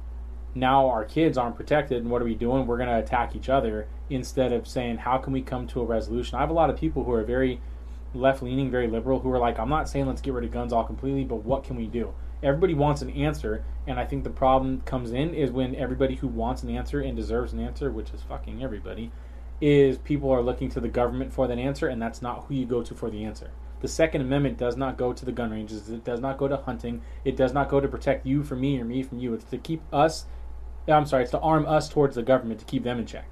Now 0.55 0.88
our 0.88 1.05
kids 1.05 1.38
aren't 1.38 1.55
protected, 1.55 2.01
and 2.01 2.12
what 2.12 2.21
are 2.21 2.25
we 2.25 2.36
doing? 2.36 2.65
We're 2.65 2.77
going 2.77 2.89
to 2.89 2.97
attack 2.97 3.36
each 3.36 3.49
other 3.49 3.88
instead 4.10 4.51
of 4.51 4.67
saying, 4.67 4.97
how 4.97 5.17
can 5.17 5.34
we 5.34 5.41
come 5.41 5.67
to 5.67 5.82
a 5.82 5.86
resolution? 5.86 6.38
I 6.38 6.41
have 6.41 6.49
a 6.49 6.53
lot 6.53 6.69
of 6.69 6.77
people 6.77 7.03
who 7.03 7.13
are 7.13 7.23
very 7.23 7.62
left 8.13 8.41
leaning, 8.41 8.71
very 8.71 8.88
liberal, 8.88 9.19
who 9.19 9.32
are 9.32 9.38
like, 9.39 9.60
I'm 9.60 9.69
not 9.69 9.88
saying 9.88 10.08
let's 10.08 10.21
get 10.21 10.34
rid 10.34 10.43
of 10.43 10.51
guns 10.51 10.73
all 10.73 10.84
completely, 10.84 11.23
but 11.23 11.43
what 11.45 11.63
can 11.63 11.75
we 11.75 11.86
do? 11.86 12.13
Everybody 12.41 12.73
wants 12.73 13.02
an 13.02 13.10
answer, 13.10 13.63
and 13.86 13.99
I 13.99 14.06
think 14.06 14.23
the 14.23 14.30
problem 14.30 14.82
comes 14.82 15.12
in 15.12 15.34
is 15.34 15.52
when 15.52 15.75
everybody 15.75 16.15
who 16.15 16.28
wants 16.28 16.63
an 16.63 16.69
answer 16.69 17.02
and 17.02 17.15
deserves 17.15 17.52
an 17.52 17.60
answer, 17.60 17.91
which 17.91 18.12
is 18.12 18.21
fucking 18.21 18.63
everybody, 18.63 19.12
is 19.60 19.97
people 19.97 20.32
are 20.32 20.41
looking 20.41 20.69
to 20.69 20.80
the 20.80 20.88
government 20.88 21.34
for 21.34 21.47
that 21.47 21.58
answer, 21.58 21.88
and 21.88 22.02
that's 22.02 22.21
not 22.21 22.45
who 22.45 22.56
you 22.56 22.65
go 22.65 22.82
to 22.82 22.95
for 22.95 23.10
the 23.10 23.25
answer. 23.25 23.52
The 23.82 23.88
Second 23.88 24.21
Amendment 24.21 24.58
does 24.58 24.78
not 24.78 24.97
go 24.97 25.13
to 25.13 25.25
the 25.25 25.32
gun 25.32 25.52
ranges. 25.52 25.89
It 25.89 26.04
does 26.04 26.19
not 26.19 26.38
go 26.38 26.47
to 26.47 26.58
hunting. 26.58 27.02
It 27.23 27.36
does 27.36 27.54
not 27.54 27.69
go 27.69 27.80
to 27.80 27.88
protect 27.88 28.25
you 28.25 28.43
from 28.43 28.62
me 28.62 28.80
or 28.80 28.86
me 28.86 29.04
from 29.04 29.19
you. 29.19 29.34
It's 29.34 29.45
to 29.45 29.58
keep 29.58 29.82
us. 29.93 30.25
I'm 30.88 31.06
sorry. 31.06 31.23
It's 31.23 31.32
to 31.32 31.39
arm 31.39 31.65
us 31.65 31.88
towards 31.88 32.15
the 32.15 32.23
government 32.23 32.60
to 32.60 32.65
keep 32.65 32.84
them 32.84 32.99
in 32.99 33.06
check. 33.06 33.30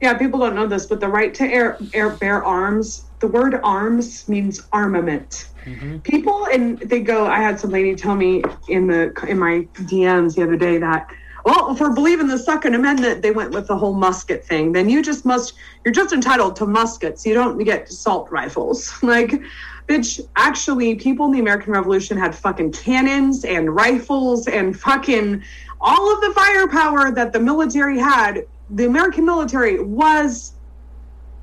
Yeah, 0.00 0.14
people 0.14 0.40
don't 0.40 0.54
know 0.54 0.66
this, 0.66 0.86
but 0.86 1.00
the 1.00 1.08
right 1.08 1.32
to 1.34 1.44
air, 1.44 1.78
air 1.94 2.10
bear 2.10 2.44
arms, 2.44 3.04
the 3.20 3.28
word 3.28 3.58
arms 3.62 4.28
means 4.28 4.62
armament. 4.72 5.48
Mm-hmm. 5.64 5.98
People 5.98 6.46
and 6.52 6.78
they 6.80 7.00
go. 7.00 7.26
I 7.26 7.38
had 7.38 7.58
some 7.58 7.70
lady 7.70 7.94
tell 7.94 8.14
me 8.14 8.42
in 8.68 8.86
the 8.86 9.12
in 9.26 9.38
my 9.38 9.66
DMs 9.74 10.34
the 10.34 10.42
other 10.42 10.56
day 10.56 10.78
that 10.78 11.10
well, 11.44 11.72
if 11.72 11.80
we're 11.80 11.92
believing 11.92 12.26
the 12.26 12.38
Second 12.38 12.74
Amendment, 12.74 13.20
they 13.20 13.30
went 13.30 13.50
with 13.50 13.66
the 13.66 13.76
whole 13.76 13.92
musket 13.92 14.44
thing. 14.44 14.72
Then 14.72 14.88
you 14.88 15.02
just 15.02 15.26
must. 15.26 15.54
You're 15.84 15.92
just 15.92 16.14
entitled 16.14 16.56
to 16.56 16.66
muskets. 16.66 17.26
You 17.26 17.34
don't 17.34 17.58
get 17.58 17.88
assault 17.88 18.30
rifles. 18.30 18.92
Like, 19.04 19.42
bitch. 19.86 20.26
Actually, 20.36 20.94
people 20.94 21.26
in 21.26 21.32
the 21.32 21.38
American 21.38 21.72
Revolution 21.72 22.16
had 22.16 22.34
fucking 22.34 22.72
cannons 22.72 23.44
and 23.44 23.74
rifles 23.74 24.48
and 24.48 24.78
fucking 24.78 25.42
all 25.80 26.14
of 26.14 26.20
the 26.22 26.32
firepower 26.32 27.12
that 27.12 27.32
the 27.34 27.40
military 27.40 27.98
had. 27.98 28.46
The 28.70 28.86
American 28.86 29.24
military 29.24 29.82
was 29.82 30.52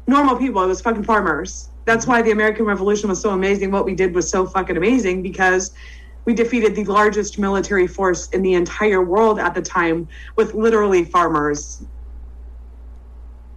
normal 0.07 0.35
people. 0.35 0.63
It 0.63 0.67
was 0.67 0.81
fucking 0.81 1.03
farmers. 1.03 1.69
That's 1.85 2.05
why 2.07 2.21
the 2.21 2.31
American 2.31 2.65
Revolution 2.65 3.09
was 3.09 3.21
so 3.21 3.31
amazing. 3.31 3.71
What 3.71 3.85
we 3.85 3.95
did 3.95 4.13
was 4.13 4.29
so 4.29 4.45
fucking 4.45 4.77
amazing 4.77 5.23
because 5.23 5.71
we 6.25 6.33
defeated 6.33 6.75
the 6.75 6.83
largest 6.85 7.39
military 7.39 7.87
force 7.87 8.29
in 8.29 8.41
the 8.41 8.53
entire 8.53 9.03
world 9.03 9.39
at 9.39 9.55
the 9.55 9.61
time 9.61 10.07
with 10.35 10.53
literally 10.53 11.03
farmers 11.03 11.83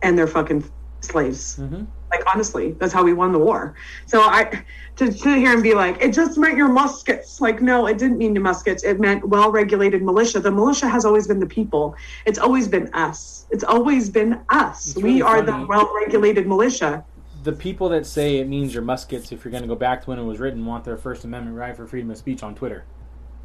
and 0.03 0.17
their 0.17 0.27
fucking 0.27 0.65
slaves. 1.01 1.57
Mm-hmm. 1.57 1.85
Like 2.15 2.27
honestly, 2.33 2.73
that's 2.73 2.93
how 2.93 3.03
we 3.03 3.13
won 3.13 3.33
the 3.33 3.39
war. 3.39 3.75
So 4.07 4.21
I 4.21 4.65
to 4.97 5.11
sit 5.13 5.39
here 5.39 5.53
and 5.53 5.63
be 5.63 5.75
like, 5.75 6.01
it 6.01 6.13
just 6.13 6.39
meant 6.39 6.57
your 6.57 6.69
muskets. 6.69 7.41
Like, 7.41 7.61
no, 7.61 7.87
it 7.87 7.99
didn't 7.99 8.19
mean 8.19 8.35
your 8.35 8.45
muskets. 8.45 8.85
It 8.85 9.01
meant 9.01 9.27
well-regulated 9.27 10.03
militia. 10.03 10.39
The 10.39 10.53
militia 10.53 10.89
has 10.89 11.05
always 11.05 11.27
been 11.27 11.41
the 11.41 11.47
people. 11.47 11.97
It's 12.27 12.39
always 12.39 12.69
been 12.69 12.89
us. 12.95 13.47
It's 13.51 13.65
always 13.65 14.09
been 14.09 14.41
us. 14.51 14.91
It's 14.91 14.97
we 14.97 15.03
really 15.03 15.23
are 15.23 15.45
funny. 15.45 15.63
the 15.63 15.67
well-regulated 15.67 16.47
militia. 16.47 17.05
The 17.43 17.53
people 17.53 17.89
that 17.89 18.07
say 18.07 18.37
it 18.37 18.49
means 18.49 18.73
your 18.73 18.85
muskets, 18.85 19.33
if 19.33 19.45
you're 19.45 19.51
going 19.51 19.65
to 19.65 19.69
go 19.69 19.75
back 19.75 20.05
to 20.05 20.11
when 20.11 20.21
it 20.21 20.25
was 20.25 20.39
written, 20.39 20.65
want 20.65 20.85
their 20.85 20.97
First 20.97 21.25
Amendment 21.25 21.57
right 21.57 21.77
for 21.77 21.87
freedom 21.87 22.11
of 22.13 22.17
speech 22.17 22.45
on 22.45 22.55
Twitter. 22.55 22.85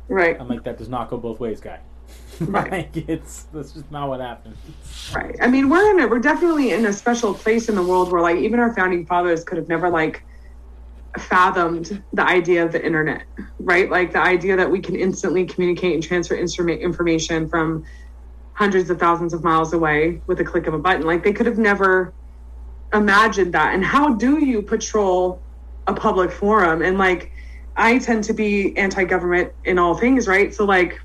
Right. 0.08 0.40
I'm 0.40 0.48
like, 0.48 0.64
that 0.66 0.78
does 0.78 0.90
not 0.90 1.10
go 1.10 1.18
both 1.18 1.40
ways, 1.40 1.60
guy. 1.60 1.80
Right. 2.42 2.72
like, 2.72 3.10
it's 3.10 3.44
that's 3.52 3.74
just 3.74 3.92
not 3.92 4.08
what 4.08 4.22
happened. 4.22 4.56
Right. 5.14 5.36
I 5.42 5.48
mean, 5.48 5.70
we're 5.70 5.92
in 5.92 6.00
a, 6.00 6.08
we're 6.08 6.20
definitely 6.20 6.72
in 6.72 6.86
a 6.86 6.94
special 6.94 7.34
place 7.34 7.68
in 7.68 7.76
the 7.76 7.84
world 7.84 8.14
where 8.14 8.22
like 8.22 8.38
even 8.38 8.62
our 8.62 8.74
founding 8.74 9.06
fathers 9.06 9.44
could 9.44 9.58
have 9.58 9.68
never 9.68 9.90
like 9.90 10.24
fathomed 11.18 12.02
the 12.14 12.24
idea 12.24 12.64
of 12.64 12.72
the 12.72 12.84
internet, 12.84 13.24
right? 13.60 13.90
Like 13.90 14.14
the 14.14 14.22
idea 14.22 14.56
that 14.56 14.72
we 14.72 14.80
can 14.80 14.96
instantly 14.96 15.46
communicate 15.46 15.96
and 15.96 16.04
transfer 16.04 16.36
instrument 16.36 16.82
information 16.82 17.50
from 17.50 17.84
hundreds 18.54 18.90
of 18.90 19.00
thousands 19.00 19.34
of 19.34 19.44
miles 19.44 19.74
away 19.74 20.22
with 20.28 20.40
a 20.40 20.44
click 20.44 20.68
of 20.68 20.74
a 20.74 20.80
button. 20.80 21.06
Like 21.06 21.24
they 21.24 21.34
could 21.34 21.46
have 21.46 21.58
never 21.58 22.14
imagined 22.94 23.54
that. 23.54 23.74
And 23.74 23.84
how 23.84 24.14
do 24.14 24.44
you 24.44 24.62
patrol 24.62 25.42
a 25.88 25.94
public 25.94 26.32
forum? 26.32 26.82
And 26.82 26.98
like 26.98 27.32
I 27.76 28.00
tend 28.00 28.24
to 28.26 28.34
be 28.34 28.78
anti-government 28.78 29.54
in 29.66 29.80
all 29.80 29.96
things, 29.96 30.28
right? 30.28 30.54
So 30.54 30.66
like 30.66 31.00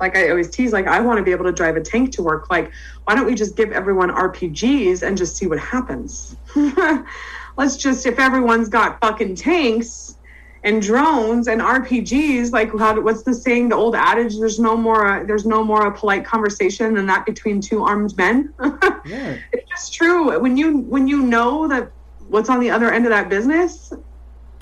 like 0.00 0.16
I 0.16 0.30
always 0.30 0.50
tease, 0.50 0.72
like 0.72 0.86
I 0.86 1.00
want 1.00 1.18
to 1.18 1.22
be 1.22 1.30
able 1.30 1.44
to 1.44 1.52
drive 1.52 1.76
a 1.76 1.80
tank 1.80 2.12
to 2.12 2.22
work. 2.22 2.50
Like, 2.50 2.72
why 3.04 3.14
don't 3.14 3.26
we 3.26 3.34
just 3.34 3.56
give 3.56 3.72
everyone 3.72 4.10
RPGs 4.10 5.02
and 5.02 5.16
just 5.16 5.36
see 5.36 5.46
what 5.46 5.58
happens? 5.58 6.36
Let's 7.56 7.76
just 7.76 8.06
if 8.06 8.18
everyone's 8.18 8.68
got 8.68 9.00
fucking 9.00 9.36
tanks 9.36 10.16
and 10.62 10.82
drones 10.82 11.48
and 11.48 11.60
RPGs, 11.60 12.52
like 12.52 12.76
how 12.76 13.00
what's 13.00 13.22
the 13.22 13.32
saying? 13.32 13.70
The 13.70 13.76
old 13.76 13.94
adage: 13.94 14.38
"There's 14.38 14.58
no 14.58 14.76
more, 14.76 15.06
uh, 15.06 15.24
there's 15.24 15.46
no 15.46 15.64
more 15.64 15.86
a 15.86 15.96
polite 15.96 16.24
conversation 16.24 16.94
than 16.94 17.06
that 17.06 17.24
between 17.24 17.60
two 17.60 17.84
armed 17.84 18.16
men." 18.16 18.52
Yeah. 19.06 19.38
it's 19.52 19.70
just 19.70 19.94
true. 19.94 20.36
When 20.40 20.56
you 20.56 20.78
when 20.78 21.06
you 21.06 21.22
know 21.22 21.68
that 21.68 21.92
what's 22.28 22.50
on 22.50 22.58
the 22.58 22.70
other 22.70 22.90
end 22.90 23.06
of 23.06 23.10
that 23.10 23.28
business, 23.28 23.92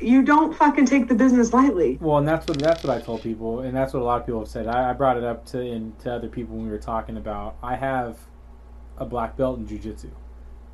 you 0.00 0.22
don't 0.22 0.54
fucking 0.54 0.86
take 0.86 1.08
the 1.08 1.14
business 1.14 1.52
lightly. 1.52 1.98
Well, 2.00 2.18
and 2.18 2.26
that's 2.26 2.46
what 2.46 2.58
that's 2.58 2.82
what 2.82 2.96
I 2.96 3.00
told 3.00 3.22
people, 3.22 3.60
and 3.60 3.76
that's 3.76 3.92
what 3.92 4.02
a 4.02 4.04
lot 4.04 4.20
of 4.20 4.26
people 4.26 4.40
have 4.40 4.48
said. 4.48 4.66
I, 4.66 4.90
I 4.90 4.92
brought 4.92 5.16
it 5.16 5.24
up 5.24 5.46
to 5.46 5.60
in, 5.60 5.94
to 6.00 6.12
other 6.12 6.28
people 6.28 6.56
when 6.56 6.66
we 6.66 6.70
were 6.70 6.78
talking 6.78 7.16
about. 7.16 7.56
I 7.62 7.76
have 7.76 8.18
a 8.98 9.04
black 9.04 9.36
belt 9.36 9.58
in 9.58 9.66
jujitsu. 9.66 10.10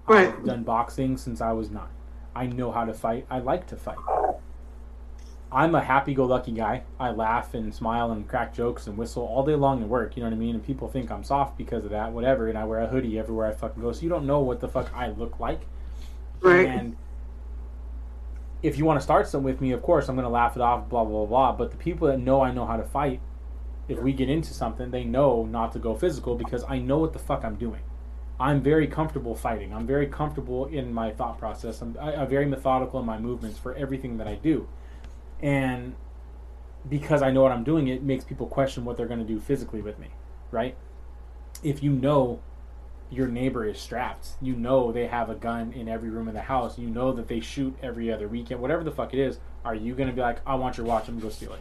Right. 0.07 0.29
I've 0.29 0.45
done 0.45 0.63
boxing 0.63 1.17
since 1.17 1.41
I 1.41 1.53
was 1.53 1.71
nine. 1.71 1.89
I 2.35 2.47
know 2.47 2.71
how 2.73 2.85
to 2.85 2.95
fight. 2.95 3.27
I 3.31 3.39
like 3.39 3.67
to 3.69 3.77
fight. 3.77 3.99
I'm 5.53 5.75
a 5.75 5.83
happy-go-lucky 5.83 6.53
guy. 6.53 6.85
I 6.99 7.11
laugh 7.11 7.55
and 7.55 7.75
smile 7.75 8.13
and 8.13 8.27
crack 8.29 8.55
jokes 8.55 8.87
and 8.87 8.97
whistle 8.97 9.25
all 9.25 9.45
day 9.45 9.57
long 9.57 9.83
at 9.83 9.89
work. 9.89 10.17
You 10.17 10.23
know 10.23 10.29
what 10.29 10.37
I 10.37 10.39
mean? 10.39 10.55
And 10.55 10.65
people 10.65 10.89
think 10.89 11.11
I'm 11.11 11.25
soft 11.25 11.59
because 11.59 11.85
of 11.85 11.91
that, 11.91 12.13
whatever. 12.13 12.49
And 12.49 12.57
I 12.57 12.65
wear 12.65 12.81
a 12.81 12.87
hoodie 12.87 13.19
everywhere 13.19 13.49
I 13.49 13.53
fucking 13.53 13.83
go. 13.83 13.91
So 13.91 14.03
you 14.03 14.09
don't 14.09 14.27
know 14.27 14.41
what 14.41 14.61
the 14.61 14.69
fuck 14.69 14.93
I 14.95 15.09
look 15.09 15.41
like. 15.41 15.63
Right. 16.41 16.69
And 16.69 16.97
if 18.63 18.77
you 18.77 18.85
want 18.85 18.99
to 18.99 19.03
start 19.03 19.27
something 19.27 19.45
with 19.45 19.61
me, 19.61 19.73
of 19.73 19.83
course, 19.83 20.09
I'm 20.09 20.17
going 20.17 20.25
to 20.25 20.31
laugh 20.31 20.57
it 20.57 20.63
off, 20.63 20.89
blah, 20.89 21.05
blah, 21.05 21.27
blah. 21.27 21.53
But 21.53 21.71
the 21.71 21.77
people 21.77 22.09
that 22.09 22.19
know 22.19 22.43
I 22.43 22.53
know 22.53 22.67
how 22.67 22.77
to 22.77 22.83
fight, 22.83 23.21
if 23.89 23.99
we 23.99 24.13
get 24.13 24.29
into 24.29 24.53
something, 24.53 24.91
they 24.91 25.05
know 25.05 25.45
not 25.45 25.73
to 25.73 25.79
go 25.79 25.95
physical 25.95 26.35
because 26.35 26.65
I 26.69 26.79
know 26.79 26.99
what 26.99 27.13
the 27.13 27.19
fuck 27.19 27.45
I'm 27.45 27.57
doing. 27.57 27.83
I'm 28.39 28.63
very 28.63 28.87
comfortable 28.87 29.35
fighting. 29.35 29.75
I'm 29.75 29.87
very 29.87 30.07
comfortable 30.07 30.67
in 30.67 30.93
my 30.93 31.11
thought 31.11 31.39
process. 31.39 31.83
I'm, 31.83 31.97
I, 32.01 32.15
I'm 32.15 32.29
very 32.29 32.47
methodical 32.47 33.01
in 33.01 33.07
my 33.07 33.19
movements 33.19 33.59
for 33.59 33.75
everything 33.75 34.17
that 34.17 34.27
I 34.27 34.37
do, 34.37 34.67
and 35.43 35.95
because 36.89 37.21
I 37.21 37.31
know 37.31 37.43
what 37.43 37.53
I'm 37.53 37.65
doing, 37.65 37.89
it 37.89 38.03
makes 38.03 38.25
people 38.25 38.47
question 38.47 38.87
what 38.87 38.97
they're 38.97 39.07
going 39.07 39.21
to 39.21 39.27
do 39.27 39.39
physically 39.39 39.83
with 39.83 39.99
me, 39.99 40.09
right? 40.51 40.75
If 41.63 41.83
you 41.83 41.93
know 41.93 42.41
your 43.11 43.27
neighbor 43.27 43.67
is 43.67 43.79
strapped, 43.79 44.29
you 44.41 44.55
know 44.55 44.93
they 44.93 45.07
have 45.07 45.31
a 45.31 45.35
gun 45.35 45.73
in 45.73 45.89
every 45.89 46.11
room 46.11 46.29
in 46.29 46.35
the 46.35 46.41
house, 46.41 46.79
you 46.79 46.89
know 46.89 47.13
that 47.13 47.29
they 47.29 47.41
shoot 47.41 47.77
every 47.83 48.13
other 48.13 48.29
weekend, 48.29 48.61
whatever 48.61 48.85
the 48.85 48.93
fuck 48.93 49.13
it 49.13 49.19
is, 49.19 49.39
are 49.65 49.75
you 49.75 49.95
going 49.95 50.09
to 50.09 50.15
be 50.15 50.21
like, 50.21 50.39
I 50.47 50.55
want 50.55 50.77
your 50.77 50.87
watch, 50.87 51.09
I'm 51.09 51.19
going 51.19 51.21
to 51.21 51.27
go 51.27 51.31
steal 51.31 51.53
it? 51.55 51.61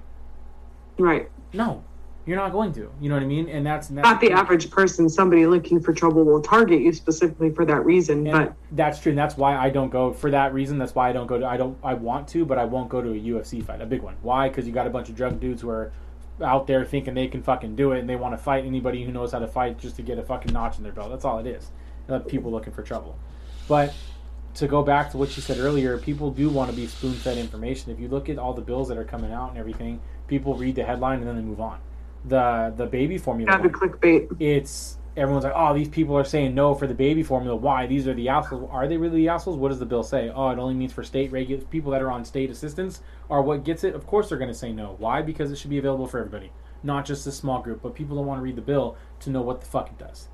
Right. 0.97 1.29
No, 1.53 1.83
you're 2.25 2.37
not 2.37 2.51
going 2.51 2.73
to. 2.73 2.91
You 3.01 3.09
know 3.09 3.15
what 3.15 3.23
I 3.23 3.27
mean? 3.27 3.49
And 3.49 3.65
that's, 3.65 3.87
that's 3.87 4.03
Not 4.03 4.21
the 4.21 4.31
average 4.31 4.69
person. 4.69 5.09
Somebody 5.09 5.45
looking 5.47 5.81
for 5.81 5.93
trouble 5.93 6.23
will 6.23 6.41
target 6.41 6.81
you 6.81 6.93
specifically 6.93 7.49
for 7.51 7.65
that 7.65 7.83
reason. 7.85 8.27
And 8.27 8.49
but 8.49 8.55
that's 8.73 8.99
true, 8.99 9.11
and 9.11 9.17
that's 9.17 9.35
why 9.35 9.57
I 9.57 9.69
don't 9.69 9.89
go 9.89 10.13
for 10.13 10.29
that 10.31 10.53
reason. 10.53 10.77
That's 10.77 10.93
why 10.93 11.09
I 11.09 11.13
don't 11.13 11.27
go 11.27 11.39
to. 11.39 11.45
I 11.45 11.57
don't. 11.57 11.77
I 11.83 11.95
want 11.95 12.27
to, 12.29 12.45
but 12.45 12.57
I 12.57 12.65
won't 12.65 12.89
go 12.89 13.01
to 13.01 13.09
a 13.09 13.19
UFC 13.19 13.65
fight, 13.65 13.81
a 13.81 13.85
big 13.85 14.03
one. 14.03 14.15
Why? 14.21 14.49
Because 14.49 14.67
you 14.67 14.73
got 14.73 14.85
a 14.85 14.91
bunch 14.91 15.09
of 15.09 15.15
drug 15.15 15.39
dudes 15.39 15.61
who 15.61 15.69
are 15.69 15.91
out 16.41 16.67
there 16.67 16.85
thinking 16.85 17.13
they 17.13 17.27
can 17.27 17.43
fucking 17.43 17.75
do 17.75 17.91
it, 17.91 17.99
and 17.99 18.09
they 18.09 18.15
want 18.15 18.33
to 18.33 18.37
fight 18.37 18.65
anybody 18.65 19.03
who 19.03 19.11
knows 19.11 19.31
how 19.31 19.39
to 19.39 19.47
fight 19.47 19.77
just 19.77 19.95
to 19.97 20.01
get 20.01 20.17
a 20.17 20.23
fucking 20.23 20.53
notch 20.53 20.77
in 20.77 20.83
their 20.83 20.91
belt. 20.91 21.09
That's 21.09 21.25
all 21.25 21.39
it 21.39 21.47
is. 21.47 21.71
People 22.27 22.51
looking 22.51 22.73
for 22.73 22.81
trouble. 22.81 23.17
But 23.67 23.93
to 24.55 24.67
go 24.67 24.83
back 24.83 25.11
to 25.11 25.17
what 25.17 25.35
you 25.35 25.41
said 25.41 25.57
earlier, 25.59 25.97
people 25.97 26.31
do 26.31 26.49
want 26.49 26.69
to 26.69 26.75
be 26.75 26.87
spoon 26.87 27.13
fed 27.13 27.37
information. 27.37 27.91
If 27.91 27.99
you 27.99 28.07
look 28.07 28.29
at 28.29 28.37
all 28.37 28.53
the 28.53 28.61
bills 28.61 28.87
that 28.87 28.97
are 28.97 29.03
coming 29.03 29.31
out 29.31 29.49
and 29.49 29.57
everything, 29.57 30.01
people 30.27 30.55
read 30.55 30.75
the 30.75 30.83
headline 30.83 31.19
and 31.19 31.27
then 31.27 31.35
they 31.35 31.41
move 31.41 31.61
on. 31.61 31.79
The 32.25 32.73
the 32.75 32.85
baby 32.85 33.17
formula. 33.17 33.51
yeah, 33.51 33.61
the 33.61 33.69
clickbait. 33.69 34.35
it's 34.41 34.97
everyone's 35.15 35.43
like, 35.43 35.53
oh, 35.55 35.73
these 35.73 35.89
people 35.89 36.17
are 36.17 36.23
saying 36.23 36.55
no 36.55 36.73
for 36.73 36.87
the 36.87 36.93
baby 36.93 37.23
formula. 37.23 37.55
Why? 37.55 37.87
These 37.87 38.07
are 38.07 38.13
the 38.13 38.29
assholes. 38.29 38.69
Are 38.71 38.87
they 38.87 38.97
really 38.97 39.17
the 39.17 39.29
assholes? 39.29 39.57
What 39.57 39.69
does 39.69 39.79
the 39.79 39.85
bill 39.85 40.03
say? 40.03 40.29
Oh, 40.29 40.49
it 40.49 40.59
only 40.59 40.73
means 40.73 40.93
for 40.93 41.03
state 41.03 41.31
regular 41.31 41.63
people 41.65 41.91
that 41.91 42.01
are 42.01 42.11
on 42.11 42.25
state 42.25 42.49
assistance 42.49 43.01
are 43.29 43.41
what 43.41 43.63
gets 43.63 43.83
it. 43.83 43.95
Of 43.95 44.07
course, 44.07 44.29
they're 44.29 44.37
going 44.37 44.51
to 44.51 44.57
say 44.57 44.71
no. 44.71 44.95
Why? 44.97 45.21
Because 45.21 45.51
it 45.51 45.57
should 45.57 45.69
be 45.69 45.77
available 45.77 46.07
for 46.07 46.19
everybody, 46.19 46.51
not 46.83 47.05
just 47.05 47.27
a 47.27 47.31
small 47.31 47.61
group. 47.61 47.81
But 47.81 47.95
people 47.95 48.15
don't 48.15 48.25
want 48.25 48.39
to 48.39 48.43
read 48.43 48.55
the 48.55 48.61
bill 48.61 48.97
to 49.21 49.29
know 49.29 49.41
what 49.41 49.61
the 49.61 49.67
fuck 49.67 49.89
it 49.89 49.97
does. 49.97 50.29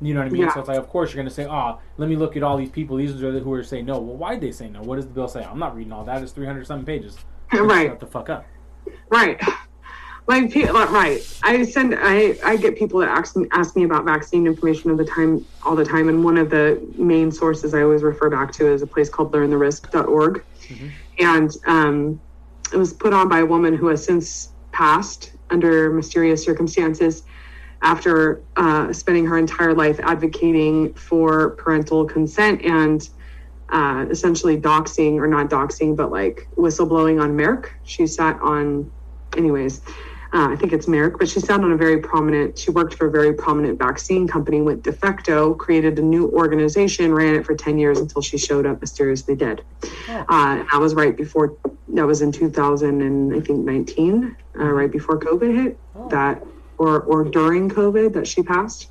You 0.00 0.14
know 0.14 0.20
what 0.20 0.26
I 0.26 0.30
mean? 0.30 0.42
Yeah. 0.42 0.54
So 0.54 0.60
it's 0.60 0.68
like, 0.68 0.78
of 0.78 0.88
course, 0.88 1.10
you're 1.10 1.16
going 1.22 1.28
to 1.28 1.34
say, 1.34 1.46
oh, 1.46 1.80
let 1.96 2.08
me 2.08 2.16
look 2.16 2.36
at 2.36 2.42
all 2.42 2.56
these 2.56 2.70
people. 2.70 2.96
These 2.96 3.20
are 3.22 3.32
the 3.32 3.40
who 3.40 3.52
are 3.52 3.64
saying 3.64 3.86
no. 3.86 3.98
Well, 3.98 4.16
why'd 4.16 4.40
they 4.40 4.52
say 4.52 4.68
no? 4.68 4.80
What 4.82 4.96
does 4.96 5.06
the 5.06 5.12
bill 5.12 5.28
say? 5.28 5.42
I'm 5.42 5.58
not 5.58 5.74
reading 5.74 5.92
all 5.92 6.04
that. 6.04 6.22
It's 6.22 6.32
300 6.32 6.66
something 6.66 6.86
pages. 6.86 7.16
Right. 7.50 7.88
Shut 7.88 8.00
the 8.00 8.06
fuck 8.06 8.28
up. 8.28 8.44
Right. 9.08 9.40
Like, 10.28 10.92
right. 10.92 11.38
I 11.42 11.62
send, 11.64 11.94
I, 11.98 12.36
I 12.44 12.56
get 12.56 12.76
people 12.76 13.00
that 13.00 13.08
ask 13.08 13.34
me, 13.34 13.46
ask 13.50 13.74
me 13.74 13.84
about 13.84 14.04
vaccine 14.04 14.46
information 14.46 14.90
all 14.90 14.96
the 14.96 15.04
time, 15.06 15.44
all 15.62 15.74
the 15.74 15.86
time. 15.86 16.10
And 16.10 16.22
one 16.22 16.36
of 16.36 16.50
the 16.50 16.86
main 16.96 17.32
sources 17.32 17.72
I 17.72 17.80
always 17.80 18.02
refer 18.02 18.28
back 18.28 18.52
to 18.52 18.70
is 18.70 18.82
a 18.82 18.86
place 18.86 19.08
called 19.08 19.32
learntherisk.org. 19.32 20.44
And 21.18 21.50
um, 21.66 22.20
it 22.72 22.76
was 22.76 22.92
put 22.92 23.14
on 23.14 23.28
by 23.30 23.38
a 23.38 23.46
woman 23.46 23.74
who 23.74 23.88
has 23.88 24.04
since 24.04 24.52
passed 24.70 25.32
under 25.48 25.90
mysterious 25.90 26.44
circumstances 26.44 27.22
after 27.80 28.42
uh, 28.56 28.92
spending 28.92 29.24
her 29.24 29.38
entire 29.38 29.72
life 29.72 29.98
advocating 30.02 30.92
for 30.92 31.50
parental 31.50 32.04
consent 32.04 32.60
and 32.62 33.08
uh, 33.70 34.04
essentially 34.10 34.60
doxing 34.60 35.14
or 35.14 35.26
not 35.26 35.48
doxing, 35.48 35.96
but 35.96 36.10
like 36.10 36.48
whistleblowing 36.56 37.18
on 37.18 37.36
Merck. 37.36 37.70
She 37.84 38.06
sat 38.06 38.38
on, 38.42 38.90
anyways, 39.36 39.80
uh, 40.32 40.48
I 40.50 40.56
think 40.56 40.74
it's 40.74 40.86
Merrick, 40.86 41.18
but 41.18 41.28
she 41.28 41.40
sat 41.40 41.60
on 41.60 41.72
a 41.72 41.76
very 41.76 42.00
prominent, 42.00 42.58
she 42.58 42.70
worked 42.70 42.94
for 42.94 43.06
a 43.06 43.10
very 43.10 43.32
prominent 43.32 43.78
vaccine 43.78 44.28
company, 44.28 44.60
went 44.60 44.82
de 44.82 44.92
facto, 44.92 45.54
created 45.54 45.98
a 45.98 46.02
new 46.02 46.30
organization, 46.32 47.14
ran 47.14 47.34
it 47.34 47.46
for 47.46 47.54
10 47.54 47.78
years 47.78 47.98
until 47.98 48.20
she 48.20 48.36
showed 48.36 48.66
up 48.66 48.80
mysteriously 48.80 49.34
dead. 49.34 49.62
Oh. 50.08 50.24
Uh, 50.28 50.64
that 50.70 50.78
was 50.78 50.94
right 50.94 51.16
before, 51.16 51.56
that 51.88 52.06
was 52.06 52.20
in 52.20 52.30
2000 52.30 53.00
and 53.00 53.34
I 53.34 53.40
think 53.40 53.60
19, 53.64 54.36
uh, 54.58 54.64
right 54.64 54.90
before 54.90 55.18
COVID 55.18 55.62
hit, 55.62 55.78
Oh. 55.96 56.08
that, 56.10 56.44
or, 56.76 57.00
or 57.02 57.24
during 57.24 57.70
COVID 57.70 58.12
that 58.12 58.26
she 58.26 58.42
passed. 58.42 58.88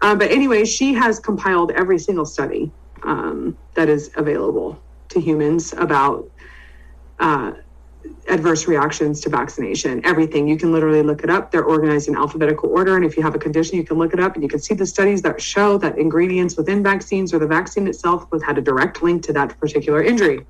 Uh, 0.00 0.14
but 0.14 0.30
anyway, 0.30 0.64
she 0.64 0.94
has 0.94 1.18
compiled 1.18 1.72
every 1.72 1.98
single 1.98 2.24
study 2.24 2.70
um, 3.02 3.56
that 3.74 3.88
is 3.88 4.10
available 4.16 4.80
to 5.08 5.20
humans 5.20 5.72
about 5.72 6.30
uh, 7.18 7.52
adverse 8.28 8.66
reactions 8.66 9.20
to 9.20 9.28
vaccination. 9.28 10.00
Everything 10.04 10.48
you 10.48 10.56
can 10.56 10.72
literally 10.72 11.02
look 11.02 11.22
it 11.22 11.30
up. 11.30 11.50
They're 11.50 11.64
organized 11.64 12.08
in 12.08 12.16
alphabetical 12.16 12.70
order, 12.70 12.96
and 12.96 13.04
if 13.04 13.16
you 13.16 13.22
have 13.22 13.34
a 13.34 13.38
condition, 13.38 13.76
you 13.76 13.84
can 13.84 13.98
look 13.98 14.12
it 14.12 14.20
up, 14.20 14.34
and 14.34 14.42
you 14.42 14.48
can 14.48 14.58
see 14.58 14.74
the 14.74 14.86
studies 14.86 15.22
that 15.22 15.40
show 15.40 15.78
that 15.78 15.98
ingredients 15.98 16.56
within 16.56 16.82
vaccines 16.82 17.32
or 17.34 17.38
the 17.38 17.46
vaccine 17.46 17.86
itself 17.86 18.26
was 18.32 18.42
had 18.42 18.58
a 18.58 18.60
direct 18.60 19.02
link 19.02 19.22
to 19.24 19.32
that 19.34 19.58
particular 19.60 20.02
injury. 20.02 20.46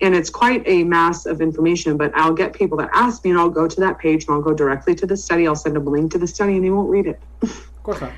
And 0.00 0.14
it's 0.14 0.30
quite 0.30 0.62
a 0.66 0.82
mass 0.84 1.24
of 1.24 1.40
information, 1.40 1.96
but 1.96 2.10
I'll 2.16 2.34
get 2.34 2.52
people 2.52 2.76
that 2.78 2.90
ask 2.92 3.24
me, 3.24 3.30
and 3.30 3.38
I'll 3.38 3.50
go 3.50 3.68
to 3.68 3.80
that 3.80 3.98
page, 3.98 4.24
and 4.26 4.34
I'll 4.34 4.42
go 4.42 4.52
directly 4.54 4.94
to 4.96 5.06
the 5.06 5.16
study. 5.16 5.46
I'll 5.46 5.54
send 5.54 5.76
them 5.76 5.86
a 5.86 5.90
link 5.90 6.10
to 6.12 6.18
the 6.18 6.26
study, 6.26 6.56
and 6.56 6.64
they 6.64 6.70
won't 6.70 6.90
read 6.90 7.06
it 7.06 7.20
Of 7.42 7.82
course 7.82 8.00
not. 8.00 8.12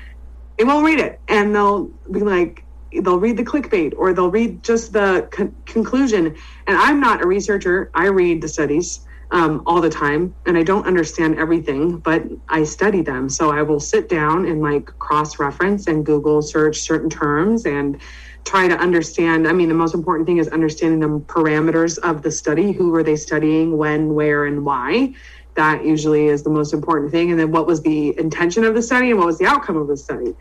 they 0.57 0.63
won't 0.63 0.85
read 0.85 0.99
it 0.99 1.19
and 1.27 1.53
they'll 1.53 1.85
be 2.09 2.21
like 2.21 2.63
they'll 3.01 3.19
read 3.19 3.37
the 3.37 3.43
clickbait 3.43 3.93
or 3.97 4.13
they'll 4.13 4.31
read 4.31 4.63
just 4.63 4.93
the 4.93 5.27
con- 5.31 5.55
conclusion. 5.65 6.35
And 6.67 6.77
i'm 6.77 6.99
not 6.99 7.23
a 7.23 7.27
researcher. 7.27 7.89
I 7.93 8.07
read 8.07 8.41
the 8.41 8.47
studies 8.47 9.01
um, 9.31 9.61
all 9.65 9.81
the 9.81 9.89
time 9.89 10.33
and 10.45 10.57
i 10.57 10.63
don't 10.63 10.87
understand 10.87 11.37
everything 11.37 11.97
but 11.97 12.23
i 12.49 12.63
study 12.63 13.01
them. 13.01 13.29
So 13.29 13.51
i 13.51 13.61
will 13.61 13.79
sit 13.79 14.09
down 14.09 14.45
and 14.45 14.61
like 14.61 14.85
cross 14.99 15.39
reference 15.39 15.87
and 15.87 16.05
google 16.05 16.41
search 16.41 16.79
certain 16.79 17.09
terms 17.09 17.65
and 17.65 17.99
try 18.47 18.67
to 18.67 18.77
understand. 18.77 19.47
I 19.47 19.51
mean 19.51 19.67
the 19.67 19.75
most 19.75 19.93
important 19.93 20.25
thing 20.25 20.37
is 20.37 20.47
understanding 20.47 21.01
the 21.01 21.19
parameters 21.19 21.99
of 21.99 22.21
the 22.21 22.31
study. 22.31 22.71
Who 22.71 22.91
were 22.91 23.03
they 23.03 23.17
studying? 23.17 23.77
When? 23.77 24.15
Where? 24.15 24.45
And 24.45 24.65
why? 24.65 25.13
That 25.55 25.83
usually 25.85 26.27
is 26.27 26.43
the 26.43 26.49
most 26.49 26.73
important 26.73 27.11
thing. 27.11 27.31
And 27.31 27.39
then 27.39 27.51
what 27.51 27.67
was 27.67 27.81
the 27.81 28.17
intention 28.17 28.63
of 28.63 28.73
the 28.73 28.81
study 28.81 29.09
and 29.09 29.19
what 29.19 29.27
was 29.27 29.37
the 29.37 29.45
outcome 29.45 29.75
of 29.75 29.87
the 29.87 29.97
study? 29.97 30.33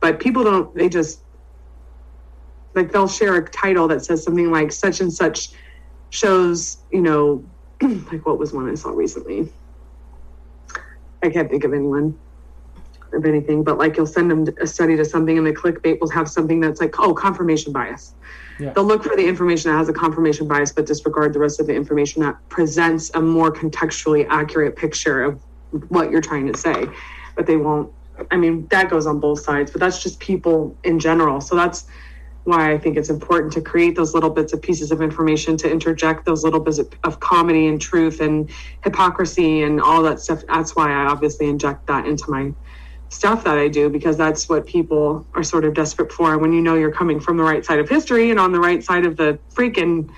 But 0.00 0.18
people 0.18 0.42
don't 0.42 0.74
they 0.74 0.88
just 0.88 1.20
like 2.74 2.92
they'll 2.92 3.08
share 3.08 3.36
a 3.36 3.48
title 3.50 3.88
that 3.88 4.04
says 4.04 4.22
something 4.22 4.50
like 4.50 4.72
such 4.72 5.00
and 5.00 5.12
such 5.12 5.50
shows 6.10 6.78
you 6.90 7.00
know 7.00 7.44
like 7.82 8.24
what 8.26 8.38
was 8.38 8.52
one 8.52 8.68
i 8.70 8.74
saw 8.74 8.90
recently? 8.90 9.48
I 11.24 11.30
can't 11.30 11.48
think 11.48 11.62
of 11.64 11.72
anyone 11.72 12.18
of 13.12 13.24
anything 13.26 13.62
but 13.62 13.78
like 13.78 13.96
you'll 13.96 14.06
send 14.06 14.30
them 14.30 14.46
a 14.60 14.66
study 14.66 14.96
to 14.96 15.04
something 15.04 15.36
and 15.36 15.46
the 15.46 15.52
clickbait 15.52 16.00
will 16.00 16.08
have 16.10 16.28
something 16.28 16.60
that's 16.60 16.80
like 16.80 16.98
oh 16.98 17.14
confirmation 17.14 17.72
bias. 17.72 18.14
Yeah. 18.58 18.72
they'll 18.72 18.84
look 18.84 19.02
for 19.02 19.16
the 19.16 19.26
information 19.26 19.70
that 19.70 19.78
has 19.78 19.88
a 19.88 19.92
confirmation 19.92 20.48
bias 20.48 20.72
but 20.72 20.86
disregard 20.86 21.32
the 21.32 21.38
rest 21.38 21.60
of 21.60 21.66
the 21.66 21.74
information 21.74 22.22
that 22.22 22.36
presents 22.48 23.10
a 23.14 23.20
more 23.20 23.52
contextually 23.52 24.26
accurate 24.28 24.76
picture 24.76 25.22
of 25.22 25.42
what 25.88 26.10
you're 26.10 26.20
trying 26.20 26.50
to 26.52 26.58
say. 26.58 26.86
But 27.36 27.46
they 27.46 27.56
won't 27.56 27.92
i 28.30 28.36
mean 28.36 28.66
that 28.68 28.90
goes 28.90 29.06
on 29.06 29.18
both 29.18 29.40
sides 29.40 29.70
but 29.70 29.80
that's 29.80 30.02
just 30.02 30.18
people 30.18 30.76
in 30.84 30.98
general. 30.98 31.40
So 31.40 31.54
that's 31.54 31.86
why 32.44 32.72
i 32.72 32.78
think 32.78 32.96
it's 32.96 33.10
important 33.10 33.52
to 33.52 33.60
create 33.60 33.94
those 33.94 34.14
little 34.14 34.30
bits 34.30 34.52
of 34.52 34.60
pieces 34.60 34.90
of 34.90 35.00
information 35.00 35.56
to 35.56 35.70
interject 35.70 36.24
those 36.24 36.44
little 36.44 36.60
bits 36.60 36.78
of, 36.78 37.20
comedy 37.20 37.66
and 37.66 37.80
truth 37.80 38.20
and 38.20 38.50
hypocrisy 38.82 39.62
and 39.62 39.80
all 39.80 40.02
that 40.02 40.20
stuff 40.20 40.42
that's 40.48 40.74
why 40.74 40.90
i 40.90 41.06
obviously 41.06 41.48
inject 41.48 41.86
that 41.86 42.06
into 42.06 42.24
my 42.28 42.52
stuff 43.12 43.44
that 43.44 43.58
I 43.58 43.68
do 43.68 43.90
because 43.90 44.16
that's 44.16 44.48
what 44.48 44.66
people 44.66 45.28
are 45.34 45.42
sort 45.42 45.66
of 45.66 45.74
desperate 45.74 46.10
for. 46.10 46.38
When 46.38 46.54
you 46.54 46.62
know 46.62 46.76
you're 46.76 46.92
coming 46.92 47.20
from 47.20 47.36
the 47.36 47.42
right 47.42 47.62
side 47.62 47.78
of 47.78 47.86
history 47.86 48.30
and 48.30 48.40
on 48.40 48.52
the 48.52 48.58
right 48.58 48.82
side 48.82 49.04
of 49.04 49.18
the 49.18 49.38
freaking 49.54 50.08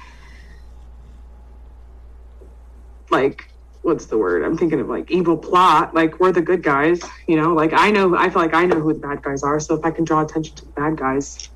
like 3.11 3.43
what's 3.83 4.07
the 4.07 4.16
word? 4.16 4.43
I'm 4.45 4.57
thinking 4.57 4.81
of 4.81 4.89
like 4.89 5.11
evil 5.11 5.37
plot. 5.37 5.95
Like 5.95 6.18
we're 6.18 6.33
the 6.33 6.41
good 6.41 6.62
guys, 6.62 7.01
you 7.29 7.37
know. 7.37 7.53
Like 7.53 7.72
I 7.75 7.91
know, 7.91 8.16
I 8.16 8.31
feel 8.31 8.41
like 8.41 8.55
I 8.55 8.64
know 8.64 8.81
who 8.81 8.95
the 8.95 8.99
bad 8.99 9.22
guys 9.22 9.43
are. 9.43 9.61
So 9.61 9.75
if 9.75 9.85
I 9.85 9.91
can 9.91 10.05
draw 10.05 10.22
attention 10.22 10.55
to 10.57 10.64
the 10.64 10.72
bad 10.72 10.97
guys, 10.97 11.51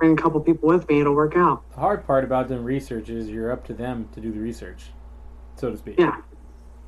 bring 0.00 0.14
a 0.14 0.16
couple 0.16 0.40
people 0.40 0.68
with 0.68 0.88
me, 0.88 1.00
it'll 1.00 1.14
work 1.14 1.36
out. 1.36 1.62
The 1.70 1.78
hard 1.78 2.04
part 2.06 2.24
about 2.24 2.48
doing 2.48 2.64
research 2.64 3.08
is 3.08 3.28
you're 3.28 3.52
up 3.52 3.64
to 3.66 3.74
them 3.74 4.08
to 4.14 4.20
do 4.20 4.32
the 4.32 4.40
research, 4.40 4.86
so 5.56 5.70
to 5.70 5.76
speak. 5.76 5.96
Yeah, 5.98 6.16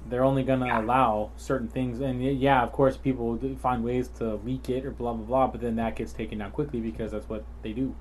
They're 0.08 0.24
only 0.24 0.42
going 0.42 0.60
to 0.60 0.80
allow 0.80 1.30
certain 1.36 1.68
things, 1.68 2.00
and 2.00 2.24
yeah, 2.40 2.62
of 2.62 2.72
course, 2.72 2.96
people 2.96 3.38
find 3.60 3.84
ways 3.84 4.08
to 4.18 4.36
leak 4.36 4.68
it 4.68 4.84
or 4.84 4.90
blah 4.90 5.12
blah 5.12 5.26
blah, 5.26 5.46
but 5.46 5.60
then 5.60 5.76
that 5.76 5.94
gets 5.94 6.12
taken 6.12 6.38
down 6.38 6.50
quickly 6.50 6.80
because 6.80 7.12
that's 7.12 7.28
what 7.28 7.44
they 7.62 7.72
do. 7.72 7.94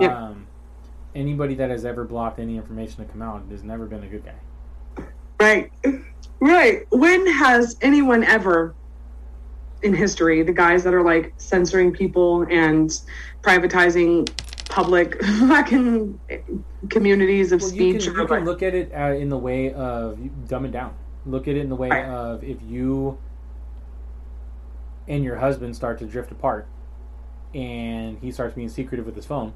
Yeah. 0.00 0.16
Um, 0.16 0.46
anybody 1.14 1.54
that 1.56 1.70
has 1.70 1.84
ever 1.84 2.04
blocked 2.04 2.38
any 2.38 2.56
information 2.56 3.04
to 3.04 3.10
come 3.10 3.22
out 3.22 3.42
has 3.50 3.62
never 3.62 3.86
been 3.86 4.04
a 4.04 4.06
good 4.06 4.24
guy. 4.24 5.04
Right. 5.40 5.72
Right. 6.40 6.86
When 6.90 7.26
has 7.26 7.76
anyone 7.82 8.22
ever 8.22 8.74
in 9.82 9.94
history, 9.94 10.42
the 10.42 10.52
guys 10.52 10.84
that 10.84 10.94
are 10.94 11.02
like 11.02 11.32
censoring 11.36 11.92
people 11.92 12.42
and 12.50 12.90
privatizing 13.42 14.28
public 14.68 15.22
fucking 15.48 16.18
communities 16.90 17.52
of 17.52 17.60
Well, 17.60 17.70
you 17.70 17.92
speech? 17.92 18.04
can, 18.06 18.14
you 18.16 18.26
can 18.26 18.44
look 18.44 18.62
at 18.62 18.74
it 18.74 18.92
uh, 18.94 19.12
in 19.14 19.28
the 19.28 19.38
way 19.38 19.72
of 19.72 20.18
you 20.18 20.30
dumb 20.48 20.64
it 20.64 20.72
down. 20.72 20.94
Look 21.24 21.48
at 21.48 21.54
it 21.56 21.60
in 21.60 21.68
the 21.68 21.76
way 21.76 21.88
Right. 21.90 22.04
of 22.06 22.42
if 22.44 22.58
you 22.62 23.18
and 25.08 25.22
your 25.24 25.36
husband 25.36 25.74
start 25.76 25.98
to 26.00 26.04
drift 26.06 26.32
apart, 26.32 26.66
and 27.54 28.18
he 28.18 28.30
starts 28.32 28.54
being 28.54 28.68
secretive 28.68 29.06
with 29.06 29.14
his 29.14 29.24
phone, 29.26 29.52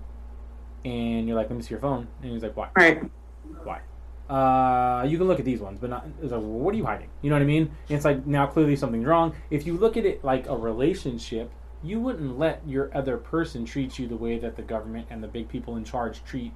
and 0.84 1.26
you're 1.26 1.36
like, 1.36 1.50
"Let 1.50 1.56
me 1.56 1.62
see 1.62 1.70
your 1.70 1.80
phone," 1.80 2.06
and 2.22 2.32
he's 2.32 2.42
like, 2.42 2.56
"Why? 2.56 2.68
Right. 2.76 3.02
Why?" 3.64 3.80
Uh, 4.30 5.02
you 5.08 5.18
can 5.18 5.26
look 5.26 5.40
at 5.40 5.44
these 5.44 5.60
ones, 5.60 5.78
but 5.80 5.90
not. 5.90 6.06
It's 6.22 6.30
like, 6.30 6.40
well, 6.40 6.42
what 6.42 6.72
are 6.72 6.76
you 6.76 6.86
hiding? 6.86 7.08
You 7.20 7.30
know 7.30 7.36
what 7.36 7.42
I 7.42 7.46
mean? 7.46 7.62
And 7.88 7.96
it's 7.96 8.04
like 8.04 8.26
now 8.26 8.46
clearly 8.46 8.76
something's 8.76 9.04
wrong. 9.06 9.34
If 9.50 9.66
you 9.66 9.76
look 9.76 9.96
at 9.96 10.06
it 10.06 10.24
like 10.24 10.48
a 10.48 10.56
relationship, 10.56 11.50
you 11.82 11.98
wouldn't 12.00 12.38
let 12.38 12.60
your 12.66 12.90
other 12.96 13.16
person 13.16 13.64
treat 13.64 13.98
you 13.98 14.06
the 14.06 14.16
way 14.16 14.38
that 14.38 14.54
the 14.54 14.62
government 14.62 15.08
and 15.10 15.22
the 15.22 15.26
big 15.28 15.48
people 15.48 15.76
in 15.76 15.84
charge 15.84 16.22
treat 16.24 16.52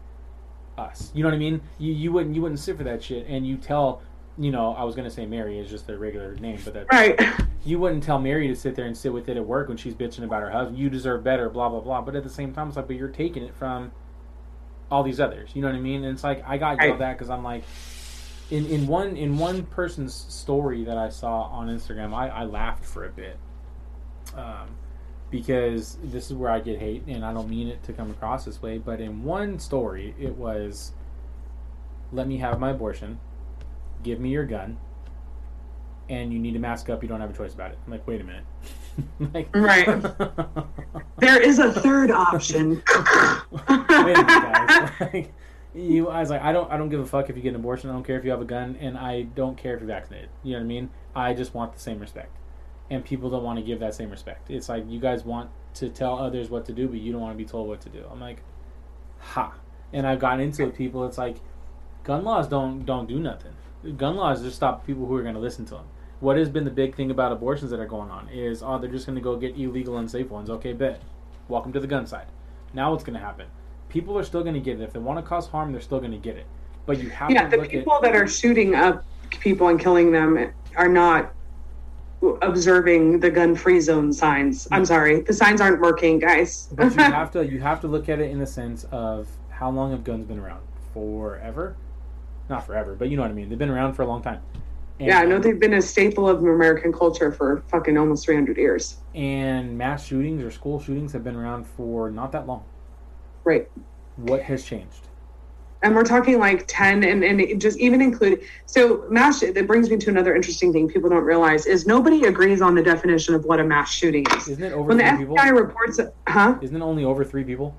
us. 0.79 1.11
You 1.15 1.25
know 1.25 1.31
what 1.31 1.35
I 1.35 1.39
mean? 1.39 1.63
You 1.79 1.93
you 1.93 2.13
wouldn't 2.13 2.35
you 2.37 2.43
wouldn't 2.43 2.61
sit 2.61 2.77
for 2.77 2.85
that 2.85 3.03
shit, 3.03 3.27
and 3.27 3.47
you 3.47 3.57
tell. 3.57 4.03
You 4.37 4.51
know, 4.51 4.75
I 4.75 4.83
was 4.83 4.97
gonna 4.97 5.11
say 5.11 5.27
Mary 5.27 5.61
is 5.61 5.71
just 5.71 5.89
a 5.89 5.97
regular 5.97 6.35
name, 6.35 6.59
but 6.65 6.75
that 6.75 6.87
Right. 6.91 7.21
you 7.65 7.79
wouldn't 7.79 8.03
tell 8.03 8.19
Mary 8.19 8.49
to 8.49 8.57
sit 8.57 8.75
there 8.75 8.87
and 8.87 8.97
sit 8.97 9.13
with 9.13 9.29
it 9.29 9.37
at 9.37 9.47
work 9.47 9.69
when 9.69 9.77
she's 9.77 9.95
bitching 9.95 10.25
about 10.25 10.43
her 10.43 10.51
husband. 10.51 10.77
You 10.77 10.91
deserve 10.91 11.23
better, 11.23 11.49
blah 11.49 11.69
blah 11.69 11.79
blah. 11.79 12.01
But 12.01 12.17
at 12.17 12.25
the 12.25 12.31
same 12.31 12.53
time, 12.53 12.67
it's 12.67 12.77
like, 12.77 12.89
but 12.89 12.97
you're 12.97 13.07
taking 13.09 13.45
it 13.45 13.55
from 13.55 13.93
all 14.91 15.03
these 15.03 15.21
others. 15.21 15.51
You 15.55 15.63
know 15.63 15.69
what 15.69 15.77
I 15.77 15.81
mean? 15.81 16.05
And 16.05 16.15
it's 16.15 16.25
like 16.25 16.43
I 16.47 16.59
got 16.59 16.83
yelled 16.83 17.01
at 17.03 17.13
because 17.15 17.31
I'm 17.31 17.43
like, 17.43 17.65
in 18.51 18.67
in 18.67 18.87
one 18.87 19.17
in 19.17 19.39
one 19.39 19.65
person's 19.65 20.15
story 20.15 20.85
that 20.85 20.99
I 20.99 21.09
saw 21.09 21.43
on 21.45 21.69
Instagram, 21.69 22.15
I, 22.15 22.29
I 22.29 22.45
laughed 22.45 22.85
for 22.85 23.05
a 23.05 23.11
bit, 23.11 23.39
um, 24.37 24.77
because 25.31 25.99
this 26.03 26.31
is 26.31 26.37
where 26.37 26.51
I 26.51 26.61
get 26.61 26.79
hate, 26.79 27.05
and 27.07 27.25
I 27.25 27.33
don't 27.33 27.49
mean 27.49 27.69
it 27.69 27.83
to 27.85 27.93
come 27.93 28.11
across 28.11 28.45
this 28.45 28.61
way. 28.61 28.79
But 28.79 29.01
in 29.01 29.25
one 29.25 29.59
story, 29.59 30.15
it 30.21 30.37
was, 30.37 30.93
let 32.13 32.29
me 32.29 32.37
have 32.39 32.61
my 32.61 32.71
abortion, 32.71 33.19
give 34.03 34.21
me 34.21 34.29
your 34.29 34.45
gun, 34.45 34.77
and 36.09 36.33
you 36.33 36.39
need 36.39 36.53
to 36.53 36.61
mask 36.61 36.91
up. 36.91 37.03
You 37.03 37.09
don't 37.09 37.21
have 37.21 37.31
a 37.31 37.37
choice 37.37 37.55
about 37.55 37.73
it. 37.73 37.79
I'm 37.87 37.93
like, 37.93 38.07
wait 38.07 38.21
a 38.21 38.25
minute. 38.25 38.45
like, 39.35 39.55
Right. 39.55 39.87
There 41.19 41.41
is 41.41 41.59
a 41.59 41.73
third 41.73 42.11
option. 42.11 42.83
Wait 43.69 43.69
a 43.69 44.05
minute, 44.05 44.27
guys. 44.27 44.91
Like, 45.01 45.33
you, 45.75 46.09
I 46.09 46.21
was 46.21 46.31
like, 46.31 46.43
I 46.43 46.53
don't, 46.53 46.71
I 46.71 46.77
don't 46.77 46.89
give 46.89 47.01
a 47.01 47.07
fuck 47.07 47.31
if 47.31 47.37
you 47.37 47.43
get 47.43 47.51
an 47.51 47.57
abortion. 47.57 47.89
I 47.89 47.93
don't 47.93 48.05
care 48.05 48.19
if 48.19 48.25
you 48.25 48.31
have 48.31 48.41
a 48.41 48.45
gun, 48.47 48.77
and 48.81 48.99
I 48.99 49.23
don't 49.23 49.57
care 49.57 49.75
if 49.75 49.81
you're 49.81 49.89
vaccinated. 49.89 50.29
You 50.43 50.53
know 50.53 50.59
what 50.59 50.65
I 50.65 50.69
mean? 50.69 50.91
I 51.15 51.33
just 51.35 51.55
want 51.55 51.73
the 51.73 51.81
same 51.81 51.99
respect, 51.99 52.37
and 52.91 53.05
people 53.05 53.31
don't 53.31 53.43
want 53.43 53.59
to 53.59 53.65
give 53.65 53.81
that 53.81 53.95
same 53.95 54.11
respect. 54.11 54.51
It's 54.51 54.69
like 54.69 54.85
you 54.89 55.01
guys 55.01 55.25
want 55.25 55.51
to 55.75 55.89
tell 55.89 56.19
others 56.19 56.51
what 56.51 56.65
to 56.67 56.73
do, 56.73 56.89
but 56.89 56.99
you 56.99 57.13
don't 57.13 57.21
want 57.21 57.33
to 57.33 57.39
be 57.39 57.49
told 57.49 57.69
what 57.69 57.81
to 57.83 57.89
do. 57.89 58.05
I'm 58.11 58.21
like, 58.21 58.43
ha. 59.19 59.55
And 59.93 60.07
I've 60.07 60.19
gotten 60.19 60.41
into 60.41 60.63
it. 60.63 60.67
with 60.67 60.77
People, 60.77 61.07
it's 61.07 61.19
like, 61.19 61.37
gun 62.03 62.25
laws 62.25 62.49
don't 62.49 62.85
don't 62.85 63.09
do 63.09 63.19
nothing. 63.19 63.53
Gun 63.97 64.17
laws 64.17 64.43
just 64.43 64.57
stop 64.57 64.87
people 64.87 65.07
who 65.07 65.15
are 65.17 65.23
going 65.23 65.35
to 65.35 65.41
listen 65.41 65.65
to 65.67 65.75
them. 65.75 65.87
What 66.21 66.37
has 66.37 66.49
been 66.49 66.65
the 66.65 66.71
big 66.71 66.95
thing 66.95 67.11
about 67.11 67.33
abortions 67.33 67.71
that 67.71 67.81
are 67.81 67.87
going 67.87 68.11
on 68.11 68.29
is, 68.29 68.63
oh, 68.63 68.79
they're 68.79 68.91
just 68.91 69.07
going 69.07 69.17
to 69.17 69.23
go 69.23 69.37
get 69.37 69.57
illegal, 69.59 69.99
unsafe 69.99 70.31
ones. 70.31 70.49
Okay, 70.49 70.73
bet. 70.73 71.03
Welcome 71.49 71.73
to 71.73 71.81
the 71.81 71.87
gun 71.87 72.07
side. 72.07 72.27
Now 72.73 72.93
what's 72.93 73.05
going 73.05 73.19
to 73.19 73.25
happen? 73.25 73.47
People 73.89 74.19
are 74.19 74.25
still 74.25 74.43
going 74.43 74.55
to 74.55 74.61
get 74.61 74.81
it. 74.81 74.85
If 74.85 74.93
they 74.93 75.01
want 75.01 75.19
to 75.19 75.23
cause 75.23 75.47
harm, 75.47 75.73
they're 75.73 75.81
still 75.81 75.99
going 76.01 76.13
to 76.13 76.19
get 76.19 76.37
it. 76.37 76.47
But 76.87 77.03
you 77.03 77.11
have 77.11 77.31
yeah, 77.31 77.49
to 77.49 77.57
the 77.57 77.69
people 77.69 77.99
that 78.03 78.15
are 78.15 78.27
shooting 78.27 78.75
up 78.75 79.05
people 79.31 79.69
and 79.69 79.81
killing 79.81 80.13
them 80.13 80.53
are 80.77 80.89
not 80.89 81.33
observing 82.43 83.21
the 83.21 83.31
gun-free 83.31 83.81
zone 83.81 84.13
signs. 84.13 84.67
I'm 84.71 84.85
sorry, 84.85 85.21
the 85.21 85.33
signs 85.33 85.61
aren't 85.61 85.81
working, 85.81 86.19
guys. 86.19 86.69
But 86.73 86.95
you 86.95 87.03
have 87.03 87.31
to 87.33 87.47
you 87.47 87.61
have 87.61 87.81
to 87.83 87.89
look 87.89 88.09
at 88.09 88.21
it 88.21 88.31
in 88.31 88.39
the 88.39 88.47
sense 88.47 88.85
of 88.91 89.29
how 89.51 89.71
long 89.71 89.91
have 89.93 90.05
guns 90.05 90.27
been 90.27 90.39
around? 90.39 90.63
Forever? 90.93 91.77
Not 92.49 92.67
forever, 92.67 92.95
but 92.95 93.09
you 93.09 93.17
know 93.17 93.23
what 93.23 93.31
I 93.31 93.35
mean. 93.35 93.49
They've 93.49 93.59
been 93.59 93.71
around 93.71 93.95
for 93.95 94.03
a 94.03 94.07
long 94.07 94.23
time. 94.23 94.41
And, 95.01 95.09
yeah, 95.09 95.19
I 95.19 95.25
know 95.25 95.39
they've 95.39 95.59
been 95.59 95.75
a 95.75 95.83
staple 95.83 96.29
of 96.29 96.39
American 96.41 96.93
culture 96.93 97.33
for 97.33 97.63
fucking 97.69 97.97
almost 97.99 98.25
300 98.27 98.57
years. 98.57 98.99
And 99.15 99.77
mass 99.77 100.07
shootings 100.07 100.43
or 100.43 100.51
school 100.53 100.81
shootings 100.81 101.13
have 101.13 101.25
been 101.25 101.35
around 101.37 101.67
for 101.67 102.11
not 102.11 102.31
that 102.33 102.47
long. 102.47 102.65
Right. 103.45 103.69
What 104.17 104.43
has 104.43 104.65
changed? 104.65 105.09
and 105.83 105.95
we're 105.95 106.03
talking 106.03 106.39
like 106.39 106.65
10 106.67 107.05
and, 107.05 107.23
and 107.23 107.61
just 107.61 107.79
even 107.79 108.01
include 108.01 108.41
so 108.65 109.05
mass 109.11 109.41
that 109.41 109.67
brings 109.67 109.91
me 109.91 109.99
to 109.99 110.09
another 110.09 110.35
interesting 110.35 110.73
thing 110.73 110.89
people 110.89 111.11
don't 111.11 111.25
realize 111.25 111.67
is 111.67 111.87
nobody 111.87 112.25
agrees 112.25 112.63
on 112.63 112.75
the 112.75 112.83
definition 112.83 113.35
of 113.35 113.45
what 113.45 113.61
a 113.61 113.65
mass 113.65 113.93
shooting 113.93 114.25
is 114.35 114.49
Isn't 114.49 114.65
it 114.65 114.73
over 114.73 114.89
when 114.89 114.97
the 114.97 115.05
three 115.05 115.19
people? 115.19 115.37
fbi 115.37 115.55
reports 115.55 116.01
huh 116.27 116.57
Isn't 116.63 116.75
it 116.75 116.83
only 116.83 117.05
over 117.05 117.23
three 117.23 117.45
people? 117.45 117.77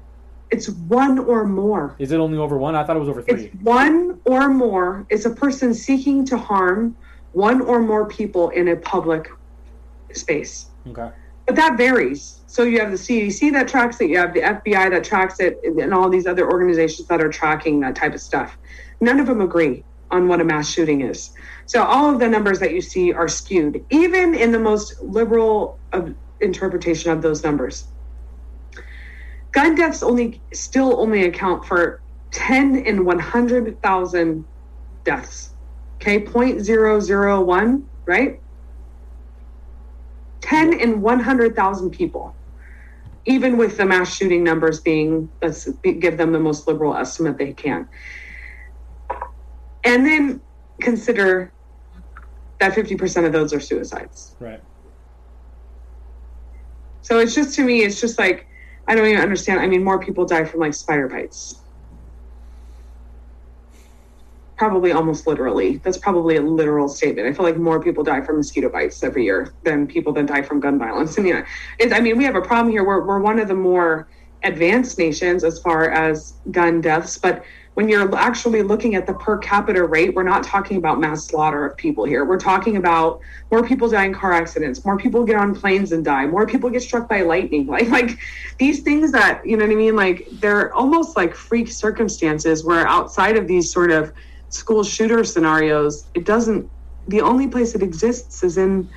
It's 0.52 0.70
one 0.70 1.20
or 1.20 1.46
more 1.46 1.96
Is 2.00 2.12
it 2.12 2.20
only 2.20 2.38
over 2.38 2.58
one? 2.58 2.76
I 2.76 2.84
thought 2.84 2.96
it 2.96 3.00
was 3.00 3.10
over 3.10 3.22
three. 3.22 3.46
it's 3.46 3.56
one 3.64 4.20
or 4.26 4.50
more 4.50 5.06
it's 5.10 5.26
a 5.26 5.32
person 5.32 5.74
seeking 5.74 6.26
to 6.28 6.38
harm 6.38 6.96
one 7.32 7.62
or 7.62 7.82
more 7.82 8.08
people 8.08 8.50
in 8.50 8.68
a 8.70 8.76
public 8.76 9.30
space 10.14 10.68
Okay. 10.88 11.10
but 11.46 11.56
that 11.56 11.78
varies. 11.78 12.42
So 12.48 12.64
you 12.64 12.80
have 12.80 12.92
the 12.92 12.98
CDC 12.98 13.52
that 13.54 13.68
tracks 13.68 14.00
it, 14.00 14.10
you 14.10 14.18
have 14.18 14.34
the 14.34 14.40
FBI 14.42 14.90
that 14.92 15.04
tracks 15.04 15.40
it, 15.42 15.58
and 15.66 15.94
all 15.94 16.10
these 16.10 16.26
other 16.26 16.50
organizations 16.50 17.08
that 17.10 17.22
are 17.22 17.28
tracking 17.30 17.82
that 17.82 17.96
type 17.98 18.14
of 18.14 18.22
stuff. 18.22 18.58
None 19.02 19.20
of 19.20 19.28
them 19.28 19.42
agree 19.42 19.84
on 20.12 20.30
what 20.30 20.40
a 20.40 20.46
mass 20.46 20.70
shooting 20.70 21.02
is. 21.02 21.32
So 21.66 21.84
all 21.84 22.10
of 22.14 22.20
the 22.22 22.30
numbers 22.30 22.60
that 22.60 22.72
you 22.72 22.80
see 22.80 23.12
are 23.12 23.28
skewed, 23.28 23.84
even 23.90 24.34
in 24.36 24.54
the 24.54 24.60
most 24.60 25.02
liberal 25.02 25.78
of 25.92 26.16
interpretation 26.40 27.12
of 27.12 27.22
those 27.22 27.44
numbers. 27.44 27.88
Gun 29.56 29.74
deaths 29.74 30.04
only 30.04 30.42
still 30.52 31.00
only 31.00 31.24
account 31.24 31.64
for 31.64 32.02
10 32.32 32.76
in 32.76 33.06
100,000 33.06 34.46
deaths. 35.06 35.54
Okay, 35.96 36.20
0.001, 36.20 37.84
right? 38.06 38.42
10 40.42 40.74
in 40.74 41.00
100,000 41.00 41.90
people. 41.90 42.36
Even 43.24 43.56
with 43.56 43.78
the 43.78 43.86
mass 43.86 44.14
shooting 44.14 44.44
numbers 44.44 44.82
being, 44.82 45.30
let's 45.42 45.70
give 46.02 46.18
them 46.18 46.34
the 46.34 46.40
most 46.40 46.68
liberal 46.68 46.94
estimate 46.94 47.38
they 47.38 47.54
can. 47.54 47.88
And 49.86 50.06
then 50.06 50.42
consider 50.82 51.54
that 52.60 52.74
50% 52.74 53.26
of 53.26 53.32
those 53.32 53.54
are 53.54 53.62
suicides. 53.62 54.36
Right. 54.38 54.62
So 57.04 57.20
it's 57.20 57.34
just 57.34 57.56
to 57.56 57.64
me, 57.64 57.84
it's 57.84 58.02
just 58.02 58.20
like, 58.20 58.48
I 58.88 58.96
don't 58.96 59.08
even 59.08 59.22
understand. 59.22 59.60
I 59.60 59.68
mean, 59.68 59.84
more 59.84 60.00
people 60.00 60.26
die 60.26 60.44
from 60.44 60.60
like 60.60 60.74
spider 60.74 61.08
bites. 61.08 61.60
Probably 64.58 64.92
almost 64.92 65.28
literally. 65.28 65.78
That's 65.78 65.98
probably 65.98 66.38
a 66.38 66.42
literal 66.42 66.88
statement. 66.88 67.28
I 67.28 67.34
feel 67.34 67.46
like 67.46 67.58
more 67.58 67.82
people 67.82 68.04
die 68.04 68.22
from 68.22 68.38
mosquito 68.38 68.70
bites 68.70 69.04
every 69.04 69.26
year 69.26 69.54
than 69.64 69.86
people 69.88 70.14
that 70.14 70.28
die 70.28 70.44
from 70.44 70.60
gun 70.60 70.80
violence. 70.80 71.18
And 71.18 71.28
yeah, 71.28 71.46
it's, 71.80 71.94
I 71.94 72.00
mean, 72.00 72.18
we 72.18 72.24
have 72.24 72.36
a 72.36 72.42
problem 72.42 72.72
here. 72.72 72.86
We're, 72.86 73.06
we're 73.06 73.20
one 73.20 73.40
of 73.40 73.48
the 73.48 73.56
more 73.56 74.08
advanced 74.44 74.98
nations 74.98 75.44
as 75.44 75.60
far 75.60 75.90
as 75.90 76.34
gun 76.52 76.80
deaths, 76.80 77.18
but 77.18 77.44
when 77.76 77.90
you're 77.90 78.16
actually 78.16 78.64
looking 78.64 78.96
at 78.96 79.06
the 79.06 79.14
per 79.14 79.38
capita 79.38 79.84
rate, 79.84 80.16
we're 80.16 80.24
not 80.24 80.44
talking 80.44 80.78
about 80.78 80.98
mass 81.00 81.26
slaughter 81.26 81.66
of 81.66 81.76
people 81.76 82.06
here. 82.06 82.24
We're 82.24 82.40
talking 82.40 82.78
about 82.78 83.20
more 83.52 83.68
people 83.68 83.90
die 83.90 84.06
in 84.06 84.14
car 84.14 84.32
accidents, 84.32 84.86
more 84.86 84.98
people 84.98 85.26
get 85.26 85.36
on 85.36 85.54
planes 85.54 85.92
and 85.92 86.04
die, 86.04 86.26
more 86.26 86.48
people 86.48 86.70
get 86.70 86.82
struck 86.82 87.08
by 87.10 87.22
lightning. 87.22 87.68
Like 87.76 87.90
like 87.90 88.18
these 88.58 88.82
things 88.84 89.12
that, 89.12 89.46
you 89.46 89.58
know 89.58 89.66
what 89.66 89.74
I 89.74 89.76
mean? 89.76 89.96
Like 89.98 90.28
they're 90.40 90.74
almost 90.74 91.18
like 91.18 91.36
freak 91.36 91.68
circumstances 91.68 92.64
where 92.64 92.88
outside 92.88 93.36
of 93.36 93.48
these 93.48 93.70
sort 93.70 93.92
of 93.92 94.14
school 94.48 94.82
shooter 94.82 95.26
scenarios, 95.26 96.08
it 96.14 96.24
doesn't 96.26 96.70
the 97.10 97.20
only 97.20 97.48
place 97.48 97.76
it 97.76 97.84
exists 97.84 98.42
is 98.42 98.58
in 98.58 98.90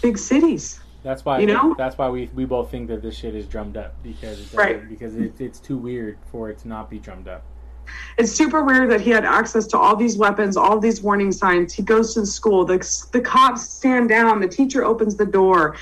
big 0.00 0.16
cities. 0.16 0.80
That's 1.02 1.22
why 1.26 1.40
You 1.40 1.46
know? 1.46 1.74
that's 1.76 1.98
why 1.98 2.08
we 2.08 2.30
we 2.34 2.46
both 2.46 2.70
think 2.70 2.88
that 2.88 3.02
this 3.02 3.14
shit 3.16 3.34
is 3.34 3.44
drummed 3.46 3.76
up 3.76 4.02
because 4.02 4.54
Right. 4.54 4.88
because 4.88 5.14
it, 5.16 5.38
it's 5.38 5.60
too 5.60 5.76
weird 5.76 6.16
for 6.32 6.48
it 6.48 6.56
to 6.60 6.68
not 6.68 6.88
be 6.88 6.98
drummed 6.98 7.28
up. 7.28 7.42
It's 8.18 8.32
super 8.32 8.62
weird 8.62 8.90
that 8.90 9.00
he 9.00 9.10
had 9.10 9.24
access 9.24 9.66
to 9.68 9.78
all 9.78 9.96
these 9.96 10.16
weapons, 10.16 10.56
all 10.56 10.78
these 10.78 11.02
warning 11.02 11.32
signs. 11.32 11.72
He 11.72 11.82
goes 11.82 12.14
to 12.14 12.20
the 12.20 12.26
school. 12.26 12.64
The, 12.64 12.78
the 13.12 13.20
cops 13.20 13.68
stand 13.68 14.08
down. 14.08 14.40
The 14.40 14.48
teacher 14.48 14.84
opens 14.84 15.16
the 15.16 15.26
door. 15.26 15.76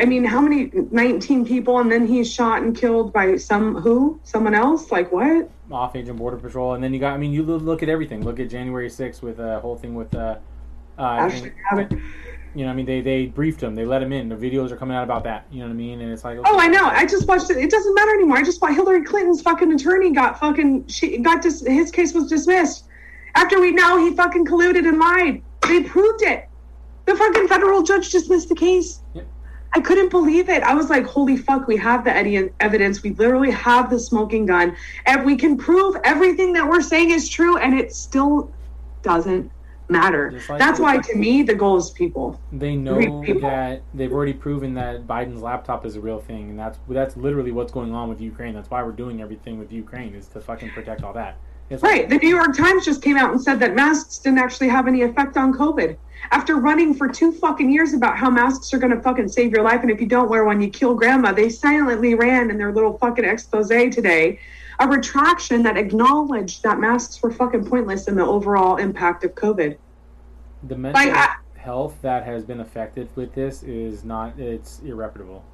I 0.00 0.06
mean, 0.06 0.24
how 0.24 0.40
many? 0.40 0.70
19 0.72 1.44
people, 1.44 1.78
and 1.78 1.92
then 1.92 2.06
he's 2.06 2.32
shot 2.32 2.62
and 2.62 2.74
killed 2.74 3.12
by 3.12 3.36
some 3.36 3.74
who? 3.74 4.18
Someone 4.24 4.54
else? 4.54 4.90
Like 4.90 5.12
what? 5.12 5.50
Off 5.70 5.94
Agent 5.96 6.18
Border 6.18 6.38
Patrol, 6.38 6.74
and 6.74 6.82
then 6.82 6.94
you 6.94 7.00
got 7.00 7.12
I 7.12 7.18
mean 7.18 7.32
you 7.32 7.42
look 7.42 7.82
at 7.82 7.88
everything. 7.88 8.24
Look 8.24 8.40
at 8.40 8.48
January 8.48 8.88
6th 8.88 9.20
with 9.22 9.36
the 9.36 9.60
whole 9.60 9.76
thing 9.76 9.94
with 9.94 10.14
uh, 10.14 10.38
uh 10.98 11.28
Ashli 11.28 11.52
Babbitt. 11.70 11.98
You 12.54 12.64
know 12.64 12.70
I 12.70 12.74
mean 12.74 12.86
they 12.86 13.00
they 13.00 13.26
briefed 13.26 13.62
him. 13.62 13.74
They 13.74 13.84
let 13.84 14.02
him 14.02 14.12
in. 14.12 14.28
The 14.28 14.36
videos 14.36 14.70
are 14.70 14.76
coming 14.76 14.96
out 14.96 15.04
about 15.04 15.24
that. 15.24 15.46
You 15.50 15.60
know 15.60 15.66
what 15.66 15.72
I 15.72 15.76
mean? 15.76 16.00
And 16.00 16.12
it's 16.12 16.24
like 16.24 16.38
Oh, 16.44 16.58
I 16.58 16.68
know. 16.68 16.84
I 16.84 17.06
just 17.06 17.26
watched 17.26 17.50
it. 17.50 17.56
It 17.56 17.70
doesn't 17.70 17.94
matter 17.94 18.12
anymore. 18.12 18.38
I 18.38 18.42
just 18.42 18.60
saw 18.60 18.66
Hillary 18.66 19.04
Clinton's 19.04 19.42
fucking 19.42 19.72
attorney 19.72 20.12
got 20.12 20.38
fucking. 20.38 20.86
She 20.88 21.18
got 21.18 21.42
dis- 21.42 21.66
his 21.66 21.90
case 21.90 22.14
was 22.14 22.28
dismissed 22.28 22.84
after 23.34 23.60
we 23.60 23.72
know 23.72 23.98
he 24.04 24.14
fucking 24.14 24.46
colluded 24.46 24.86
and 24.86 24.98
lied. 24.98 25.42
They 25.62 25.82
proved 25.82 26.22
it. 26.22 26.48
The 27.06 27.16
fucking 27.16 27.48
federal 27.48 27.82
judge 27.82 28.10
dismissed 28.10 28.48
the 28.48 28.54
case. 28.54 29.00
Yep. 29.14 29.26
I 29.74 29.80
couldn't 29.80 30.10
believe 30.10 30.50
it. 30.50 30.62
I 30.62 30.74
was 30.74 30.90
like, 30.90 31.06
holy 31.06 31.36
fuck, 31.36 31.66
we 31.66 31.76
have 31.78 32.04
the 32.04 32.50
evidence. 32.60 33.02
We 33.02 33.10
literally 33.10 33.50
have 33.50 33.88
the 33.88 33.98
smoking 33.98 34.44
gun. 34.44 34.76
And 35.06 35.24
we 35.24 35.36
can 35.36 35.56
prove 35.56 35.96
everything 36.04 36.52
that 36.52 36.68
we're 36.68 36.82
saying 36.82 37.10
is 37.10 37.28
true, 37.28 37.56
and 37.56 37.78
it 37.78 37.94
still 37.94 38.52
doesn't 39.02 39.50
matter. 39.92 40.32
Like- 40.48 40.58
That's 40.58 40.80
why, 40.80 40.98
to 40.98 41.16
me, 41.16 41.42
the 41.42 41.54
goal 41.54 41.76
is 41.76 41.90
people. 41.90 42.40
They 42.52 42.74
know 42.76 43.22
people. 43.22 43.48
that 43.48 43.82
they've 43.94 44.12
already 44.12 44.32
proven 44.32 44.74
that 44.74 45.06
Biden's 45.06 45.42
laptop 45.42 45.86
is 45.86 45.96
a 45.96 46.00
real 46.00 46.20
thing, 46.20 46.50
and 46.50 46.58
that's 46.58 46.78
that's 46.88 47.16
literally 47.16 47.52
what's 47.52 47.72
going 47.72 47.92
on 47.94 48.08
with 48.08 48.20
Ukraine. 48.20 48.54
That's 48.54 48.70
why 48.70 48.82
we're 48.82 48.92
doing 48.92 49.20
everything 49.22 49.58
with 49.58 49.70
Ukraine 49.72 50.14
is 50.14 50.26
to 50.28 50.40
fucking 50.40 50.70
protect 50.70 51.02
all 51.04 51.12
that. 51.12 51.36
It's 51.70 51.82
like- 51.82 51.92
Right. 51.92 52.08
The 52.10 52.18
New 52.18 52.28
York 52.28 52.56
Times 52.56 52.84
just 52.84 53.00
came 53.02 53.16
out 53.16 53.30
and 53.30 53.40
said 53.40 53.60
that 53.60 53.74
masks 53.74 54.18
didn't 54.18 54.38
actually 54.38 54.68
have 54.68 54.88
any 54.88 55.02
effect 55.02 55.36
on 55.36 55.54
COVID. 55.54 55.96
After 56.30 56.56
running 56.56 56.94
for 56.94 57.08
two 57.08 57.32
fucking 57.32 57.70
years 57.70 57.94
about 57.94 58.16
how 58.16 58.30
masks 58.30 58.72
are 58.74 58.78
going 58.78 58.94
to 58.94 59.00
fucking 59.00 59.28
save 59.28 59.50
your 59.52 59.62
life, 59.62 59.80
and 59.82 59.90
if 59.90 60.00
you 60.00 60.06
don't 60.06 60.28
wear 60.28 60.44
one, 60.44 60.60
you 60.60 60.68
kill 60.68 60.94
grandma, 60.94 61.32
they 61.32 61.48
silently 61.48 62.14
ran 62.14 62.50
in 62.50 62.58
their 62.58 62.72
little 62.72 62.96
fucking 62.98 63.24
expose 63.24 63.68
today 63.68 64.38
a 64.82 64.88
retraction 64.88 65.62
that 65.62 65.76
acknowledged 65.76 66.62
that 66.64 66.80
masks 66.80 67.22
were 67.22 67.30
fucking 67.30 67.64
pointless 67.64 68.08
in 68.08 68.16
the 68.16 68.24
overall 68.26 68.76
impact 68.76 69.24
of 69.24 69.34
COVID. 69.34 69.76
the 70.68 70.76
mental 70.76 71.04
Like, 71.04 71.12
I- 71.16 71.34
health 71.58 71.96
that 72.02 72.24
has 72.24 72.44
been 72.44 72.60
affected 72.60 73.08
with 73.16 73.34
this 73.34 73.62
is 73.64 74.04
not 74.04 74.38
it's 74.38 74.80
irreparable. 74.84 75.44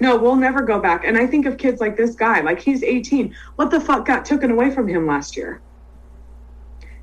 No, 0.00 0.16
we'll 0.16 0.36
never 0.36 0.62
go 0.62 0.78
back. 0.78 1.04
And 1.04 1.16
I 1.18 1.26
think 1.26 1.44
of 1.46 1.56
kids 1.58 1.80
like 1.82 1.96
this 1.98 2.14
guy, 2.14 2.40
like 2.40 2.58
he's 2.60 2.82
18. 2.82 3.34
What 3.56 3.70
the 3.70 3.78
fuck 3.80 4.06
got 4.06 4.24
taken 4.24 4.50
away 4.50 4.70
from 4.70 4.86
him 4.88 5.06
last 5.06 5.36
year? 5.36 5.60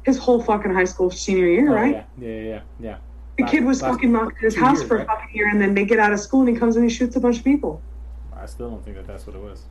His 0.03 0.17
whole 0.17 0.41
fucking 0.41 0.73
high 0.73 0.83
school 0.85 1.09
senior 1.11 1.47
year, 1.47 1.71
Oh, 1.71 1.75
right? 1.75 2.05
yeah, 2.19 2.27
yeah, 2.29 2.41
yeah, 2.41 2.59
yeah. 2.79 2.95
The 3.37 3.43
Last- 3.43 3.51
kid 3.51 3.63
was 3.65 3.81
last 3.81 3.91
fucking 3.93 4.11
locked 4.13 4.37
in 4.39 4.43
his 4.45 4.55
house 4.55 4.77
years, 4.79 4.87
for 4.87 4.97
right? 4.97 5.03
a 5.03 5.07
fucking 5.07 5.35
year, 5.35 5.49
and 5.49 5.59
then 5.61 5.73
they 5.73 5.85
get 5.85 5.97
out 5.99 6.13
of 6.13 6.19
school 6.19 6.41
and 6.41 6.49
he 6.49 6.55
comes 6.55 6.75
and 6.75 6.83
he 6.85 6.89
shoots 6.95 7.15
a 7.15 7.19
bunch 7.19 7.37
of 7.39 7.43
people. 7.43 7.81
I 8.35 8.45
still 8.47 8.69
don't 8.69 8.83
think 8.83 8.97
that 8.97 9.07
that's 9.07 9.25
what 9.25 9.35
it 9.35 9.41
was. 9.41 9.63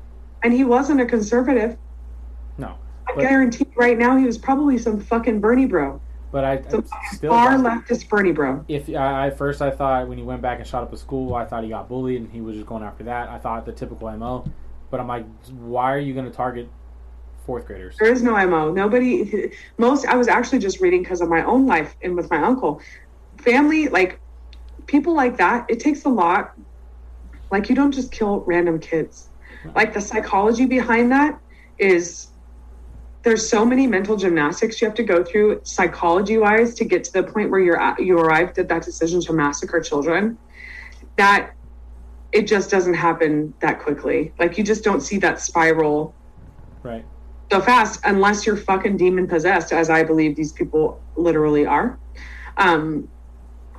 And 0.43 0.53
he 0.53 0.65
wasn't 0.65 1.01
a 1.01 1.07
conservative. 1.07 1.77
No, 2.59 2.77
I 3.07 3.21
guarantee 3.21 3.67
right 3.77 3.99
now 3.99 4.17
he 4.17 4.25
was 4.25 4.39
probably 4.39 4.79
some 4.79 5.01
fucking 5.01 5.41
Bernie 5.41 5.67
bro, 5.67 6.01
but 6.31 6.45
I, 6.45 6.63
some 6.69 6.83
far 6.83 7.57
leftist 7.57 8.09
Bernie 8.09 8.33
bro. 8.33 8.65
if 8.69 8.89
I, 8.91 9.27
I 9.27 9.31
first 9.31 9.63
I 9.63 9.71
thought 9.71 10.09
when 10.09 10.19
he 10.19 10.25
went 10.25 10.43
back 10.43 10.59
and 10.59 10.67
shot 10.67 10.83
up 10.83 10.93
a 10.93 10.97
school, 10.97 11.35
I 11.35 11.45
thought 11.45 11.63
he 11.65 11.71
got 11.71 11.89
bullied 11.89 12.21
and 12.21 12.31
he 12.31 12.41
was 12.41 12.57
just 12.57 12.67
going 12.67 12.83
after 12.83 13.05
that. 13.05 13.29
I 13.29 13.39
thought 13.39 13.65
the 13.65 13.73
typical 13.73 14.11
mo, 14.17 14.45
but 14.91 15.01
I'm 15.01 15.09
like, 15.09 15.27
why 15.51 15.93
are 15.93 15.99
you 15.99 16.15
going 16.15 16.27
to 16.27 16.33
target 16.33 16.69
fourth 17.47 17.67
graders? 17.67 17.97
There 17.99 18.13
is 18.13 18.23
no 18.23 18.33
mo. 18.47 18.73
Nobody. 18.73 19.53
Most. 19.79 20.07
I 20.07 20.17
was 20.17 20.29
actually 20.29 20.59
just 20.59 20.81
reading 20.81 21.03
because 21.03 21.21
of 21.21 21.29
my 21.29 21.45
own 21.45 21.67
life 21.67 21.97
and 22.03 22.17
with 22.17 22.31
my 22.31 22.43
uncle, 22.43 22.81
family 23.39 23.89
like 23.89 24.21
people 24.87 25.15
like 25.15 25.37
that. 25.39 25.67
It 25.69 25.81
takes 25.81 26.05
a 26.05 26.09
lot. 26.09 26.55
Like 27.51 27.69
you 27.69 27.75
don't 27.75 27.93
just 27.93 28.13
kill 28.13 28.41
random 28.41 28.79
kids. 28.79 29.29
Like 29.75 29.95
the 29.95 30.01
psychology 30.01 30.67
behind 30.67 31.13
that 31.13 31.39
is 31.79 32.29
there's 33.25 33.49
so 33.49 33.65
many 33.65 33.87
mental 33.87 34.17
gymnastics 34.17 34.81
you 34.81 34.89
have 34.89 34.97
to 34.97 35.05
go 35.05 35.23
through 35.25 35.61
psychology 35.65 36.39
wise 36.39 36.75
to 36.75 36.85
get 36.85 37.05
to 37.05 37.13
the 37.13 37.23
point 37.23 37.51
where 37.51 37.61
you're 37.61 37.81
at, 37.81 38.01
you 38.01 38.19
arrived 38.19 38.59
at 38.59 38.69
that 38.69 38.83
decision 38.83 39.21
to 39.23 39.33
massacre 39.33 39.81
children 39.81 40.39
that 41.17 41.53
it 42.33 42.49
just 42.49 42.71
doesn't 42.71 42.95
happen 42.95 43.55
that 43.61 43.79
quickly. 43.81 44.33
Like 44.39 44.59
you 44.59 44.65
just 44.65 44.83
don't 44.85 45.01
see 45.01 45.19
that 45.19 45.41
spiral 45.41 46.17
Right. 46.85 47.05
so 47.53 47.61
fast 47.61 48.01
unless 48.05 48.45
you're 48.45 48.57
fucking 48.57 48.97
demon 48.97 49.29
possessed 49.29 49.73
as 49.73 49.89
i 49.89 50.03
believe 50.03 50.35
these 50.35 50.53
people 50.53 51.05
literally 51.17 51.65
are. 51.65 52.01
Um 52.57 53.09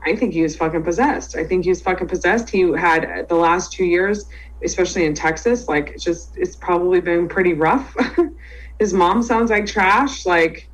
i 0.05 0.15
think 0.15 0.33
he 0.33 0.41
was 0.41 0.55
fucking 0.55 0.83
possessed. 0.83 1.35
I 1.35 1.43
think 1.43 1.63
he 1.65 1.69
was 1.69 1.81
fucking 1.81 2.07
possessed. 2.07 2.49
He 2.49 2.61
had 2.77 3.25
the 3.27 3.35
last 3.35 3.73
two 3.73 3.85
years 3.85 4.25
especially 4.63 5.05
in 5.05 5.13
texas 5.13 5.67
like 5.67 5.89
it's 5.89 6.03
just 6.03 6.37
it's 6.37 6.55
probably 6.55 7.01
been 7.01 7.27
pretty 7.27 7.53
rough. 7.53 7.95
His 8.79 8.93
mom 8.93 9.21
sounds 9.23 9.51
like 9.51 9.65
trash 9.65 10.25
like 10.25 10.69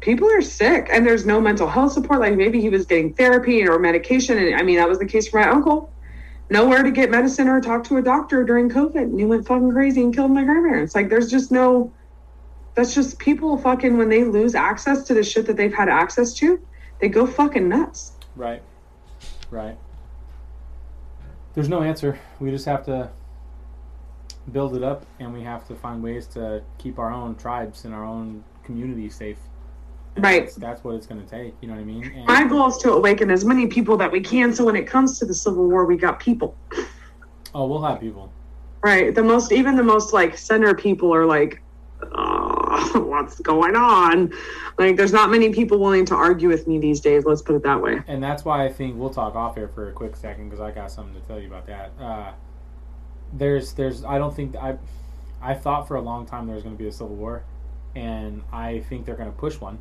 people 0.00 0.30
are 0.30 0.42
sick 0.42 0.88
and 0.92 1.06
there's 1.06 1.26
no 1.26 1.40
mental 1.40 1.66
health 1.66 1.92
support. 1.92 2.20
Like 2.20 2.36
maybe 2.36 2.60
he 2.60 2.68
was 2.68 2.86
getting 2.86 3.14
therapy 3.14 3.66
or 3.66 3.78
medication 3.78 4.38
and 4.38 4.54
i 4.54 4.62
mean 4.62 4.76
that 4.76 4.88
was 4.88 4.98
the 4.98 5.06
case 5.06 5.28
for 5.28 5.40
my 5.40 5.48
uncle. 5.48 5.92
Nowhere 6.48 6.84
to 6.84 6.92
get 6.92 7.10
medicine 7.10 7.48
or 7.48 7.60
talk 7.60 7.82
to 7.84 7.96
a 7.96 8.02
doctor 8.02 8.44
during 8.44 8.68
covid 8.68 9.02
and 9.02 9.18
he 9.18 9.26
went 9.26 9.46
fucking 9.46 9.72
crazy 9.72 10.02
and 10.02 10.14
killed 10.14 10.30
my 10.30 10.44
grandparents. 10.44 10.94
Like 10.94 11.08
there's 11.08 11.30
just 11.30 11.50
no 11.50 11.92
that's 12.74 12.94
just 12.94 13.18
people 13.18 13.56
fucking 13.56 13.96
when 13.96 14.10
they 14.10 14.24
lose 14.24 14.54
access 14.54 15.02
to 15.04 15.14
the 15.14 15.22
shit 15.22 15.46
that 15.46 15.56
they've 15.56 15.74
had 15.74 15.88
access 15.88 16.34
to 16.34 16.60
they 17.00 17.08
go 17.08 17.26
fucking 17.26 17.68
nuts. 17.68 18.12
Right. 18.36 18.62
Right. 19.50 19.76
There's 21.56 21.70
no 21.70 21.82
answer. 21.82 22.20
We 22.38 22.50
just 22.50 22.66
have 22.66 22.84
to 22.84 23.10
build 24.52 24.76
it 24.76 24.84
up 24.84 25.06
and 25.18 25.32
we 25.32 25.42
have 25.42 25.66
to 25.68 25.74
find 25.74 26.02
ways 26.02 26.26
to 26.28 26.62
keep 26.78 26.98
our 26.98 27.10
own 27.10 27.34
tribes 27.34 27.86
and 27.86 27.94
our 27.94 28.04
own 28.04 28.44
communities 28.62 29.16
safe. 29.16 29.38
And 30.14 30.24
Right. 30.24 30.42
That's, 30.42 30.56
that's 30.56 30.84
what 30.84 30.94
it's 30.96 31.06
going 31.06 31.24
to 31.24 31.28
take. 31.28 31.54
You 31.62 31.68
know 31.68 31.74
what 31.74 31.80
I 31.80 31.84
mean? 31.84 32.04
And 32.14 32.26
my 32.26 32.44
goal 32.44 32.68
is 32.68 32.76
to 32.78 32.92
awaken 32.92 33.30
as 33.30 33.44
many 33.44 33.66
people 33.66 33.96
that 33.96 34.12
we 34.12 34.20
can 34.20 34.54
so 34.54 34.66
when 34.66 34.76
it 34.76 34.86
comes 34.86 35.18
to 35.18 35.24
the 35.24 35.34
civil 35.34 35.66
war 35.66 35.86
we 35.86 35.96
got 35.96 36.20
people 36.20 36.54
oh, 37.54 37.66
we'll 37.66 37.82
have 37.82 38.00
people. 38.00 38.30
right 38.82 39.14
the 39.14 39.22
most 39.22 39.50
even 39.50 39.76
the 39.76 39.82
most 39.82 40.12
like 40.12 40.36
center 40.36 40.74
people 40.74 41.12
are 41.14 41.24
like 41.24 41.62
oh, 42.02 42.55
what's 43.06 43.40
going 43.40 43.74
on 43.76 44.32
like 44.78 44.96
there's 44.96 45.12
not 45.12 45.30
many 45.30 45.52
people 45.52 45.78
willing 45.78 46.04
to 46.04 46.14
argue 46.14 46.48
with 46.48 46.66
me 46.66 46.78
these 46.78 47.00
days 47.00 47.24
let's 47.24 47.42
put 47.42 47.54
it 47.54 47.62
that 47.62 47.80
way 47.80 48.02
And 48.06 48.22
that's 48.22 48.44
why 48.44 48.64
I 48.64 48.72
think 48.72 48.96
we'll 48.96 49.10
talk 49.10 49.34
off 49.34 49.54
here 49.56 49.68
for 49.68 49.88
a 49.88 49.92
quick 49.92 50.16
second 50.16 50.48
because 50.48 50.60
I 50.60 50.70
got 50.70 50.90
something 50.90 51.14
to 51.20 51.26
tell 51.26 51.40
you 51.40 51.46
about 51.46 51.66
that. 51.66 51.92
Uh, 52.00 52.32
there's, 53.32 53.72
there's, 53.72 54.04
I 54.04 54.18
don't 54.18 54.34
think 54.34 54.54
I, 54.56 54.76
I 55.42 55.54
thought 55.54 55.88
for 55.88 55.96
a 55.96 56.00
long 56.00 56.26
time 56.26 56.46
there 56.46 56.54
was 56.54 56.62
going 56.64 56.76
to 56.76 56.82
be 56.82 56.88
a 56.88 56.92
civil 56.92 57.14
war, 57.16 57.42
and 57.94 58.42
I 58.52 58.80
think 58.88 59.04
they're 59.06 59.16
going 59.16 59.30
to 59.32 59.36
push 59.38 59.60
one. 59.60 59.78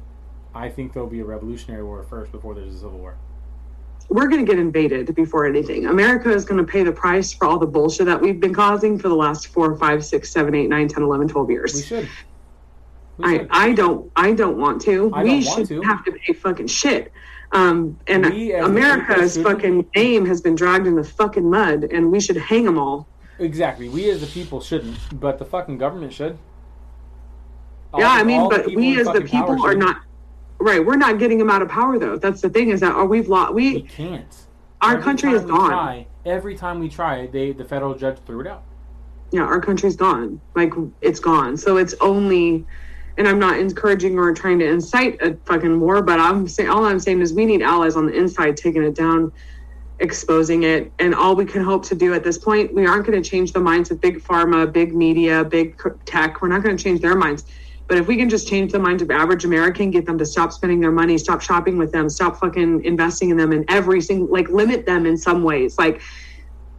I 0.54 0.70
think 0.70 0.94
there'll 0.94 1.10
be 1.10 1.20
a 1.20 1.26
revolutionary 1.26 1.84
war 1.84 2.04
first 2.04 2.32
before 2.32 2.56
there's 2.56 2.74
a 2.74 2.78
civil 2.80 2.98
war. 3.00 3.16
we're 4.10 4.28
going 4.28 4.46
to 4.46 4.50
get 4.52 4.60
invaded 4.60 5.14
before 5.16 5.46
anything 5.48 5.88
america 5.88 6.30
is 6.32 6.46
going 6.46 6.64
to 6.64 6.72
pay 6.72 6.84
the 6.84 6.92
price 6.92 7.34
for 7.34 7.46
all 7.48 7.58
the 7.58 7.66
bullshit 7.66 8.06
that 8.06 8.22
we've 8.22 8.40
been 8.40 8.54
causing 8.54 9.00
for 9.00 9.10
the 9.10 9.16
last 9.16 9.48
four 9.48 9.76
five 9.78 10.06
six 10.06 10.30
seven 10.32 10.54
eight 10.54 10.70
nine 10.70 10.88
ten 10.88 11.02
eleven 11.04 11.28
twelve 11.28 11.50
years 11.50 11.74
We 11.76 11.82
should. 11.82 12.10
I. 13.24 13.48
I 13.50 13.74
don't 13.74 14.12
I 14.16 14.34
don't 14.34 14.58
want 14.58 14.82
to. 14.84 15.12
I 15.14 15.24
we 15.24 15.30
don't 15.30 15.42
should 15.44 15.58
want 15.58 15.68
to. 15.70 15.82
have 15.84 16.06
to 16.06 16.12
pay 16.14 16.34
fucking 16.34 16.68
shit. 16.68 17.12
Um, 17.52 17.98
and 18.08 18.26
We 18.26 18.54
America's 18.54 19.38
fucking 19.38 19.88
name 19.96 20.26
has 20.26 20.42
been 20.42 20.56
dragged 20.56 20.88
in 20.88 20.96
the 20.96 21.04
fucking 21.04 21.50
mud, 21.50 21.86
and 21.86 22.12
we 22.12 22.20
should 22.20 22.36
hang 22.38 22.66
them 22.66 22.78
all. 22.78 23.08
Exactly. 23.40 23.88
We 23.90 24.10
as 24.10 24.22
the 24.22 24.28
people 24.28 24.60
shouldn't, 24.62 24.98
but 25.20 25.40
the 25.40 25.46
fucking 25.46 25.78
government 25.78 26.12
should. 26.14 26.38
All 27.94 28.02
yeah, 28.02 28.10
I 28.10 28.24
mean, 28.24 28.50
but 28.50 28.66
we 28.74 29.00
as 29.00 29.08
the 29.08 29.22
people 29.22 29.64
are 29.66 29.72
should. 29.72 29.80
not 29.80 30.02
right. 30.60 30.86
We're 30.86 30.98
not 30.98 31.20
getting 31.20 31.38
them 31.38 31.50
out 31.50 31.62
of 31.62 31.70
power 31.70 31.98
though. 32.00 32.18
That's 32.18 32.42
the 32.42 32.50
thing 32.50 32.70
is 32.70 32.80
that 32.82 32.94
oh, 32.96 33.06
we've 33.06 33.28
lost. 33.30 33.54
We 33.54 33.76
We 33.76 33.82
can't. 33.84 34.36
our 34.82 34.94
Every 34.94 35.04
country 35.04 35.32
is 35.32 35.46
gone. 35.46 35.70
Try, 35.70 36.08
every 36.26 36.56
time 36.56 36.80
we 36.80 36.90
try, 36.90 37.28
they 37.28 37.52
the 37.54 37.64
federal 37.66 37.94
judge 37.96 38.18
threw 38.26 38.42
it 38.42 38.48
out. 38.48 38.64
yeah, 39.32 39.42
our 39.44 39.62
country's 39.62 39.96
gone. 39.96 40.42
Like 40.56 40.74
it's 41.02 41.20
gone. 41.20 41.56
So 41.58 41.78
it's 41.78 41.94
only, 42.02 42.66
and 43.18 43.28
I'm 43.28 43.40
not 43.40 43.60
encouraging 43.60 44.18
or 44.18 44.34
trying 44.34 44.60
to 44.60 44.68
incite 44.68 45.22
a 45.22 45.36
fucking 45.46 45.80
war, 45.80 46.02
but 46.02 46.20
I'm 46.20 46.48
saying 46.48 46.70
all 46.70 46.86
I'm 46.86 47.00
saying 47.00 47.22
is 47.22 47.34
we 47.34 47.46
need 47.46 47.62
allies 47.62 47.96
on 47.96 48.08
the 48.08 48.14
inside 48.14 48.58
taking 48.58 48.84
it 48.84 48.96
down, 48.96 49.32
exposing 50.00 50.64
it, 50.64 50.92
and 51.00 51.16
all 51.16 51.36
we 51.36 51.46
can 51.46 51.64
hope 51.64 51.86
to 51.86 51.96
do 51.96 52.14
at 52.14 52.24
this 52.24 52.38
point, 52.38 52.74
we 52.74 52.86
aren't 52.86 53.06
going 53.06 53.22
to 53.22 53.28
change 53.28 53.54
the 53.54 53.60
minds 53.60 53.92
of 53.92 54.02
big 54.02 54.22
pharma, 54.22 54.72
big 54.72 54.94
media, 54.94 55.44
big 55.44 55.80
tech. 56.06 56.42
We're 56.42 56.50
not 56.50 56.64
going 56.64 56.76
to 56.76 56.84
change 56.84 57.02
their 57.02 57.16
minds. 57.16 57.46
But 57.88 58.00
if 58.00 58.08
we 58.08 58.18
can 58.18 58.30
just 58.30 58.48
change 58.48 58.72
the 58.72 58.80
minds 58.80 59.04
of 59.04 59.12
average 59.12 59.46
American, 59.46 59.92
get 59.92 60.06
them 60.06 60.18
to 60.18 60.26
stop 60.26 60.52
spending 60.52 60.80
their 60.80 60.92
money, 60.92 61.18
stop 61.18 61.40
shopping 61.40 61.78
with 61.78 61.92
them, 61.92 62.10
stop 62.10 62.38
fucking 62.40 62.84
investing 62.84 63.30
in 63.30 63.38
them 63.38 63.54
in 63.54 63.64
every 63.70 64.02
single, 64.02 64.28
like 64.28 64.50
limit 64.50 64.86
them 64.86 65.06
in 65.06 65.18
some 65.18 65.44
ways, 65.44 65.78
like 65.78 66.02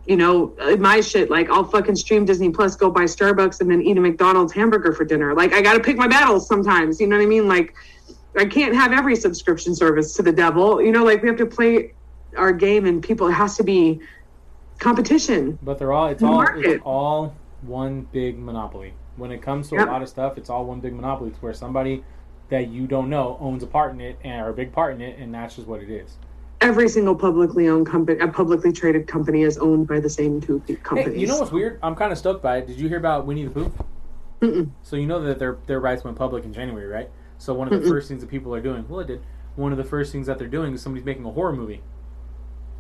you 0.07 0.17
know, 0.17 0.55
my 0.79 1.01
shit, 1.01 1.31
like 1.31 1.51
I'll 1.51 1.65
fucking 1.65 1.97
stream 1.97 2.25
Disney 2.25 2.51
Plus, 2.51 2.77
go 2.77 2.91
buy 2.91 3.05
Starbucks, 3.05 3.61
and 3.61 3.71
then 3.71 3.83
eat 3.83 3.97
a 3.99 4.01
McDonald's 4.01 4.53
hamburger 4.53 4.93
for 4.93 5.05
dinner. 5.05 5.35
Like 5.35 5.53
I 5.53 5.61
got 5.63 5.75
to 5.75 5.81
pick 5.81 5.97
my 5.97 6.07
battles 6.07 6.47
sometimes. 6.47 7.01
You 7.01 7.07
know 7.09 7.17
what 7.17 7.23
I 7.23 7.27
mean? 7.27 7.49
Like 7.49 7.75
I 8.39 8.45
can't 8.45 8.75
have 8.75 8.93
every 8.93 9.17
subscription 9.17 9.75
service 9.75 10.15
to 10.15 10.23
the 10.23 10.33
devil. 10.33 10.81
You 10.81 10.93
know, 10.93 11.05
like 11.05 11.23
we 11.23 11.29
have 11.29 11.39
to 11.39 11.47
play 11.47 11.95
our 12.37 12.53
game, 12.53 12.87
and 12.87 13.03
people 13.03 13.27
it 13.29 13.33
has 13.33 13.57
to 13.57 13.65
be 13.65 14.01
competition. 14.79 15.59
But 15.63 15.79
they're 15.79 15.93
all 15.93 16.09
it's 16.09 16.23
all 16.23 16.35
Market. 16.35 16.67
it's 16.67 16.83
all 16.85 17.35
one 17.63 18.03
big 18.13 18.39
monopoly. 18.39 18.95
When 19.17 19.33
it 19.33 19.41
comes 19.43 19.71
to 19.71 19.77
Yep. 19.77 19.89
a 19.89 19.91
lot 19.91 20.03
of 20.03 20.09
stuff, 20.09 20.37
it's 20.37 20.51
all 20.51 20.67
one 20.67 20.81
big 20.81 20.95
monopoly. 20.95 21.31
It's 21.31 21.41
where 21.43 21.55
somebody 21.55 22.05
that 22.51 22.69
you 22.69 22.87
don't 22.87 23.09
know 23.09 23.39
owns 23.41 23.63
a 23.63 23.67
part 23.67 23.93
in 23.93 24.01
it 24.01 24.19
and 24.23 24.41
or 24.45 24.51
a 24.51 24.53
big 24.53 24.73
part 24.73 24.95
in 24.95 25.01
it, 25.01 25.19
and 25.19 25.35
that's 25.35 25.57
just 25.57 25.67
what 25.67 25.83
it 25.83 25.91
is. 25.91 26.17
Every 26.61 26.89
single 26.89 27.15
publicly 27.15 27.69
owned 27.69 27.87
company, 27.87 28.19
a 28.21 28.29
publicly 28.29 28.73
traded 28.73 29.07
company, 29.07 29.43
is 29.43 29.59
owned 29.59 29.87
by 29.87 30.01
the 30.01 30.09
same 30.09 30.41
two 30.41 30.61
companies. 30.83 31.15
Hey, 31.15 31.21
you 31.21 31.27
know 31.27 31.39
what's 31.39 31.53
weird? 31.53 31.79
I'm 31.83 31.95
kind 31.95 32.13
of 32.13 32.19
stoked 32.19 32.43
by 32.43 32.59
it. 32.59 32.67
Did 32.67 32.79
you 32.79 32.89
hear 32.89 32.99
about 32.99 33.27
Winnie 33.27 33.45
the 33.45 33.51
Pooh? 33.51 33.73
Mm-mm. 34.41 34.71
So 34.83 34.97
you 34.97 35.07
know 35.07 35.21
that 35.23 35.39
their 35.39 35.59
their 35.67 35.81
rights 35.81 36.05
went 36.05 36.17
public 36.17 36.45
in 36.45 36.53
January, 36.53 36.87
right? 36.87 37.11
So 37.39 37.53
one 37.55 37.73
of 37.73 37.81
the 37.81 37.87
Mm-mm. 37.87 37.91
first 37.91 38.09
things 38.09 38.23
that 38.23 38.31
people 38.31 38.55
are 38.55 38.61
doing, 38.61 38.87
well, 38.89 39.01
it 39.01 39.07
did. 39.07 39.23
One 39.55 39.73
of 39.73 39.79
the 39.79 39.85
first 39.85 40.13
things 40.13 40.27
that 40.27 40.39
they're 40.39 40.49
doing 40.49 40.75
is 40.75 40.83
somebody's 40.83 41.05
making 41.05 41.25
a 41.25 41.31
horror 41.31 41.53
movie, 41.53 41.83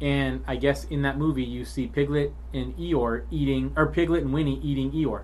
and 0.01 0.43
I 0.47 0.57
guess 0.57 0.85
in 0.85 1.03
that 1.03 1.18
movie 1.18 1.45
you 1.45 1.64
see 1.64 1.87
Piglet 1.87 2.33
and 2.53 2.77
Eeyore 2.77 3.24
eating, 3.31 3.72
or 3.77 3.87
Piglet 3.87 4.22
and 4.22 4.33
Winnie 4.33 4.61
eating 4.62 4.93
Eeyore. 4.93 5.22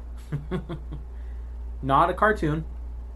Not 1.83 2.11
a 2.11 2.15
cartoon. 2.15 2.65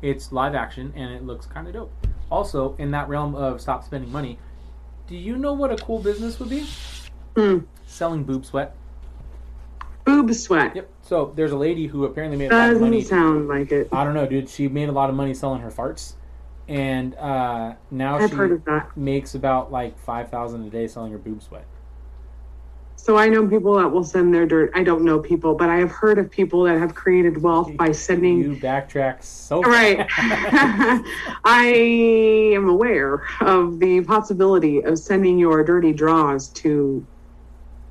It's 0.03 0.33
live 0.33 0.55
action 0.55 0.93
and 0.95 1.15
it 1.15 1.25
looks 1.25 1.47
kind 1.47 1.67
of 1.67 1.73
dope. 1.73 1.93
Also, 2.31 2.75
in 2.79 2.91
that 2.91 3.09
realm 3.09 3.35
of 3.35 3.61
stop 3.61 3.85
spending 3.85 4.13
money, 4.13 4.39
do 5.07 5.17
you 5.17 5.37
know 5.37 5.53
what 5.53 5.71
a 5.73 5.77
cool 5.77 5.99
business 6.01 6.39
would 6.41 6.51
be? 6.51 6.67
Hmm. 7.37 7.59
Selling 7.87 8.25
boob 8.25 8.45
sweat. 8.45 8.75
Boob 10.05 10.33
sweat. 10.35 10.75
Yep. 10.77 10.89
So 11.03 11.33
there's 11.37 11.53
a 11.53 11.57
lady 11.57 11.87
who 11.87 12.05
apparently 12.05 12.37
made 12.39 12.51
a 12.53 12.55
lot 12.57 12.65
of 12.69 12.75
Doesn't 12.75 12.85
money. 12.85 13.03
sound 13.03 13.49
like 13.49 13.73
it. 13.73 13.89
I 13.93 14.05
don't 14.05 14.15
know, 14.15 14.27
dude. 14.27 14.49
She 14.49 14.69
made 14.69 14.89
a 14.89 14.93
lot 14.93 15.11
of 15.11 15.17
money 15.17 15.35
selling 15.35 15.61
her 15.63 15.71
farts, 15.71 16.15
and 16.69 17.15
uh, 17.17 17.75
now 17.91 18.17
I've 18.19 18.31
she 18.31 18.37
heard 18.37 18.53
of 18.53 18.65
that. 18.67 18.97
makes 18.97 19.35
about 19.35 19.73
like 19.73 19.99
five 19.99 20.31
thousand 20.31 20.65
a 20.67 20.71
day 20.71 20.87
selling 20.87 21.13
her 21.13 21.19
boob 21.19 21.43
sweat. 21.43 21.65
So 23.07 23.17
I 23.17 23.29
know 23.29 23.47
people 23.47 23.75
that 23.77 23.87
will 23.87 24.03
send 24.03 24.35
their 24.35 24.47
dirt. 24.47 24.73
I 24.75 24.83
don't 24.83 25.05
know 25.05 25.21
people, 25.21 25.55
but 25.55 25.69
I 25.69 25.77
have 25.77 25.93
heard 25.93 26.19
of 26.19 26.29
people 26.29 26.65
that 26.65 26.77
have 26.81 26.97
created 26.97 27.41
wealth 27.41 27.77
by 27.77 27.93
sending. 27.93 28.39
You 28.39 28.57
backtrack 28.57 29.23
so 29.23 29.63
far. 29.63 29.71
Right. 29.71 30.07
I 31.45 31.67
am 32.53 32.69
aware 32.69 33.23
of 33.43 33.79
the 33.79 34.01
possibility 34.01 34.81
of 34.83 34.99
sending 34.99 35.39
your 35.39 35.63
dirty 35.63 35.93
draws 35.93 36.49
to 36.49 37.07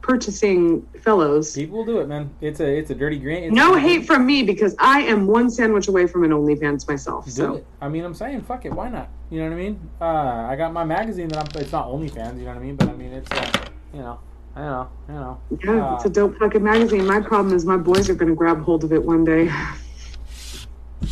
purchasing 0.02 0.82
fellows. 1.00 1.56
People 1.56 1.78
will 1.78 1.86
do 1.86 2.02
it, 2.02 2.10
man. 2.10 2.30
It's 2.42 2.60
a 2.60 2.66
it's 2.66 2.90
a 2.90 2.96
dirty 2.96 3.18
grant. 3.18 3.46
It's 3.46 3.56
No 3.56 3.76
hate 3.76 4.06
from 4.06 4.26
me 4.26 4.44
because 4.44 4.76
I 4.80 5.00
am 5.00 5.28
one 5.28 5.50
sandwich 5.50 5.88
away 5.88 6.08
from 6.08 6.26
an 6.26 6.32
OnlyFans 6.32 6.90
myself. 6.90 7.24
Do 7.24 7.32
So 7.32 7.54
it. 7.54 7.66
I 7.80 7.88
mean, 7.88 8.04
I'm 8.04 8.14
saying, 8.14 8.42
fuck 8.42 8.66
it. 8.66 8.74
Why 8.74 8.90
not? 8.90 9.08
You 9.30 9.40
know 9.40 9.46
what 9.46 9.54
I 9.54 9.60
mean? 9.60 9.90
Uh, 10.02 10.06
I 10.52 10.58
got 10.58 10.74
my 10.74 10.84
magazine 10.84 11.30
that 11.30 11.40
I'm. 11.40 11.62
It's 11.62 11.72
not 11.72 11.88
OnlyFans. 11.88 12.38
You 12.38 12.44
know 12.44 12.48
what 12.48 12.58
I 12.58 12.60
mean? 12.60 12.76
But 12.76 12.90
I 12.90 12.94
mean, 12.96 13.14
it's 13.14 13.32
uh, 13.32 13.66
you 13.94 14.00
know, 14.02 14.20
I 14.56 14.62
know, 14.62 14.90
you 15.10 15.14
know. 15.14 15.40
yeah, 15.64 15.96
it's 15.96 16.06
a 16.06 16.10
dope 16.10 16.38
fucking 16.38 16.64
magazine. 16.64 17.06
My 17.06 17.20
problem 17.20 17.54
is 17.54 17.66
my 17.66 17.78
boys 17.78 18.10
are 18.10 18.16
gonna 18.16 18.36
grab 18.36 18.62
hold 18.62 18.86
of 18.86 18.94
it 18.94 19.04
one 19.04 19.26
day, 19.26 19.52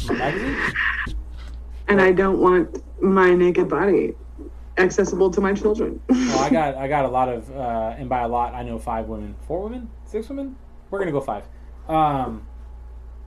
magazine. 0.08 0.58
and 1.90 2.02
I 2.02 2.14
don't 2.14 2.40
want 2.40 2.82
my 3.02 3.34
naked 3.34 3.68
body 3.68 4.14
accessible 4.78 5.30
to 5.32 5.42
my 5.42 5.54
children. 5.54 6.00
Well, 6.08 6.40
I 6.40 6.50
got 6.52 6.76
I 6.76 6.88
got 6.88 7.06
a 7.06 7.10
lot 7.10 7.28
of, 7.30 7.52
uh, 7.52 7.96
and 7.98 8.08
by 8.08 8.22
a 8.22 8.28
lot, 8.28 8.54
I 8.54 8.64
know 8.64 8.80
five 8.80 9.08
women, 9.08 9.36
four 9.46 9.64
women, 9.64 9.90
six 10.06 10.30
women. 10.30 10.56
We're 10.90 11.00
gonna 11.00 11.12
go 11.12 11.22
five. 11.22 11.44
Um, 11.90 12.48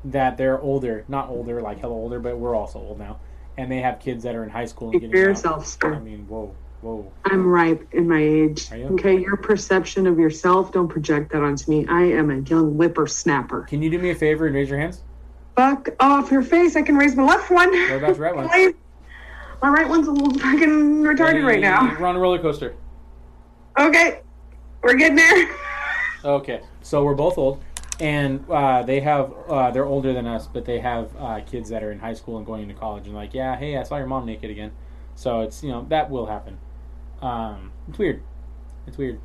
that 0.05 0.37
they're 0.37 0.61
older, 0.61 1.05
not 1.09 1.29
older, 1.29 1.61
like 1.61 1.81
hella 1.81 1.95
older, 1.95 2.21
but 2.21 2.39
we're 2.39 2.55
also 2.55 2.79
old 2.79 2.99
now, 2.99 3.19
and 3.59 3.71
they 3.71 3.81
have 3.81 4.01
kids 4.01 4.25
that 4.25 4.35
are 4.35 4.45
in 4.45 4.51
high 4.51 4.65
school 4.65 4.89
and 4.89 4.93
Speak 4.93 5.11
getting 5.11 5.25
for 5.25 5.29
yourself, 5.29 5.77
I 5.83 5.99
mean, 5.99 6.27
whoa, 6.29 6.55
whoa. 6.87 7.13
I'm 7.25 7.47
ripe 7.47 7.87
in 7.93 8.09
my 8.09 8.21
age. 8.23 8.71
You? 8.73 8.87
Okay, 8.95 9.19
your 9.21 9.37
perception 9.37 10.07
of 10.07 10.19
yourself, 10.19 10.73
don't 10.73 10.89
project 10.89 11.33
that 11.33 11.43
onto 11.43 11.71
me. 11.71 11.87
I 11.89 12.03
am 12.03 12.31
a 12.31 12.39
young 12.41 12.75
whippersnapper. 12.75 13.63
Can 13.63 13.83
you 13.83 13.91
do 13.91 13.99
me 13.99 14.11
a 14.11 14.15
favor 14.15 14.47
and 14.47 14.55
raise 14.55 14.69
your 14.71 14.79
hands? 14.79 15.03
Fuck 15.57 15.89
off 16.01 16.31
your 16.31 16.43
face. 16.43 16.77
I 16.77 16.83
can 16.83 16.97
raise 16.97 17.17
my 17.17 17.25
left 17.25 17.51
one. 17.51 17.71
What 17.71 17.93
about 17.93 18.17
your 18.17 18.17
right 18.17 18.37
one? 18.37 18.47
My- 18.47 18.75
My 19.63 19.71
right 19.71 19.89
one's 19.89 20.07
a 20.07 20.13
little 20.13 20.39
fucking 20.39 21.03
retarded 21.03 21.45
right 21.47 21.61
now. 21.61 21.97
We're 21.99 22.07
on 22.07 22.15
a 22.15 22.19
roller 22.19 22.39
coaster. 22.39 22.75
Okay, 23.79 24.21
we're 24.83 24.95
getting 24.95 25.17
there. 25.17 25.49
Okay, 26.25 26.61
so 26.83 27.03
we're 27.05 27.15
both 27.15 27.39
old, 27.39 27.63
and 28.01 28.45
uh, 28.51 28.83
they 28.83 29.01
have 29.01 29.33
uh, 29.49 29.71
they're 29.71 29.87
older 29.87 30.13
than 30.13 30.27
us, 30.27 30.47
but 30.47 30.65
they 30.67 30.79
have 30.81 31.11
uh, 31.19 31.41
kids 31.41 31.71
that 31.71 31.83
are 31.83 31.91
in 31.93 31.99
high 31.99 32.13
school 32.15 32.37
and 32.37 32.45
going 32.45 32.63
into 32.63 32.75
college, 32.75 33.07
and 33.07 33.15
like, 33.15 33.33
yeah, 33.33 33.57
hey, 33.57 33.77
I 33.77 33.83
saw 33.83 33.97
your 33.97 34.07
mom 34.07 34.27
naked 34.27 34.51
again. 34.51 34.73
So 35.15 35.41
it's 35.41 35.63
you 35.63 35.71
know 35.71 35.87
that 35.89 36.11
will 36.11 36.27
happen. 36.27 36.59
Um, 37.23 37.73
it's 37.89 37.99
weird. 37.99 38.23
It's 38.87 38.99
weird. 38.99 39.21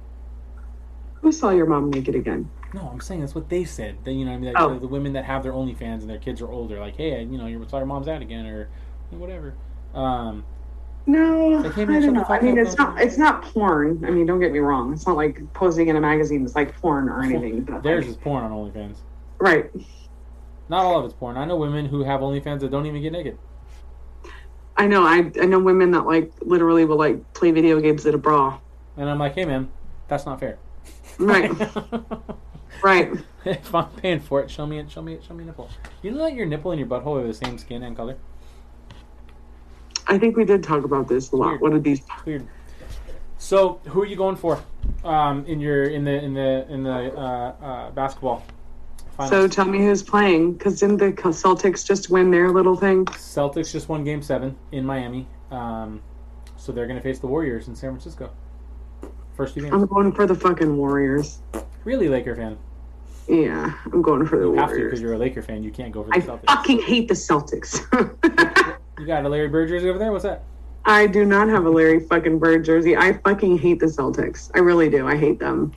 Who 1.22 1.32
saw 1.32 1.50
your 1.52 1.66
mom 1.68 1.90
naked 1.92 2.16
again? 2.16 2.50
No, 2.74 2.90
I'm 2.92 3.02
saying 3.02 3.20
that's 3.20 3.36
what 3.36 3.50
they 3.50 3.64
said. 3.66 3.98
That 4.06 4.14
you 4.14 4.26
know, 4.26 4.32
I 4.32 4.38
mean, 4.38 4.54
Oh. 4.56 4.80
the, 4.80 4.88
women 4.88 5.14
that 5.14 5.26
have 5.26 5.44
their 5.44 5.52
OnlyFans 5.52 6.02
and 6.02 6.10
their 6.10 6.18
kids 6.18 6.42
are 6.42 6.50
older, 6.50 6.80
like, 6.80 6.96
hey, 6.96 7.22
you 7.24 7.38
know, 7.38 7.46
you 7.48 7.64
saw 7.70 7.78
your 7.78 7.86
mom's 7.86 8.08
out 8.08 8.22
again, 8.22 8.46
or 8.46 8.70
whatever. 9.12 9.54
Um, 9.94 10.46
No, 11.06 11.48
Like, 11.64 11.74
hey, 11.74 11.84
man, 11.86 12.02
I 12.02 12.06
don't 12.06 12.14
know. 12.14 12.26
I 12.30 12.40
mean, 12.40 12.58
it's 12.58 12.78
not. 12.78 13.00
It's 13.02 13.18
not 13.18 13.42
porn. 13.44 14.04
I 14.06 14.10
mean, 14.12 14.26
don't 14.26 14.40
get 14.40 14.52
me 14.52 14.60
wrong. 14.60 14.94
It's 14.94 15.06
not 15.06 15.18
like 15.18 15.42
posing 15.54 15.90
in 15.90 15.96
a 15.96 16.02
magazine 16.02 16.46
is 16.46 16.56
like 16.56 16.74
porn 16.80 17.10
or 17.10 17.22
anything. 17.24 17.62
But 17.64 17.84
theirs 17.84 18.06
like- 18.06 18.12
is 18.12 18.18
porn 18.18 18.44
on 18.46 18.52
OnlyFans. 18.52 18.98
right. 19.40 19.70
Not 20.70 20.86
all 20.86 20.98
of 21.00 21.04
it's 21.06 21.14
porn. 21.14 21.36
I 21.36 21.44
know 21.44 21.58
women 21.58 21.86
who 21.86 22.04
have 22.04 22.22
OnlyFans 22.22 22.62
that 22.62 22.72
don't 22.72 22.86
even 22.86 23.02
get 23.02 23.12
naked. 23.12 23.38
I 24.82 24.88
know. 24.88 25.04
I 25.04 25.32
I 25.40 25.46
know 25.46 25.60
women 25.60 25.92
that 25.92 26.08
like 26.08 26.32
literally 26.42 26.86
will 26.86 26.98
like 26.98 27.34
play 27.36 27.52
video 27.52 27.80
games 27.80 28.04
in 28.08 28.16
a 28.16 28.18
bra. 28.18 28.60
And 28.98 29.08
I'm 29.08 29.20
like, 29.20 29.36
hey, 29.36 29.46
man, 29.46 29.70
that's 30.08 30.26
not 30.26 30.40
fair. 30.40 30.58
Right. 31.20 31.52
Right. 32.84 33.12
if 33.46 33.76
I'm 33.76 33.90
paying 33.90 34.22
for 34.22 34.42
it, 34.42 34.50
show 34.50 34.66
me 34.66 34.80
it. 34.80 34.90
Show 34.90 35.04
me 35.04 35.14
it. 35.14 35.24
Show 35.24 35.36
me 35.36 35.44
a 35.44 35.46
nipple. 35.46 35.70
You 36.02 36.10
know 36.10 36.18
that 36.24 36.34
your 36.34 36.48
nipple 36.48 36.72
and 36.72 36.80
your 36.80 36.90
butthole 36.90 37.22
are 37.22 37.28
the 37.28 37.34
same 37.34 37.60
skin 37.60 37.84
and 37.84 37.96
color. 37.96 38.18
I 40.08 40.18
think 40.18 40.36
we 40.36 40.46
did 40.46 40.64
talk 40.64 40.84
about 40.84 41.08
this 41.08 41.32
a 41.32 41.36
lot. 41.36 41.50
Weird. 41.50 41.62
What 41.62 41.74
are 41.74 41.80
these? 41.80 42.02
Weird. 42.26 42.48
So, 43.38 43.82
who 43.86 44.02
are 44.02 44.08
you 44.08 44.16
going 44.16 44.36
for? 44.36 44.64
Um, 45.04 45.46
in 45.46 45.60
your 45.60 45.84
in 45.84 46.06
the 46.06 46.24
in 46.24 46.34
the 46.34 46.66
in 46.70 46.82
the 46.82 47.16
uh, 47.16 47.22
uh, 47.62 47.92
basketball 47.92 48.44
So 49.30 49.48
tell 49.48 49.66
me 49.66 49.80
who's 49.80 50.04
playing, 50.04 50.54
because 50.54 50.80
didn't 50.80 50.98
the 50.98 51.12
Celtics 51.12 51.86
just 51.86 52.10
win 52.10 52.32
their 52.32 52.50
little 52.52 52.76
thing? 52.76 53.06
Celtics 53.06 53.72
just 53.72 53.90
won 53.90 54.04
Game 54.04 54.22
Seven 54.22 54.56
in 54.72 54.86
Miami. 54.86 55.28
Um, 55.52 56.02
so 56.58 56.72
they're 56.72 56.88
going 56.88 56.98
to 56.98 57.04
face 57.04 57.20
the 57.20 57.28
Warriors 57.28 57.68
in 57.68 57.76
San 57.76 57.92
Francisco. 57.92 58.32
First 59.36 59.56
two 59.56 59.62
games. 59.62 59.74
I'm 59.74 59.86
going 59.86 60.12
for 60.12 60.26
the 60.26 60.36
fucking 60.36 60.76
Warriors. 60.78 61.40
really, 61.84 62.10
Laker 62.10 62.36
fan. 62.36 62.58
Yeah, 63.28 63.74
I'm 63.92 64.02
going 64.02 64.26
for 64.26 64.38
the 64.38 64.46
You 64.46 64.56
have 64.56 64.70
to 64.70 64.84
because 64.84 65.02
you're 65.02 65.14
a 65.14 65.18
Laker 65.18 65.42
fan. 65.42 65.64
You 65.64 65.72
can't 65.72 65.92
go 65.92 66.04
for 66.04 66.10
the 66.10 66.16
I 66.16 66.20
Celtics. 66.20 66.44
I 66.48 66.56
fucking 66.56 66.82
hate 66.82 67.08
the 67.08 67.14
Celtics. 67.14 67.80
You 69.02 69.08
got 69.08 69.26
a 69.26 69.30
Larry 69.30 69.48
Bird 69.48 69.68
jersey 69.68 69.90
over 69.90 69.98
there. 69.98 70.12
What's 70.12 70.26
that? 70.26 70.44
I 70.86 71.08
do 71.08 71.26
not 71.26 71.50
have 71.50 71.66
a 71.66 71.70
Larry 71.72 72.02
fucking 72.02 72.38
Bird 72.38 72.64
jersey. 72.64 72.96
I 72.96 73.14
fucking 73.14 73.58
hate 73.58 73.80
the 73.80 73.88
Celtics. 73.88 74.52
I 74.54 74.60
really 74.60 74.92
do. 74.92 75.08
I 75.08 75.18
hate 75.18 75.40
them. 75.40 75.74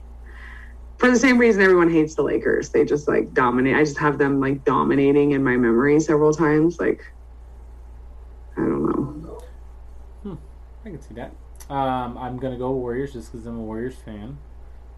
For 0.99 1.11
the 1.11 1.19
same 1.19 1.39
reason 1.39 1.63
everyone 1.63 1.91
hates 1.91 2.15
the 2.15 2.23
Lakers. 2.23 2.71
They 2.71 2.85
just 2.85 3.09
like 3.09 3.35
dominate. 3.35 3.77
I 3.77 3.85
just 3.85 3.99
have 3.99 4.19
them 4.19 4.41
like 4.41 4.65
dominating 4.65 5.33
in 5.33 5.43
my 5.43 5.57
memory 5.57 5.99
several 6.01 6.33
times. 6.33 6.79
Like, 6.79 7.05
I 8.57 8.61
don't 8.61 9.23
know. 9.23 10.39
I 10.85 10.91
can 10.91 11.01
see 11.01 11.15
that. 11.15 11.33
Um, 11.71 12.19
I'm 12.19 12.37
gonna 12.39 12.59
go 12.59 12.73
Warriors 12.73 13.13
just 13.13 13.33
because 13.33 13.47
I'm 13.47 13.59
a 13.59 13.63
Warriors 13.63 13.95
fan. 13.95 14.37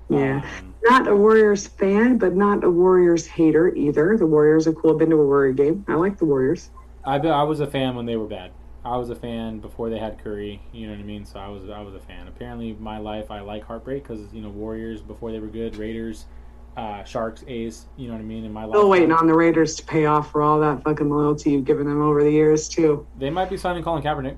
Yeah. 0.08 0.42
Um, 0.58 0.74
Not 0.84 1.08
a 1.08 1.16
Warriors 1.16 1.66
fan, 1.66 2.18
but 2.18 2.34
not 2.34 2.62
a 2.64 2.70
Warriors 2.70 3.26
hater 3.26 3.74
either. 3.74 4.16
The 4.16 4.26
Warriors 4.26 4.66
are 4.66 4.72
cool. 4.72 4.92
I've 4.92 4.98
been 4.98 5.10
to 5.10 5.16
a 5.16 5.26
Warrior 5.26 5.52
game. 5.52 5.84
I 5.88 5.94
like 5.94 6.18
the 6.18 6.24
Warriors. 6.24 6.70
I 7.04 7.18
I 7.18 7.42
was 7.44 7.60
a 7.60 7.66
fan 7.66 7.94
when 7.94 8.06
they 8.06 8.16
were 8.16 8.26
bad. 8.26 8.50
I 8.86 8.96
was 8.96 9.10
a 9.10 9.16
fan 9.16 9.58
before 9.58 9.90
they 9.90 9.98
had 9.98 10.22
Curry. 10.22 10.62
You 10.72 10.86
know 10.86 10.92
what 10.92 11.00
I 11.00 11.02
mean? 11.02 11.24
So 11.24 11.40
I 11.40 11.48
was 11.48 11.68
I 11.68 11.80
was 11.80 11.94
a 11.94 12.00
fan. 12.00 12.28
Apparently, 12.28 12.74
my 12.74 12.98
life 12.98 13.32
I 13.32 13.40
like 13.40 13.64
heartbreak 13.64 14.04
because 14.04 14.32
you 14.32 14.40
know 14.40 14.48
Warriors 14.48 15.02
before 15.02 15.32
they 15.32 15.40
were 15.40 15.48
good, 15.48 15.74
Raiders, 15.76 16.26
uh, 16.76 17.02
Sharks, 17.02 17.42
A's. 17.48 17.86
You 17.96 18.06
know 18.06 18.14
what 18.14 18.20
I 18.20 18.24
mean? 18.24 18.44
In 18.44 18.52
my 18.52 18.64
life, 18.64 18.76
Still 18.76 18.88
waiting 18.88 19.10
on 19.10 19.26
the 19.26 19.34
Raiders 19.34 19.74
to 19.76 19.84
pay 19.84 20.06
off 20.06 20.30
for 20.30 20.40
all 20.40 20.60
that 20.60 20.84
fucking 20.84 21.10
loyalty 21.10 21.50
you've 21.50 21.64
given 21.64 21.88
them 21.88 22.00
over 22.00 22.22
the 22.22 22.30
years 22.30 22.68
too. 22.68 23.04
They 23.18 23.30
might 23.30 23.50
be 23.50 23.56
signing 23.56 23.82
Colin 23.82 24.04
Kaepernick. 24.04 24.36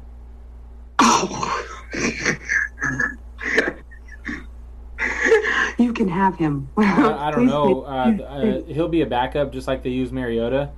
Oh. 1.01 1.67
you 5.79 5.93
can 5.93 6.09
have 6.09 6.37
him. 6.37 6.71
I, 6.79 7.29
I 7.29 7.31
don't 7.31 7.45
know. 7.47 7.83
Uh, 7.83 8.17
uh, 8.23 8.63
he'll 8.65 8.89
be 8.89 9.03
a 9.03 9.07
backup 9.07 9.53
just 9.53 9.69
like 9.69 9.83
they 9.83 9.91
use 9.91 10.11
Mariota 10.11 10.71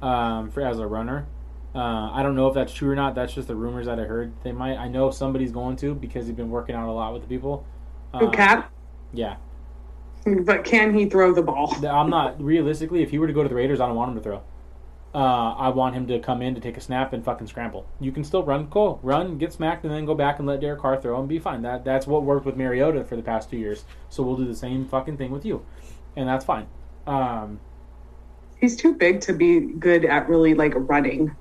um, 0.00 0.50
for 0.50 0.62
as 0.62 0.78
a 0.78 0.86
runner. 0.86 1.26
Uh, 1.74 2.10
I 2.12 2.22
don't 2.22 2.34
know 2.34 2.48
if 2.48 2.54
that's 2.54 2.72
true 2.72 2.90
or 2.90 2.94
not. 2.96 3.14
That's 3.14 3.32
just 3.34 3.46
the 3.48 3.54
rumors 3.54 3.86
that 3.86 4.00
I 4.00 4.04
heard. 4.04 4.32
They 4.42 4.52
might. 4.52 4.76
I 4.76 4.88
know 4.88 5.10
somebody's 5.10 5.52
going 5.52 5.76
to 5.76 5.94
because 5.94 6.26
he's 6.26 6.34
been 6.36 6.50
working 6.50 6.74
out 6.74 6.88
a 6.88 6.92
lot 6.92 7.12
with 7.12 7.22
the 7.22 7.28
people. 7.28 7.64
Who, 8.18 8.26
Um, 8.26 8.32
Cap? 8.32 8.72
Yeah, 9.12 9.36
But 10.24 10.64
can 10.64 10.94
he 10.94 11.06
throw 11.08 11.32
the 11.32 11.42
ball? 11.42 11.74
I'm 11.86 12.10
not 12.10 12.40
realistically. 12.42 13.02
If 13.02 13.10
he 13.10 13.18
were 13.18 13.26
to 13.26 13.32
go 13.32 13.42
to 13.42 13.48
the 13.48 13.54
Raiders, 13.54 13.80
I 13.80 13.86
don't 13.86 13.96
want 13.96 14.10
him 14.10 14.16
to 14.16 14.22
throw. 14.22 14.42
Uh, 15.14 15.54
I 15.54 15.68
want 15.70 15.94
him 15.94 16.06
to 16.08 16.18
come 16.18 16.42
in 16.42 16.54
to 16.54 16.60
take 16.60 16.76
a 16.76 16.80
snap 16.82 17.14
and 17.14 17.24
fucking 17.24 17.46
scramble. 17.46 17.86
You 17.98 18.12
can 18.12 18.24
still 18.24 18.42
run, 18.44 18.66
cool, 18.68 19.00
run, 19.02 19.38
get 19.38 19.54
smacked, 19.54 19.84
and 19.84 19.92
then 19.92 20.04
go 20.04 20.14
back 20.14 20.38
and 20.38 20.46
let 20.46 20.60
Derek 20.60 20.80
Carr 20.80 21.00
throw 21.00 21.18
and 21.18 21.26
be 21.28 21.38
fine. 21.38 21.62
That 21.62 21.84
that's 21.84 22.06
what 22.06 22.24
worked 22.24 22.44
with 22.44 22.56
Mariota 22.56 23.04
for 23.04 23.16
the 23.16 23.22
past 23.22 23.50
two 23.50 23.56
years. 23.56 23.84
So 24.10 24.22
we'll 24.22 24.36
do 24.36 24.46
the 24.46 24.54
same 24.54 24.84
fucking 24.86 25.16
thing 25.16 25.30
with 25.30 25.46
you, 25.46 25.64
and 26.16 26.28
that's 26.28 26.44
fine. 26.44 26.66
Um, 27.06 27.60
He's 28.60 28.76
too 28.76 28.94
big 28.94 29.20
to 29.22 29.32
be 29.32 29.60
good 29.60 30.04
at 30.04 30.28
really 30.28 30.52
like 30.54 30.72
running. 30.76 31.34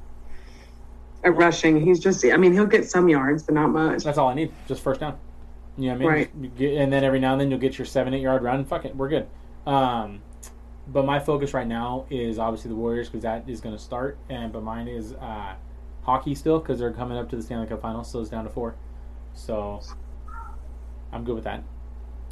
At 1.24 1.36
rushing, 1.36 1.80
he's 1.82 2.00
just. 2.00 2.24
I 2.26 2.38
mean, 2.38 2.54
he'll 2.54 2.66
get 2.66 2.90
some 2.90 3.10
yards, 3.10 3.44
but 3.44 3.56
not 3.56 3.70
much. 3.70 4.04
That's 4.04 4.18
all 4.18 4.28
I 4.30 4.34
need. 4.34 4.52
Just 4.68 4.82
first 4.84 5.00
down. 5.00 5.18
You 5.78 5.90
know 5.90 5.94
what 5.94 5.96
I 5.96 6.00
mean? 6.00 6.08
Right. 6.08 6.56
Get- 6.58 6.78
And 6.82 6.92
then 6.94 7.04
every 7.04 7.20
now 7.20 7.34
and 7.34 7.42
then 7.42 7.50
you'll 7.52 7.60
get 7.60 7.78
your 7.78 7.86
seven, 7.86 8.14
eight 8.14 8.22
yard 8.22 8.44
run. 8.44 8.66
Fuck 8.66 8.86
it, 8.86 8.96
we're 8.96 9.10
good. 9.10 9.28
Um, 9.66 10.22
but 10.88 11.06
my 11.06 11.20
focus 11.20 11.54
right 11.54 11.68
now 11.68 12.06
is 12.10 12.40
obviously 12.40 12.70
the 12.70 12.76
Warriors 12.76 13.10
because 13.10 13.24
that 13.24 13.48
is 13.50 13.62
going 13.62 13.76
to 13.76 13.82
start. 13.82 14.18
And 14.30 14.52
but 14.54 14.64
mine 14.64 14.88
is 14.88 15.14
uh, 15.14 15.56
hockey 16.04 16.34
still 16.36 16.60
because 16.60 16.80
they're 16.80 16.94
coming 16.94 17.18
up 17.18 17.30
to 17.32 17.36
the 17.36 17.44
Stanley 17.44 17.68
Cup 17.68 17.82
Finals, 17.82 18.10
so 18.10 18.22
it's 18.22 18.30
down 18.30 18.44
to 18.46 18.50
four. 18.50 18.76
So 19.34 19.82
I'm 21.12 21.24
good 21.24 21.36
with 21.36 21.44
that. 21.44 21.64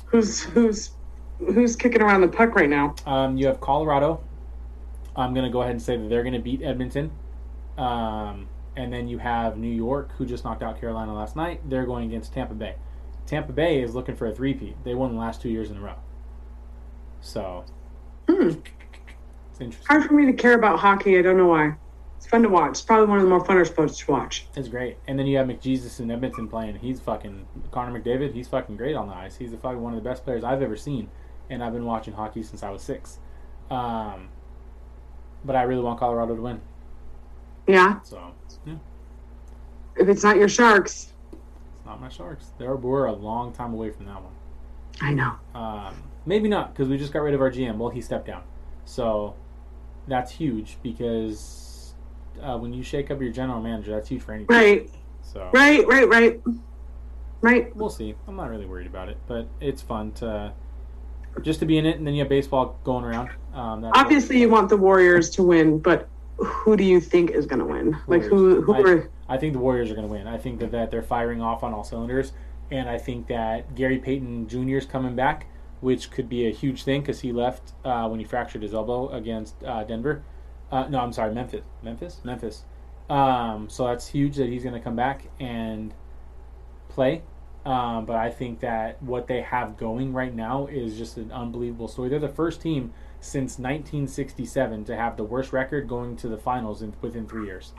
Who's 0.06 0.42
who's 0.42 0.92
who's 1.40 1.76
kicking 1.76 2.02
around 2.02 2.22
the 2.22 2.28
puck 2.28 2.56
right 2.56 2.70
now? 2.70 2.96
Um, 3.06 3.38
you 3.38 3.48
have 3.48 3.60
Colorado. 3.60 4.22
I'm 5.16 5.34
going 5.34 5.46
to 5.46 5.52
go 5.52 5.62
ahead 5.62 5.72
and 5.72 5.82
say 5.82 5.98
that 5.98 6.10
they're 6.10 6.24
going 6.24 6.34
to 6.34 6.40
beat 6.40 6.62
Edmonton. 6.62 7.12
Um, 7.78 8.48
and 8.76 8.92
then 8.92 9.08
you 9.08 9.18
have 9.18 9.58
New 9.58 9.74
York, 9.74 10.12
who 10.18 10.26
just 10.26 10.44
knocked 10.44 10.64
out 10.64 10.80
Carolina 10.80 11.14
last 11.14 11.36
night. 11.36 11.62
They're 11.70 11.86
going 11.86 12.08
against 12.08 12.34
Tampa 12.34 12.54
Bay. 12.54 12.76
Tampa 13.26 13.54
Bay 13.54 13.82
is 13.82 13.96
looking 13.96 14.16
for 14.16 14.28
a 14.28 14.32
three-peat. 14.34 14.84
They 14.84 14.94
won 14.94 15.14
the 15.14 15.20
last 15.20 15.42
two 15.42 15.50
years 15.50 15.72
in 15.72 15.78
a 15.78 15.82
row. 15.82 15.96
So 17.22 17.66
Hmm. 18.28 18.50
it's 19.52 19.62
interesting. 19.62 19.86
Hard 19.88 20.04
for 20.06 20.14
me 20.14 20.26
to 20.26 20.34
care 20.34 20.54
about 20.54 20.80
hockey. 20.80 21.18
I 21.18 21.22
don't 21.22 21.38
know 21.38 21.48
why. 21.48 21.76
It's 22.18 22.28
fun 22.28 22.44
to 22.44 22.50
watch. 22.50 22.72
It's 22.72 22.82
probably 22.82 23.08
one 23.08 23.18
of 23.18 23.24
the 23.24 23.30
more 23.30 23.44
funner 23.44 23.66
sports 23.68 23.98
to 24.00 24.12
watch. 24.12 24.48
It's 24.56 24.68
great. 24.68 24.98
And 25.08 25.18
then 25.18 25.28
you 25.28 25.38
have 25.38 25.48
McJesus 25.48 26.00
in 26.00 26.10
Edmonton 26.12 26.48
playing. 26.48 26.76
He's 26.78 27.00
fucking 27.00 27.48
Connor 27.72 28.00
McDavid. 28.00 28.34
He's 28.34 28.48
fucking 28.48 28.78
great 28.78 28.96
on 28.96 29.08
the 29.08 29.14
ice. 29.16 29.36
He's 29.38 29.52
the 29.52 29.58
fucking 29.58 29.82
one 29.82 29.94
of 29.94 30.04
the 30.04 30.08
best 30.08 30.24
players 30.24 30.44
I've 30.44 30.62
ever 30.62 30.76
seen. 30.76 31.10
And 31.50 31.64
I've 31.64 31.74
been 31.74 31.86
watching 31.86 32.14
hockey 32.14 32.42
since 32.44 32.64
I 32.64 32.70
was 32.72 32.82
six. 32.82 33.20
Um, 33.70 34.30
but 35.44 35.56
I 35.56 35.64
really 35.64 35.84
want 35.84 36.00
Colorado 36.00 36.36
to 36.36 36.42
win. 36.42 36.62
Yeah. 37.68 38.00
So 38.04 38.20
yeah, 38.66 38.76
If 39.96 40.08
it's 40.08 40.24
not 40.24 40.38
your 40.38 40.50
Sharks, 40.50 41.14
it's 41.32 41.86
not 41.86 42.02
my 42.02 42.10
Sharks. 42.10 42.52
They're 42.58 42.76
we're 42.76 43.06
a 43.06 43.14
long 43.14 43.52
time 43.54 43.74
away 43.74 43.92
from 43.92 44.06
that 44.06 44.22
one. 44.22 44.34
I 45.02 45.12
know. 45.12 45.34
Um, 45.54 45.96
maybe 46.26 46.48
not 46.48 46.74
because 46.74 46.88
we 46.88 46.98
just 46.98 47.12
got 47.14 47.20
rid 47.20 47.34
of 47.34 47.42
our 47.42 47.52
GM. 47.52 47.78
Well, 47.78 47.90
he 47.90 48.02
stepped 48.02 48.28
down, 48.28 48.44
so 48.86 49.36
that's 50.08 50.32
huge 50.32 50.78
because 50.84 51.94
uh, 52.42 52.58
when 52.58 52.74
you 52.74 52.84
shake 52.84 53.12
up 53.12 53.22
your 53.22 53.32
general 53.32 53.62
manager, 53.62 53.92
that's 53.92 54.10
huge 54.10 54.22
for 54.22 54.34
any. 54.34 54.46
Right. 54.46 54.90
So 55.22 55.50
Right. 55.54 55.86
Right. 55.88 56.08
Right. 56.08 56.42
Right. 57.42 57.76
we'll 57.76 57.90
see. 57.90 58.16
I'm 58.28 58.36
not 58.36 58.50
really 58.50 58.66
worried 58.66 58.88
about 58.88 59.10
it, 59.10 59.18
but 59.28 59.48
it's 59.60 59.82
fun 59.82 60.12
to 60.14 60.54
just 61.42 61.60
to 61.60 61.66
be 61.66 61.78
in 61.78 61.86
it, 61.86 61.98
and 61.98 62.08
then 62.08 62.14
you 62.14 62.22
have 62.22 62.30
baseball 62.30 62.80
going 62.84 63.04
around. 63.04 63.30
Um, 63.54 63.86
Obviously, 63.94 64.40
you 64.40 64.50
want 64.50 64.70
the 64.70 64.78
Warriors 64.78 65.30
to 65.32 65.44
win, 65.44 65.80
but 65.80 66.08
who 66.38 66.76
do 66.76 66.84
you 66.84 67.00
think 67.00 67.32
is 67.32 67.46
going 67.46 67.60
to 67.60 67.66
win? 67.66 67.98
Like 68.08 68.24
who? 68.24 68.62
Who 68.62 68.74
Warriors. 68.74 69.06
are? 69.06 69.12
I 69.28 69.38
think 69.38 69.54
the 69.54 69.60
Warriors 69.60 69.90
are 69.92 69.96
going 69.96 70.08
to 70.08 70.12
win. 70.14 70.28
I 70.28 70.38
think 70.38 70.60
that, 70.60 70.72
that 70.72 70.92
they're 70.92 71.02
firing 71.02 71.42
off 71.42 71.64
on 71.64 71.74
all 71.74 71.84
cylinders, 71.84 72.34
and 72.72 72.90
I 72.90 72.98
think 72.98 73.28
that 73.28 73.76
Gary 73.76 74.00
Payton 74.00 74.48
Jr. 74.48 74.78
is 74.78 74.86
coming 74.86 75.16
back, 75.16 75.48
which 75.82 76.12
could 76.12 76.30
be 76.30 76.48
a 76.48 76.52
huge 76.52 76.84
thing 76.84 77.02
because 77.02 77.22
he 77.22 77.32
left 77.32 77.74
uh, 77.84 78.08
when 78.08 78.20
he 78.20 78.26
fractured 78.26 78.62
his 78.62 78.74
elbow 78.74 79.10
against 79.10 79.64
uh, 79.64 79.84
Denver. 79.84 80.24
Uh, 80.72 80.88
no, 80.88 81.00
I'm 81.00 81.14
sorry, 81.14 81.34
Memphis. 81.34 81.64
Memphis? 81.82 82.20
Memphis. 82.24 82.64
Um, 83.10 83.70
so 83.70 83.88
that's 83.88 84.08
huge 84.08 84.36
that 84.38 84.50
he's 84.50 84.64
going 84.64 84.74
to 84.74 84.82
come 84.82 84.96
back 84.96 85.28
and 85.40 85.94
play. 86.90 87.22
Um, 87.66 88.06
but 88.06 88.16
I 88.16 88.30
think 88.30 88.60
that 88.60 89.02
what 89.02 89.28
they 89.28 89.42
have 89.42 89.78
going 89.78 90.14
right 90.14 90.34
now 90.34 90.68
is 90.68 90.98
just 90.98 91.18
an 91.18 91.32
unbelievable 91.32 91.88
story. 91.88 92.10
They're 92.10 92.20
the 92.20 92.30
first 92.30 92.62
team 92.62 92.94
since 93.22 93.58
1967 93.58 94.86
to 94.86 94.96
have 94.96 95.18
the 95.18 95.24
worst 95.24 95.54
record 95.54 95.88
going 95.88 96.16
to 96.18 96.28
the 96.28 96.38
finals 96.38 96.82
in, 96.82 96.94
within 97.02 97.28
three 97.28 97.46
years. 97.46 97.74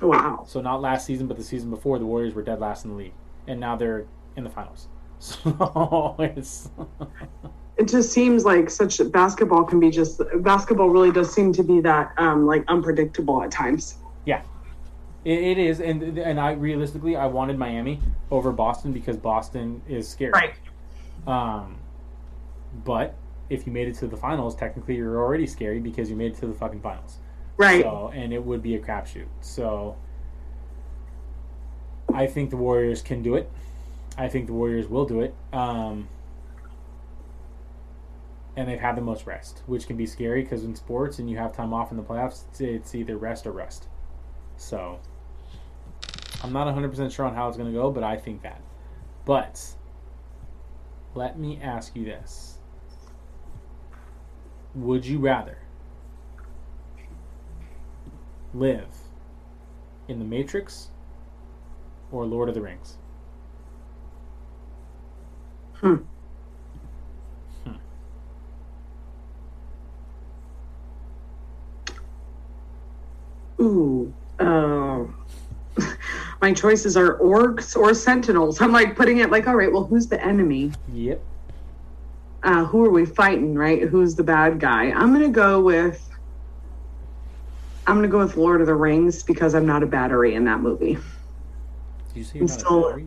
Wow. 0.00 0.44
So 0.46 0.60
not 0.60 0.80
last 0.80 1.06
season, 1.06 1.26
but 1.26 1.36
the 1.36 1.44
season 1.44 1.70
before, 1.70 1.98
the 1.98 2.06
Warriors 2.06 2.34
were 2.34 2.42
dead 2.42 2.60
last 2.60 2.84
in 2.84 2.90
the 2.90 2.96
league, 2.96 3.14
and 3.46 3.60
now 3.60 3.76
they're 3.76 4.06
in 4.36 4.44
the 4.44 4.50
finals. 4.50 4.88
So 5.22 6.16
it's 6.18 6.68
It 7.76 7.88
just 7.88 8.12
seems 8.12 8.44
like 8.44 8.68
such 8.68 9.00
basketball 9.12 9.64
can 9.64 9.80
be 9.80 9.90
just 9.90 10.20
basketball 10.36 10.90
really 10.90 11.10
does 11.10 11.32
seem 11.32 11.52
to 11.54 11.62
be 11.62 11.80
that 11.80 12.12
um 12.18 12.46
like 12.46 12.64
unpredictable 12.68 13.42
at 13.42 13.50
times. 13.50 13.96
it, 15.24 15.38
it 15.38 15.58
is, 15.58 15.80
and 15.80 16.18
and 16.18 16.38
I 16.38 16.52
realistically, 16.52 17.16
I 17.16 17.26
wanted 17.26 17.58
Miami 17.58 18.00
over 18.30 18.52
Boston 18.52 18.92
because 18.92 19.16
Boston 19.16 19.80
is 19.88 20.08
scary. 20.08 20.32
Um, 21.26 21.78
but 22.84 23.14
if 23.52 23.66
you 23.66 23.72
made 23.72 23.86
it 23.86 23.94
to 23.96 24.06
the 24.06 24.16
finals, 24.16 24.54
technically 24.56 24.96
you're 24.96 25.18
already 25.18 25.46
scary 25.46 25.78
because 25.78 26.08
you 26.08 26.16
made 26.16 26.32
it 26.32 26.38
to 26.38 26.46
the 26.46 26.54
fucking 26.54 26.80
finals. 26.80 27.18
Right. 27.58 27.82
So, 27.82 28.10
and 28.14 28.32
it 28.32 28.42
would 28.42 28.62
be 28.62 28.74
a 28.74 28.78
crapshoot. 28.78 29.26
So, 29.42 29.96
I 32.12 32.26
think 32.26 32.50
the 32.50 32.56
Warriors 32.56 33.02
can 33.02 33.22
do 33.22 33.34
it. 33.34 33.50
I 34.16 34.28
think 34.28 34.46
the 34.46 34.54
Warriors 34.54 34.88
will 34.88 35.04
do 35.04 35.20
it. 35.20 35.34
Um, 35.52 36.08
and 38.56 38.68
they've 38.68 38.80
had 38.80 38.96
the 38.96 39.02
most 39.02 39.26
rest, 39.26 39.62
which 39.66 39.86
can 39.86 39.96
be 39.96 40.06
scary 40.06 40.42
because 40.42 40.64
in 40.64 40.74
sports 40.74 41.18
and 41.18 41.30
you 41.30 41.36
have 41.36 41.54
time 41.54 41.74
off 41.74 41.90
in 41.90 41.98
the 41.98 42.02
playoffs, 42.02 42.44
it's, 42.48 42.60
it's 42.60 42.94
either 42.94 43.18
rest 43.18 43.46
or 43.46 43.52
rest. 43.52 43.86
So, 44.56 44.98
I'm 46.42 46.54
not 46.54 46.74
100% 46.74 47.12
sure 47.12 47.26
on 47.26 47.34
how 47.34 47.48
it's 47.48 47.58
going 47.58 47.70
to 47.70 47.78
go, 47.78 47.90
but 47.90 48.02
I 48.02 48.16
think 48.16 48.42
that. 48.42 48.62
But, 49.26 49.74
let 51.14 51.38
me 51.38 51.60
ask 51.62 51.94
you 51.94 52.04
this 52.04 52.51
Would 54.74 55.04
you 55.04 55.18
rather 55.18 55.58
live 58.54 58.88
in 60.08 60.18
the 60.18 60.24
Matrix 60.24 60.88
or 62.10 62.24
Lord 62.24 62.48
of 62.48 62.54
the 62.54 62.60
Rings? 62.62 62.96
Hmm. 65.74 65.96
Hmm. 67.64 67.72
Ooh. 73.60 74.14
Uh, 74.38 75.04
my 76.40 76.52
choices 76.54 76.96
are 76.96 77.18
orcs 77.18 77.76
or 77.76 77.92
sentinels. 77.92 78.60
I'm 78.60 78.72
like 78.72 78.96
putting 78.96 79.18
it 79.18 79.30
like, 79.30 79.46
all 79.46 79.56
right, 79.56 79.70
well, 79.70 79.84
who's 79.84 80.06
the 80.06 80.24
enemy? 80.24 80.72
Yep. 80.92 81.22
Uh, 82.44 82.64
who 82.64 82.84
are 82.84 82.90
we 82.90 83.04
fighting? 83.04 83.54
Right? 83.54 83.82
Who's 83.82 84.14
the 84.16 84.24
bad 84.24 84.58
guy? 84.58 84.90
I'm 84.90 85.12
gonna 85.12 85.28
go 85.28 85.60
with. 85.60 86.08
I'm 87.86 87.96
gonna 87.96 88.08
go 88.08 88.18
with 88.18 88.36
Lord 88.36 88.60
of 88.60 88.66
the 88.66 88.74
Rings 88.74 89.22
because 89.22 89.54
I'm 89.54 89.66
not 89.66 89.82
a 89.82 89.86
battery 89.86 90.34
in 90.34 90.44
that 90.44 90.60
movie. 90.60 90.98
You 92.14 92.24
say 92.24 92.40
I'm 92.40 92.48
still-? 92.48 92.98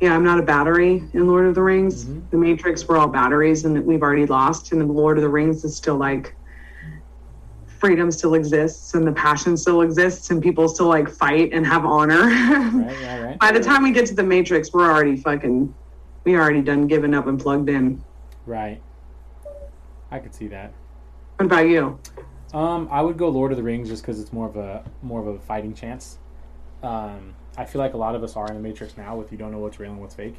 Yeah, 0.00 0.14
I'm 0.14 0.24
not 0.24 0.38
a 0.38 0.42
battery 0.42 1.02
in 1.12 1.26
Lord 1.26 1.46
of 1.46 1.54
the 1.54 1.62
Rings. 1.62 2.06
Mhm. 2.06 2.30
The 2.30 2.38
Matrix, 2.38 2.88
we're 2.88 2.96
all 2.96 3.08
batteries, 3.08 3.64
and 3.64 3.84
we've 3.84 4.02
already 4.02 4.24
lost. 4.26 4.72
And 4.72 4.80
the 4.80 4.86
Lord 4.86 5.18
of 5.18 5.22
the 5.22 5.28
Rings 5.28 5.62
is 5.64 5.76
still 5.76 5.96
like 5.96 6.34
freedom 7.66 8.10
still 8.10 8.34
exists, 8.34 8.94
and 8.94 9.06
the 9.06 9.12
passion 9.12 9.56
still 9.56 9.80
exists, 9.82 10.30
and 10.30 10.42
people 10.42 10.68
still 10.68 10.86
like 10.88 11.08
fight 11.08 11.50
and 11.52 11.66
have 11.66 11.84
honor. 11.84 12.22
Right, 12.80 12.96
right, 13.02 13.22
right. 13.22 13.38
By 13.38 13.52
the 13.52 13.60
time 13.60 13.82
we 13.82 13.90
get 13.90 14.06
to 14.06 14.14
the 14.14 14.22
Matrix, 14.22 14.70
we're 14.72 14.90
already 14.90 15.16
fucking, 15.16 15.74
we 16.24 16.36
already 16.36 16.62
done 16.62 16.86
giving 16.86 17.14
up 17.14 17.26
and 17.26 17.38
plugged 17.38 17.68
in. 17.68 18.04
Right. 18.50 18.82
I 20.10 20.18
could 20.18 20.34
see 20.34 20.48
that. 20.48 20.72
What 21.36 21.46
about 21.46 21.68
you? 21.68 22.00
Um, 22.52 22.88
I 22.90 23.00
would 23.00 23.16
go 23.16 23.28
Lord 23.28 23.52
of 23.52 23.56
the 23.56 23.62
Rings 23.62 23.88
just 23.88 24.02
because 24.02 24.18
it's 24.18 24.32
more 24.32 24.48
of 24.48 24.56
a 24.56 24.82
more 25.02 25.20
of 25.20 25.28
a 25.28 25.38
fighting 25.38 25.72
chance. 25.72 26.18
Um, 26.82 27.36
I 27.56 27.64
feel 27.64 27.80
like 27.80 27.94
a 27.94 27.96
lot 27.96 28.16
of 28.16 28.24
us 28.24 28.34
are 28.34 28.48
in 28.48 28.54
the 28.54 28.60
Matrix 28.60 28.96
now, 28.96 29.14
with 29.14 29.30
you 29.30 29.38
don't 29.38 29.52
know 29.52 29.60
what's 29.60 29.78
real 29.78 29.92
and 29.92 30.00
what's 30.00 30.16
fake, 30.16 30.34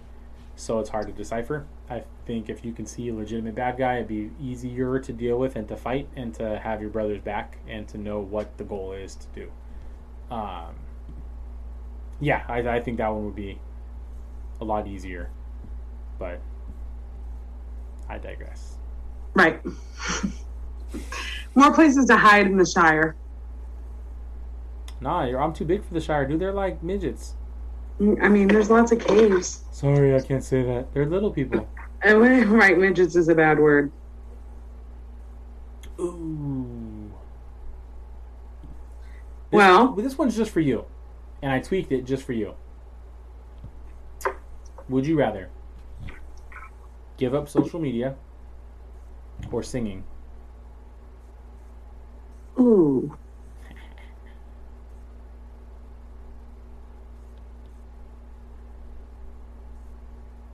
so 0.58 0.80
it's 0.80 0.90
hard 0.90 1.08
to 1.08 1.14
decipher. 1.14 1.66
I 1.90 2.04
think 2.26 2.50
if 2.50 2.66
you 2.66 2.74
can 2.74 2.86
see 2.86 3.08
a 3.08 3.14
legitimate 3.14 3.56
bad 3.56 3.78
guy, 3.78 3.96
it'd 3.96 4.10
be 4.10 4.30
easier 4.42 5.00
to 5.00 5.14
deal 5.14 5.40
with 5.40 5.56
and 5.56 5.66
to 5.70 5.78
fight 5.78 6.10
and 6.18 6.34
to 6.34 6.60
have 6.60 6.82
your 6.82 6.90
brothers 6.90 7.22
back 7.22 7.60
and 7.66 7.88
to 7.88 7.98
know 7.98 8.20
what 8.20 8.58
the 8.58 8.66
goal 8.66 8.92
is 8.92 9.16
to 9.16 9.28
do. 9.34 9.52
Um, 10.36 10.76
yeah, 12.20 12.44
I, 12.50 12.58
I 12.60 12.82
think 12.82 12.98
that 12.98 13.08
one 13.08 13.24
would 13.24 13.36
be 13.36 13.58
a 14.60 14.66
lot 14.66 14.86
easier, 14.86 15.30
but 16.20 16.42
I 18.12 18.18
digress. 18.18 18.76
Right. 19.36 19.62
More 21.56 21.74
places 21.74 22.06
to 22.08 22.18
hide 22.18 22.46
in 22.46 22.58
the 22.58 22.66
Shire. 22.66 23.16
Nah, 25.00 25.24
you're, 25.26 25.42
I'm 25.42 25.54
too 25.54 25.64
big 25.64 25.86
for 25.86 25.94
the 25.94 26.02
Shire, 26.02 26.28
dude. 26.28 26.42
They're 26.42 26.52
like 26.52 26.84
midgets. 26.84 27.36
Mm, 28.02 28.22
I 28.22 28.28
mean, 28.28 28.50
there's 28.50 28.70
lots 28.70 28.92
of 28.92 29.00
caves. 29.00 29.64
Sorry, 29.72 30.14
I 30.14 30.20
can't 30.20 30.44
say 30.44 30.62
that. 30.64 30.94
They're 30.94 31.06
little 31.06 31.32
people. 31.32 31.68
Right, 32.04 32.78
midgets 32.80 33.16
is 33.16 33.30
a 33.30 33.36
bad 33.36 33.60
word. 33.60 33.92
Ooh. 36.00 37.12
This- 39.52 39.58
Well- 39.58 39.94
this 39.94 40.18
one's 40.18 40.36
just 40.36 40.50
for 40.50 40.62
you, 40.62 40.86
and 41.44 41.52
I 41.52 41.60
tweaked 41.60 41.92
it 41.92 42.06
just 42.06 42.24
for 42.24 42.34
you. 42.34 42.56
Would 44.90 45.06
you 45.06 45.16
rather 45.16 45.50
give 47.22 47.36
up 47.36 47.48
social 47.48 47.80
media 47.80 48.16
or 49.52 49.62
singing? 49.62 50.04
Ooh. 52.60 53.16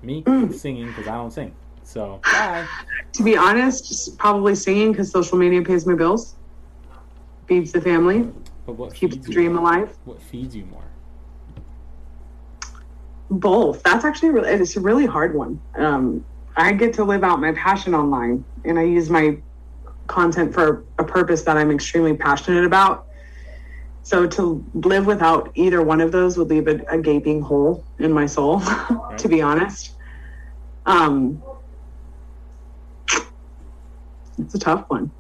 Me, 0.04 0.24
Mm. 0.24 0.54
singing 0.54 0.88
because 0.90 1.08
I 1.08 1.16
don't 1.16 1.32
sing. 1.32 1.54
So 1.84 2.20
bye. 2.24 2.66
To 3.14 3.24
be 3.24 3.38
honest, 3.38 4.18
probably 4.18 4.54
singing 4.56 4.92
because 4.92 5.10
social 5.10 5.38
media 5.38 5.62
pays 5.62 5.88
my 5.88 5.96
bills, 5.96 6.36
feeds 7.48 7.72
the 7.72 7.80
family, 7.80 8.30
But 8.66 8.74
what 8.74 8.94
keeps 8.94 9.16
the 9.16 9.32
dream 9.32 9.54
more? 9.54 9.62
alive. 9.64 9.98
What 10.04 10.22
feeds 10.22 10.54
you 10.54 10.66
more? 10.66 10.84
Both. 13.30 13.84
That's 13.84 14.04
actually 14.04 14.32
really, 14.32 14.50
it's 14.50 14.76
a 14.76 14.82
really 14.82 15.06
hard 15.06 15.34
one. 15.34 15.60
Um, 15.76 16.26
I 16.58 16.74
get 16.74 16.94
to 16.96 17.04
live 17.04 17.24
out 17.24 17.40
my 17.40 17.52
passion 17.52 17.94
online, 17.94 18.44
and 18.66 18.80
I 18.80 18.84
use 18.84 19.12
my 19.12 19.38
content 20.08 20.54
for 20.54 20.86
a 20.98 21.04
purpose 21.04 21.44
that 21.44 21.56
I'm 21.56 21.70
extremely 21.70 22.18
passionate 22.18 22.66
about. 22.66 23.06
So 24.02 24.26
to 24.26 24.66
live 24.74 25.06
without 25.06 25.52
either 25.56 25.84
one 25.84 26.02
of 26.02 26.12
those 26.12 26.38
would 26.38 26.50
leave 26.50 26.68
a, 26.68 26.80
a 26.90 26.98
gaping 26.98 27.42
hole 27.42 27.86
in 28.00 28.12
my 28.12 28.26
soul, 28.26 28.62
to 29.18 29.28
be 29.28 29.42
honest. 29.42 29.96
Um, 30.86 31.44
it's 34.40 34.56
a 34.56 34.60
tough 34.60 34.86
one. 34.88 35.12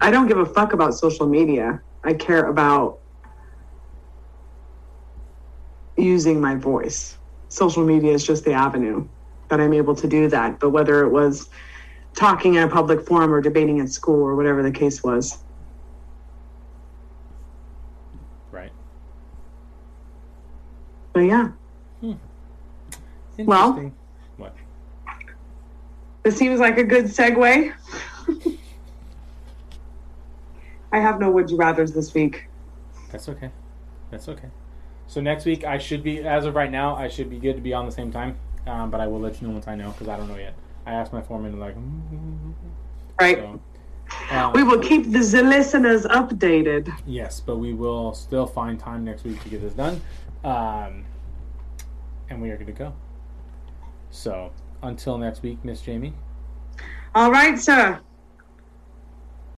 I 0.00 0.10
don't 0.10 0.26
give 0.26 0.38
a 0.38 0.46
fuck 0.46 0.72
about 0.72 0.94
social 0.94 1.26
media. 1.26 1.80
I 2.04 2.14
care 2.14 2.46
about 2.48 2.98
using 5.96 6.40
my 6.40 6.56
voice. 6.56 7.19
Social 7.50 7.84
media 7.84 8.12
is 8.12 8.24
just 8.24 8.44
the 8.44 8.52
avenue 8.52 9.06
that 9.48 9.60
I'm 9.60 9.72
able 9.74 9.94
to 9.96 10.06
do 10.08 10.28
that. 10.28 10.58
But 10.60 10.70
whether 10.70 11.04
it 11.04 11.10
was 11.10 11.50
talking 12.14 12.54
in 12.54 12.62
a 12.62 12.68
public 12.68 13.04
forum 13.06 13.34
or 13.34 13.40
debating 13.40 13.80
at 13.80 13.90
school 13.90 14.22
or 14.22 14.34
whatever 14.36 14.62
the 14.62 14.70
case 14.70 15.02
was, 15.02 15.42
Right. 18.52 18.70
but 21.12 21.20
yeah, 21.20 21.50
hmm. 22.00 22.12
Well- 23.38 23.92
what? 24.36 24.54
this 26.22 26.36
seems 26.36 26.60
like 26.60 26.78
a 26.78 26.84
good 26.84 27.06
segue. 27.06 27.72
I 30.92 30.98
have 30.98 31.20
no 31.20 31.30
would 31.30 31.50
you 31.50 31.56
rather's 31.56 31.92
this 31.92 32.14
week. 32.14 32.46
That's 33.10 33.28
okay. 33.28 33.50
That's 34.10 34.28
okay. 34.28 34.48
So 35.10 35.20
next 35.20 35.44
week 35.44 35.64
I 35.64 35.76
should 35.76 36.04
be, 36.04 36.20
as 36.20 36.44
of 36.44 36.54
right 36.54 36.70
now, 36.70 36.94
I 36.94 37.08
should 37.08 37.28
be 37.28 37.40
good 37.40 37.56
to 37.56 37.60
be 37.60 37.74
on 37.74 37.84
the 37.84 37.90
same 37.90 38.12
time. 38.12 38.38
Um, 38.68 38.92
but 38.92 39.00
I 39.00 39.08
will 39.08 39.18
let 39.18 39.42
you 39.42 39.48
know 39.48 39.54
once 39.54 39.66
I 39.66 39.74
know 39.74 39.90
because 39.90 40.06
I 40.06 40.16
don't 40.16 40.28
know 40.28 40.36
yet. 40.36 40.54
I 40.86 40.92
asked 40.92 41.12
my 41.12 41.20
foreman 41.20 41.58
like, 41.58 41.74
Right. 43.20 43.38
so, 43.38 43.60
um, 44.30 44.52
We 44.52 44.62
will 44.62 44.78
keep 44.78 45.10
the 45.10 45.18
listeners 45.18 46.04
updated. 46.04 46.96
Yes, 47.06 47.40
but 47.40 47.56
we 47.56 47.74
will 47.74 48.14
still 48.14 48.46
find 48.46 48.78
time 48.78 49.04
next 49.04 49.24
week 49.24 49.42
to 49.42 49.48
get 49.48 49.60
this 49.60 49.72
done. 49.72 50.00
Um, 50.44 51.04
and 52.28 52.40
we 52.40 52.50
are 52.50 52.56
good 52.56 52.68
to 52.68 52.72
go. 52.72 52.92
So 54.12 54.52
until 54.80 55.18
next 55.18 55.42
week, 55.42 55.58
Miss 55.64 55.82
Jamie. 55.82 56.14
All 57.16 57.32
right, 57.32 57.58
sir. 57.58 57.98